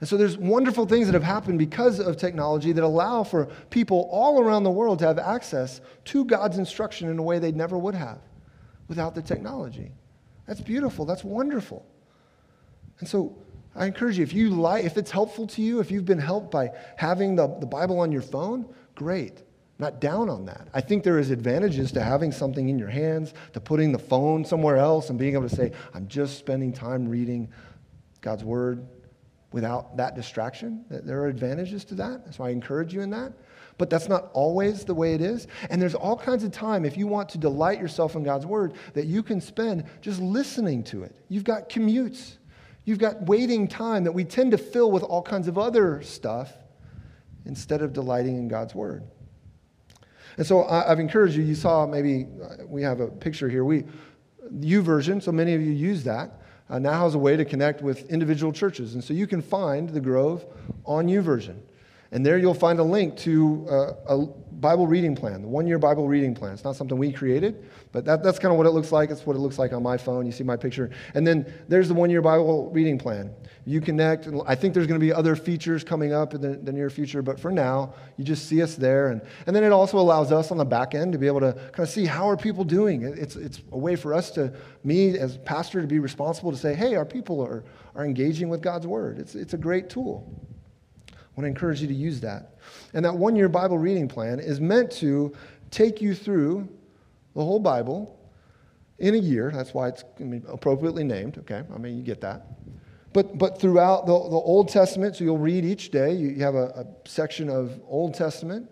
And 0.02 0.10
so 0.10 0.18
there's 0.18 0.36
wonderful 0.36 0.88
things 0.88 1.06
that 1.06 1.14
have 1.14 1.24
happened 1.24 1.60
because 1.60 2.00
of 2.00 2.18
technology 2.18 2.72
that 2.72 2.84
allow 2.84 3.24
for 3.24 3.46
people 3.70 4.10
all 4.12 4.42
around 4.42 4.64
the 4.64 4.72
world 4.72 4.98
to 5.00 5.06
have 5.06 5.20
access 5.20 5.80
to 6.06 6.26
God's 6.26 6.58
instruction 6.58 7.08
in 7.08 7.20
a 7.20 7.22
way 7.22 7.38
they 7.38 7.52
never 7.52 7.78
would 7.78 7.94
have 7.94 8.18
without 8.88 9.14
the 9.14 9.22
technology. 9.22 9.92
That's 10.48 10.60
beautiful. 10.60 11.06
That's 11.06 11.24
wonderful. 11.24 11.86
And 13.00 13.08
so 13.08 13.38
I 13.76 13.86
encourage 13.86 14.18
you, 14.18 14.24
if 14.24 14.34
you 14.34 14.50
like, 14.50 14.86
if 14.86 14.98
it's 14.98 15.12
helpful 15.12 15.46
to 15.46 15.62
you, 15.62 15.80
if 15.80 15.92
you've 15.92 16.06
been 16.06 16.18
helped 16.18 16.50
by 16.50 16.72
having 16.98 17.36
the, 17.36 17.56
the 17.60 17.68
Bible 17.68 18.00
on 18.00 18.12
your 18.12 18.24
phone, 18.24 18.66
great. 18.96 19.38
I'm 19.38 19.86
not 19.86 20.02
down 20.02 20.30
on 20.30 20.46
that. 20.46 20.68
I 20.74 20.82
think 20.82 21.04
there 21.04 21.20
is 21.20 21.30
advantages 21.30 21.92
to 21.92 22.02
having 22.02 22.32
something 22.32 22.70
in 22.70 22.80
your 22.80 22.90
hands, 22.90 23.36
to 23.54 23.60
putting 23.60 23.92
the 23.92 24.00
phone 24.00 24.46
somewhere 24.46 24.78
else 24.78 25.12
and 25.12 25.20
being 25.20 25.34
able 25.34 25.48
to 25.48 25.56
say, 25.56 25.74
I'm 25.94 26.08
just 26.08 26.40
spending 26.40 26.74
time 26.74 27.08
reading 27.08 27.50
God's 28.22 28.44
word 28.44 28.84
without 29.52 29.98
that 29.98 30.16
distraction. 30.16 30.86
There 30.90 31.22
are 31.22 31.28
advantages 31.28 31.84
to 31.86 31.96
that. 31.96 32.34
So 32.34 32.44
I 32.44 32.50
encourage 32.50 32.94
you 32.94 33.02
in 33.02 33.10
that 33.12 33.34
but 33.82 33.90
that's 33.90 34.08
not 34.08 34.30
always 34.34 34.86
the 34.86 34.94
way 34.94 35.16
it 35.16 35.22
is. 35.22 35.48
And 35.72 35.82
there's 35.82 35.96
all 35.96 36.16
kinds 36.16 36.44
of 36.44 36.52
time, 36.52 36.86
if 36.86 36.98
you 36.98 37.08
want 37.08 37.30
to 37.30 37.40
delight 37.40 37.80
yourself 37.80 38.16
in 38.16 38.22
God's 38.22 38.46
word, 38.46 38.74
that 38.94 39.08
you 39.08 39.24
can 39.24 39.42
spend 39.42 39.86
just 40.02 40.22
listening 40.22 40.84
to 40.84 41.02
it. 41.02 41.16
You've 41.30 41.44
got 41.44 41.68
commutes, 41.68 42.38
you've 42.86 43.00
got 43.00 43.24
waiting 43.24 43.68
time 43.68 44.04
that 44.04 44.12
we 44.12 44.24
tend 44.24 44.52
to 44.52 44.60
fill 44.60 44.92
with 44.92 45.02
all 45.02 45.24
kinds 45.24 45.48
of 45.48 45.58
other 45.58 46.04
stuff 46.04 46.54
instead 47.46 47.82
of 47.82 47.92
delighting 47.92 48.38
in 48.38 48.48
God's 48.48 48.76
word. 48.76 49.04
And 50.38 50.46
so 50.46 50.66
I've 50.66 51.00
encouraged 51.00 51.36
you, 51.36 51.44
you 51.44 51.56
saw 51.56 51.88
maybe 51.88 52.28
uh, 52.44 52.68
we 52.68 52.84
have 52.84 53.00
a 53.00 53.08
picture 53.08 53.50
here. 53.50 53.66
We, 53.66 53.84
U 54.60 54.84
YouVersion, 54.84 55.24
so 55.24 55.32
many 55.32 55.56
of 55.56 55.62
you 55.62 55.72
use 55.72 56.04
that. 56.04 56.41
Uh, 56.72 56.80
now 56.80 57.04
has 57.04 57.16
a 57.16 57.20
way 57.20 57.36
to 57.36 57.44
connect 57.44 57.82
with 57.82 58.10
individual 58.10 58.54
churches. 58.54 58.94
And 58.94 59.04
so 59.04 59.14
you 59.14 59.28
can 59.28 59.42
find 59.42 59.90
the 59.90 60.00
Grove 60.00 60.46
on 60.86 61.08
YouVersion. 61.08 61.58
And 62.14 62.26
there 62.26 62.38
you'll 62.38 62.54
find 62.54 62.80
a 62.80 62.84
link 62.84 63.18
to 63.18 63.68
uh, 63.70 63.94
a 64.08 64.26
Bible 64.62 64.86
reading 64.86 65.16
plan, 65.16 65.42
the 65.42 65.48
one 65.48 65.66
year 65.66 65.80
Bible 65.80 66.08
reading 66.08 66.36
plan. 66.36 66.54
It's 66.54 66.64
not 66.64 66.76
something 66.76 66.96
we 66.96 67.12
created, 67.12 67.68
but 67.92 68.06
that, 68.06 68.22
that's 68.22 68.38
kind 68.38 68.52
of 68.52 68.60
what 68.60 68.68
it 68.68 68.70
looks 68.70 68.92
like. 68.92 69.10
It's 69.10 69.26
what 69.26 69.36
it 69.36 69.40
looks 69.40 69.58
like 69.58 69.74
on 69.74 69.82
my 69.82 69.98
phone. 69.98 70.28
You 70.28 70.32
see 70.32 70.44
my 70.44 70.56
picture. 70.56 70.92
And 71.16 71.26
then 71.26 71.52
there's 71.68 71.88
the 71.88 71.96
one 71.96 72.12
year 72.12 72.22
Bible 72.22 72.70
reading 72.70 73.00
plan. 73.00 73.34
You 73.66 73.82
connect. 73.82 74.28
And 74.28 74.42
I 74.46 74.54
think 74.54 74.76
there's 74.76 74.86
going 74.86 75.00
to 75.00 75.04
be 75.04 75.12
other 75.12 75.36
features 75.36 75.84
coming 75.84 76.14
up 76.14 76.36
in 76.36 76.42
the, 76.42 76.50
the, 76.50 76.72
near 76.72 76.92
future, 76.92 77.24
but 77.24 77.40
for 77.40 77.52
now, 77.52 77.96
you 78.18 78.24
just 78.24 78.48
see 78.48 78.62
us 78.62 78.76
there. 78.76 79.08
And, 79.08 79.22
and 79.48 79.56
then 79.56 79.64
it 79.64 79.72
also 79.72 79.98
allows 79.98 80.32
us 80.32 80.52
on 80.52 80.58
the 80.58 80.66
back 80.66 80.94
end 80.94 81.12
to 81.14 81.18
be 81.18 81.26
able 81.26 81.40
to 81.40 81.54
kind 81.54 81.80
of 81.80 81.90
see 81.90 82.06
how 82.06 82.30
are 82.30 82.38
people 82.38 82.64
doing. 82.64 83.02
It's, 83.02 83.36
it's 83.36 83.62
a 83.72 83.78
way 83.78 83.96
for 83.96 84.14
us 84.14 84.30
to, 84.32 84.54
me 84.84 85.18
as 85.18 85.38
pastor, 85.40 85.82
to 85.82 85.88
be 85.88 86.00
responsible 86.00 86.52
to 86.52 86.58
say, 86.58 86.76
hey, 86.76 86.96
our 86.96 87.06
people 87.06 87.42
are, 87.42 87.64
are 87.96 88.06
engaging 88.06 88.48
with 88.48 88.62
God's 88.62 88.86
word. 88.86 89.18
It's, 89.18 89.34
it's 89.34 89.56
a 89.56 89.58
great 89.58 89.90
tool. 89.90 90.32
I 91.10 91.14
want 91.36 91.46
to 91.46 91.48
encourage 91.48 91.82
you 91.82 91.88
to 91.88 91.96
use 91.96 92.22
that. 92.22 92.51
And 92.94 93.06
that 93.06 93.16
one 93.16 93.36
year 93.36 93.50
Bible 93.50 93.78
reading 93.78 94.08
plan 94.08 94.40
is 94.40 94.60
meant 94.60 94.92
to 94.94 95.34
take 95.70 96.02
you 96.02 96.14
through 96.14 96.68
the 97.36 97.44
whole 97.44 97.60
Bible 97.60 98.20
in 99.00 99.16
a 99.16 99.18
year. 99.18 99.52
That's 99.54 99.74
why 99.74 99.90
it's 99.90 100.04
appropriately 100.48 101.04
named, 101.04 101.38
okay? 101.40 101.64
I 101.74 101.78
mean, 101.78 101.98
you 101.98 102.04
get 102.04 102.22
that. 102.22 102.48
But, 103.14 103.38
but 103.38 103.60
throughout 103.60 104.06
the, 104.06 104.14
the 104.14 104.18
Old 104.18 104.70
Testament, 104.70 105.18
so 105.18 105.24
you'll 105.24 105.38
read 105.38 105.66
each 105.66 105.92
day, 105.92 106.14
you, 106.14 106.36
have 106.44 106.56
a, 106.56 106.68
a, 106.68 107.08
section 107.08 107.50
of 107.50 107.80
Old 107.88 108.14
Testament 108.14 108.70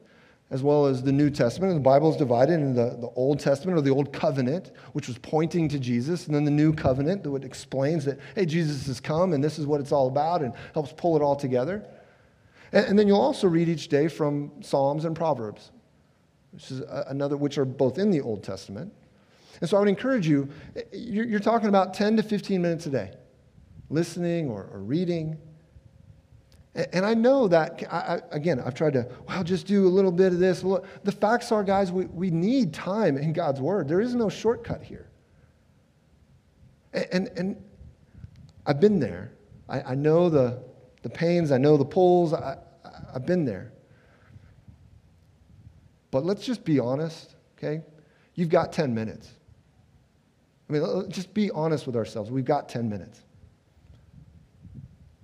as 0.51 0.63
well 0.63 0.85
as 0.85 1.03
the 1.03 1.11
New 1.11 1.29
Testament. 1.29 1.71
And 1.73 1.79
the 1.79 1.83
Bible 1.83 2.09
is 2.09 2.17
divided 2.17 2.53
into 2.53 2.73
the, 2.73 2.97
the 2.97 3.09
Old 3.15 3.39
Testament 3.39 3.77
or 3.77 3.81
the 3.81 3.91
Old 3.91 4.13
Covenant, 4.13 4.71
which 4.93 5.07
was 5.07 5.17
pointing 5.17 5.67
to 5.69 5.77
Jesus, 5.77 6.25
and 6.25 6.33
then 6.33 6.45
the 6.45 6.51
New 6.51 6.73
Covenant 6.73 7.23
that 7.23 7.43
explains 7.43 8.05
that, 8.05 8.17
hey, 8.33 8.45
Jesus 8.45 8.87
has 8.87 8.99
come 8.99 9.33
and 9.33 9.43
this 9.43 9.59
is 9.59 9.65
what 9.65 9.81
it's 9.81 9.91
all 9.91 10.07
about 10.07 10.41
and 10.41 10.53
helps 10.73 10.93
pull 10.93 11.15
it 11.15 11.21
all 11.21 11.35
together. 11.35 11.85
And, 12.71 12.85
and 12.85 12.99
then 12.99 13.07
you'll 13.07 13.21
also 13.21 13.47
read 13.47 13.69
each 13.69 13.87
day 13.89 14.07
from 14.07 14.51
Psalms 14.61 15.05
and 15.05 15.15
Proverbs, 15.15 15.71
which 16.51 16.71
is 16.71 16.81
another, 17.07 17.37
which 17.37 17.57
are 17.57 17.65
both 17.65 17.97
in 17.97 18.11
the 18.11 18.21
Old 18.21 18.43
Testament. 18.43 18.93
And 19.61 19.69
so 19.69 19.77
I 19.77 19.81
would 19.81 19.89
encourage 19.89 20.27
you, 20.27 20.49
you're, 20.93 21.25
you're 21.25 21.39
talking 21.39 21.69
about 21.69 21.93
10 21.93 22.17
to 22.17 22.23
15 22.23 22.61
minutes 22.61 22.85
a 22.85 22.89
day, 22.89 23.11
listening 23.89 24.49
or, 24.49 24.69
or 24.71 24.79
reading. 24.79 25.37
And 26.75 27.05
I 27.05 27.13
know 27.13 27.47
that, 27.47 27.83
I, 27.91 28.21
again, 28.31 28.61
I've 28.65 28.75
tried 28.75 28.93
to, 28.93 29.07
well, 29.27 29.43
just 29.43 29.67
do 29.67 29.87
a 29.87 29.89
little 29.89 30.11
bit 30.11 30.31
of 30.31 30.39
this. 30.39 30.61
The 30.61 31.11
facts 31.11 31.51
are, 31.51 31.63
guys, 31.63 31.91
we, 31.91 32.05
we 32.05 32.29
need 32.29 32.73
time 32.73 33.17
in 33.17 33.33
God's 33.33 33.59
Word. 33.59 33.87
There 33.87 33.99
is 33.99 34.15
no 34.15 34.29
shortcut 34.29 34.81
here. 34.81 35.09
And, 36.93 37.07
and, 37.11 37.29
and 37.37 37.63
I've 38.65 38.79
been 38.79 38.99
there. 38.99 39.31
I, 39.67 39.81
I 39.81 39.95
know 39.95 40.29
the, 40.29 40.63
the 41.01 41.09
pains, 41.09 41.51
I 41.51 41.57
know 41.57 41.77
the 41.77 41.85
pulls, 41.85 42.33
I, 42.33 42.57
I've 43.13 43.25
been 43.25 43.45
there. 43.45 43.71
But 46.11 46.25
let's 46.25 46.45
just 46.45 46.63
be 46.63 46.79
honest, 46.79 47.35
okay? 47.57 47.83
You've 48.35 48.49
got 48.49 48.73
10 48.73 48.93
minutes. 48.93 49.29
I 50.69 50.73
mean, 50.73 51.09
just 51.09 51.33
be 51.33 51.51
honest 51.51 51.85
with 51.85 51.95
ourselves. 51.95 52.31
We've 52.31 52.45
got 52.45 52.69
10 52.69 52.89
minutes. 52.89 53.21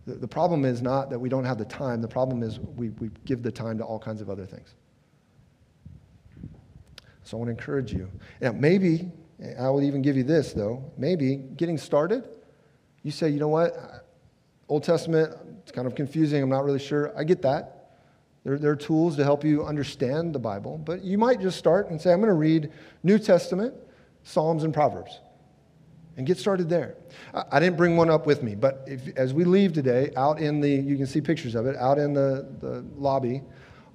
The, 0.06 0.16
the 0.16 0.28
problem 0.28 0.66
is 0.66 0.82
not 0.82 1.10
that 1.10 1.20
we 1.20 1.30
don't 1.30 1.46
have 1.46 1.58
the 1.58 1.66
time, 1.66 2.02
the 2.02 2.08
problem 2.08 2.44
is 2.44 2.60
we, 2.60 2.90
we 2.90 3.10
give 3.26 3.44
the 3.44 3.52
time 3.52 3.78
to 3.80 3.84
all 3.84 4.00
kinds 4.00 4.22
of 4.22 4.30
other 4.30 4.46
things. 4.46 4.76
So 7.24 7.38
I 7.38 7.40
want 7.40 7.48
to 7.48 7.52
encourage 7.52 7.92
you. 7.92 8.10
Now, 8.40 8.52
maybe, 8.52 9.10
I 9.60 9.70
will 9.70 9.82
even 9.82 10.02
give 10.02 10.16
you 10.16 10.24
this 10.24 10.54
though, 10.54 10.92
maybe 10.98 11.38
getting 11.38 11.78
started, 11.78 12.28
you 13.02 13.12
say, 13.12 13.30
you 13.30 13.40
know 13.40 13.48
what? 13.48 14.06
Old 14.68 14.84
Testament, 14.84 15.36
it's 15.66 15.72
kind 15.72 15.88
of 15.88 15.96
confusing. 15.96 16.44
I'm 16.44 16.50
not 16.50 16.64
really 16.64 16.78
sure. 16.78 17.12
I 17.18 17.24
get 17.24 17.42
that. 17.42 17.96
There, 18.44 18.60
there 18.60 18.70
are 18.70 18.76
tools 18.76 19.16
to 19.16 19.24
help 19.24 19.44
you 19.44 19.66
understand 19.66 20.36
the 20.36 20.38
Bible, 20.38 20.78
but 20.78 21.04
you 21.04 21.18
might 21.18 21.42
just 21.42 21.58
start 21.58 21.90
and 21.90 22.00
say, 22.00 22.14
I'm 22.14 22.20
going 22.20 22.30
to 22.30 22.36
read 22.36 22.72
New 23.02 23.18
Testament, 23.18 23.74
Psalms, 24.22 24.64
and 24.64 24.72
Proverbs 24.72 25.22
and 26.18 26.28
get 26.28 26.38
started 26.38 26.70
there. 26.70 26.98
I 27.52 27.60
didn't 27.60 27.78
bring 27.78 27.98
one 27.98 28.12
up 28.12 28.28
with 28.28 28.44
me, 28.44 28.54
but 28.54 28.84
if, 28.86 29.18
as 29.18 29.34
we 29.34 29.44
leave 29.44 29.74
today, 29.74 30.12
out 30.16 30.40
in 30.40 30.62
the, 30.62 30.70
you 30.70 30.98
can 30.98 31.08
see 31.08 31.20
pictures 31.20 31.56
of 31.56 31.66
it, 31.66 31.76
out 31.78 31.98
in 31.98 32.14
the, 32.14 32.48
the 32.62 32.86
lobby 32.96 33.42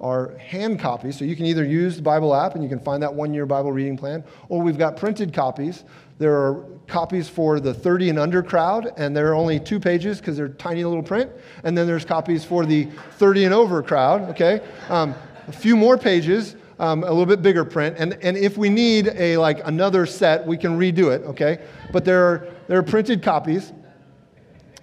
are 0.00 0.36
hand 0.38 0.80
copies. 0.80 1.16
So 1.16 1.24
you 1.24 1.36
can 1.36 1.46
either 1.46 1.64
use 1.64 1.94
the 1.94 2.02
Bible 2.02 2.34
app 2.34 2.56
and 2.56 2.64
you 2.64 2.68
can 2.68 2.80
find 2.80 3.00
that 3.04 3.14
one 3.14 3.32
year 3.32 3.46
Bible 3.46 3.70
reading 3.70 3.96
plan, 3.96 4.24
or 4.48 4.60
we've 4.60 4.78
got 4.78 4.96
printed 4.96 5.32
copies. 5.32 5.84
There 6.18 6.34
are 6.34 6.64
copies 6.90 7.28
for 7.28 7.60
the 7.60 7.72
30 7.72 8.10
and 8.10 8.18
under 8.18 8.42
crowd, 8.42 8.92
and 8.96 9.16
there 9.16 9.28
are 9.28 9.34
only 9.34 9.58
two 9.58 9.80
pages 9.80 10.18
because 10.18 10.36
they're 10.36 10.48
tiny 10.48 10.84
little 10.84 11.02
print. 11.02 11.30
And 11.64 11.78
then 11.78 11.86
there's 11.86 12.04
copies 12.04 12.44
for 12.44 12.66
the 12.66 12.84
30 13.18 13.46
and 13.46 13.54
over 13.54 13.82
crowd, 13.82 14.28
okay? 14.30 14.60
Um, 14.88 15.14
a 15.48 15.52
few 15.52 15.76
more 15.76 15.96
pages 15.96 16.56
um, 16.80 17.04
a 17.04 17.08
little 17.08 17.26
bit 17.26 17.42
bigger 17.42 17.64
print. 17.64 17.96
And, 17.98 18.14
and 18.22 18.36
if 18.36 18.56
we 18.56 18.70
need 18.70 19.08
a, 19.08 19.36
like 19.36 19.60
another 19.66 20.06
set, 20.06 20.46
we 20.46 20.56
can 20.56 20.78
redo 20.78 21.14
it, 21.14 21.22
okay? 21.22 21.60
But 21.92 22.04
there 22.04 22.24
are, 22.24 22.48
there 22.68 22.78
are 22.78 22.82
printed 22.82 23.22
copies 23.22 23.72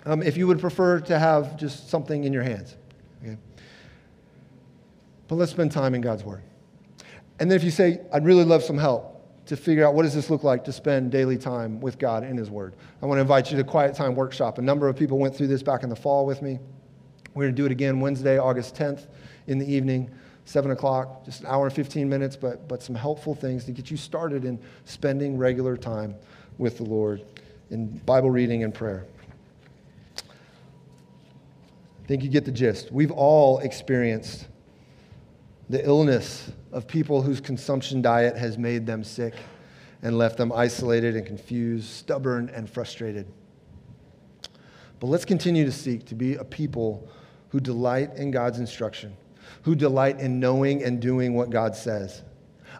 um, 0.05 0.21
if 0.21 0.37
you 0.37 0.47
would 0.47 0.59
prefer 0.59 0.99
to 1.01 1.19
have 1.19 1.57
just 1.57 1.89
something 1.89 2.23
in 2.23 2.31
your 2.31 2.43
hands, 2.43 2.77
okay? 3.21 3.37
But 5.27 5.35
let's 5.35 5.51
spend 5.51 5.71
time 5.71 5.95
in 5.95 6.01
God's 6.01 6.23
Word. 6.23 6.43
And 7.39 7.51
then 7.51 7.55
if 7.55 7.63
you 7.63 7.71
say, 7.71 7.99
I'd 8.13 8.25
really 8.25 8.45
love 8.45 8.63
some 8.63 8.77
help 8.77 9.16
to 9.47 9.57
figure 9.57 9.85
out 9.85 9.93
what 9.93 10.03
does 10.03 10.13
this 10.13 10.29
look 10.29 10.43
like 10.43 10.63
to 10.65 10.71
spend 10.71 11.11
daily 11.11 11.37
time 11.37 11.79
with 11.79 11.97
God 11.97 12.23
in 12.23 12.37
His 12.37 12.49
Word, 12.49 12.75
I 13.01 13.05
want 13.05 13.17
to 13.17 13.21
invite 13.21 13.49
you 13.51 13.57
to 13.57 13.63
Quiet 13.63 13.95
Time 13.95 14.15
Workshop. 14.15 14.57
A 14.57 14.61
number 14.61 14.87
of 14.87 14.95
people 14.95 15.17
went 15.17 15.35
through 15.35 15.47
this 15.47 15.63
back 15.63 15.83
in 15.83 15.89
the 15.89 15.95
fall 15.95 16.25
with 16.25 16.41
me. 16.41 16.59
We're 17.33 17.45
going 17.45 17.55
to 17.55 17.61
do 17.61 17.65
it 17.65 17.71
again 17.71 17.99
Wednesday, 17.99 18.37
August 18.37 18.75
10th 18.75 19.07
in 19.47 19.57
the 19.57 19.71
evening. 19.71 20.11
7 20.47 20.71
o'clock, 20.71 21.25
just 21.25 21.41
an 21.41 21.47
hour 21.47 21.65
and 21.65 21.75
15 21.75 22.07
minutes, 22.07 22.37
but, 22.37 22.69
but 22.69 22.81
some 22.81 22.95
helpful 22.95 23.35
things 23.35 23.65
to 23.65 23.73
get 23.73 23.91
you 23.91 23.97
started 23.97 24.45
in 24.45 24.57
spending 24.85 25.37
regular 25.37 25.75
time 25.75 26.15
with 26.57 26.77
the 26.77 26.85
Lord 26.85 27.21
in 27.69 27.97
Bible 28.05 28.31
reading 28.31 28.63
and 28.63 28.73
prayer. 28.73 29.05
I 30.17 32.07
think 32.07 32.23
you 32.23 32.29
get 32.29 32.45
the 32.45 32.51
gist. 32.51 32.93
We've 32.93 33.11
all 33.11 33.59
experienced 33.59 34.47
the 35.69 35.85
illness 35.85 36.51
of 36.71 36.87
people 36.87 37.21
whose 37.21 37.41
consumption 37.41 38.01
diet 38.01 38.37
has 38.37 38.57
made 38.57 38.85
them 38.85 39.03
sick 39.03 39.33
and 40.01 40.17
left 40.17 40.37
them 40.37 40.51
isolated 40.51 41.15
and 41.15 41.25
confused, 41.25 41.89
stubborn 41.89 42.49
and 42.49 42.69
frustrated. 42.69 43.27
But 44.99 45.07
let's 45.07 45.25
continue 45.25 45.65
to 45.65 45.71
seek 45.71 46.05
to 46.05 46.15
be 46.15 46.35
a 46.35 46.43
people 46.43 47.09
who 47.49 47.59
delight 47.59 48.15
in 48.15 48.31
God's 48.31 48.59
instruction 48.59 49.15
who 49.63 49.75
delight 49.75 50.19
in 50.19 50.39
knowing 50.39 50.83
and 50.83 51.01
doing 51.01 51.33
what 51.33 51.49
God 51.49 51.75
says, 51.75 52.23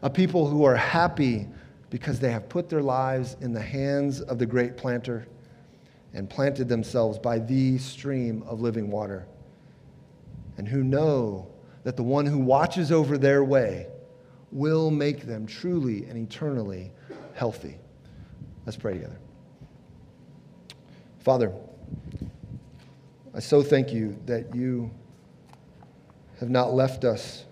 a 0.02 0.10
people 0.10 0.48
who 0.48 0.64
are 0.64 0.76
happy 0.76 1.48
because 1.90 2.20
they 2.20 2.32
have 2.32 2.50
put 2.50 2.70
their 2.70 2.82
lives 2.82 3.36
in 3.42 3.54
the 3.54 3.62
hands 3.62 4.22
of 4.22 4.40
the 4.40 4.46
great 4.46 4.78
planter 4.78 5.28
and 6.14 6.30
planted 6.30 6.68
themselves 6.68 7.18
by 7.18 7.40
the 7.40 7.78
stream 7.78 8.44
of 8.44 8.62
living 8.62 8.90
water, 8.90 9.26
and 10.58 10.68
who 10.68 10.84
know 10.84 11.48
that 11.88 11.96
the 11.96 12.04
one 12.04 12.26
who 12.26 12.38
watches 12.38 12.92
over 12.92 13.18
their 13.18 13.46
way 13.46 13.88
will 14.52 14.92
make 14.92 15.26
them 15.26 15.48
truly 15.48 16.04
and 16.04 16.18
eternally 16.18 16.92
healthy. 17.34 17.78
Let's 18.66 18.76
pray 18.76 18.96
together. 18.96 19.18
Father, 21.20 21.54
I 23.34 23.40
so 23.40 23.64
thank 23.64 23.94
you 23.94 24.20
that 24.26 24.54
you 24.54 24.92
have 26.42 26.50
not 26.50 26.74
left 26.74 27.06
us 27.06 27.46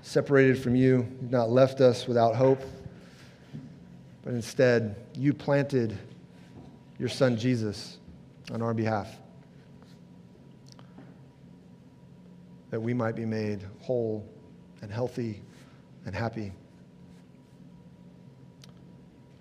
separated 0.00 0.58
from 0.62 0.74
you. 0.74 1.06
You've 1.20 1.30
not 1.30 1.50
left 1.50 1.82
us 1.82 2.06
without 2.08 2.34
hope. 2.34 2.62
But 4.24 4.32
instead, 4.32 4.96
you 5.18 5.34
planted 5.34 5.98
your 6.98 7.10
son 7.10 7.36
Jesus 7.36 7.98
on 8.50 8.62
our 8.62 8.72
behalf 8.72 9.18
that 12.72 12.80
we 12.80 12.94
might 12.94 13.14
be 13.14 13.26
made 13.26 13.60
whole 13.80 14.26
and 14.80 14.90
healthy 14.90 15.42
and 16.06 16.14
happy. 16.14 16.50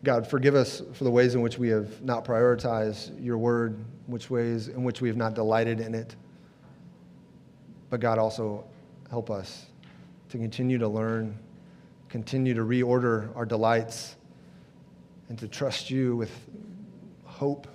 God, 0.03 0.27
forgive 0.27 0.53
us 0.53 0.81
for 0.93 1.05
the 1.05 1.11
ways 1.11 1.33
in 1.33 1.41
which 1.41 1.57
we 1.57 1.69
have 1.69 2.01
not 2.03 2.25
prioritized 2.25 3.23
your 3.23 3.37
word, 3.37 3.85
which 4.07 4.29
ways 4.29 4.67
in 4.67 4.83
which 4.83 4.99
we 4.99 5.07
have 5.07 5.15
not 5.15 5.33
delighted 5.33 5.79
in 5.79 5.95
it. 5.95 6.13
But 7.89 8.01
God, 8.01 8.19
also 8.19 8.65
help 9.09 9.31
us 9.31 9.65
to 10.29 10.37
continue 10.37 10.77
to 10.77 10.89
learn, 10.89 11.39
continue 12.09 12.53
to 12.53 12.61
reorder 12.61 13.33
our 13.37 13.45
delights, 13.45 14.17
and 15.29 15.39
to 15.39 15.47
trust 15.47 15.89
you 15.89 16.17
with 16.17 16.31
hope 17.23 17.65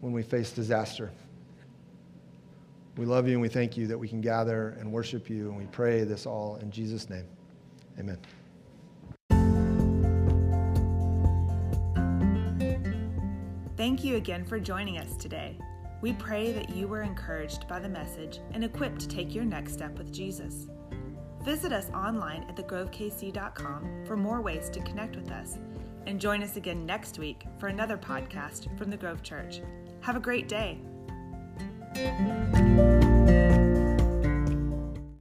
when 0.00 0.12
we 0.12 0.24
face 0.24 0.50
disaster. 0.50 1.12
We 2.96 3.06
love 3.06 3.26
you 3.26 3.32
and 3.32 3.42
we 3.42 3.48
thank 3.48 3.76
you 3.76 3.86
that 3.88 3.98
we 3.98 4.08
can 4.08 4.20
gather 4.20 4.76
and 4.78 4.92
worship 4.92 5.28
you, 5.28 5.48
and 5.48 5.56
we 5.56 5.66
pray 5.66 6.04
this 6.04 6.26
all 6.26 6.56
in 6.56 6.70
Jesus' 6.70 7.10
name. 7.10 7.26
Amen. 7.98 8.18
Thank 13.76 14.04
you 14.04 14.16
again 14.16 14.44
for 14.44 14.60
joining 14.60 14.98
us 14.98 15.16
today. 15.16 15.58
We 16.00 16.12
pray 16.12 16.52
that 16.52 16.70
you 16.70 16.86
were 16.86 17.02
encouraged 17.02 17.66
by 17.66 17.80
the 17.80 17.88
message 17.88 18.40
and 18.52 18.62
equipped 18.62 19.00
to 19.00 19.08
take 19.08 19.34
your 19.34 19.44
next 19.44 19.72
step 19.72 19.98
with 19.98 20.12
Jesus. 20.12 20.68
Visit 21.42 21.72
us 21.72 21.90
online 21.90 22.44
at 22.48 22.56
thegrovekc.com 22.56 24.04
for 24.06 24.16
more 24.16 24.40
ways 24.40 24.70
to 24.70 24.80
connect 24.80 25.16
with 25.16 25.30
us. 25.30 25.58
And 26.06 26.20
join 26.20 26.42
us 26.42 26.56
again 26.56 26.86
next 26.86 27.18
week 27.18 27.44
for 27.58 27.68
another 27.68 27.96
podcast 27.96 28.76
from 28.78 28.90
the 28.90 28.96
Grove 28.96 29.22
Church. 29.22 29.60
Have 30.00 30.16
a 30.16 30.20
great 30.20 30.48
day. 30.48 30.78
Música 31.94 33.63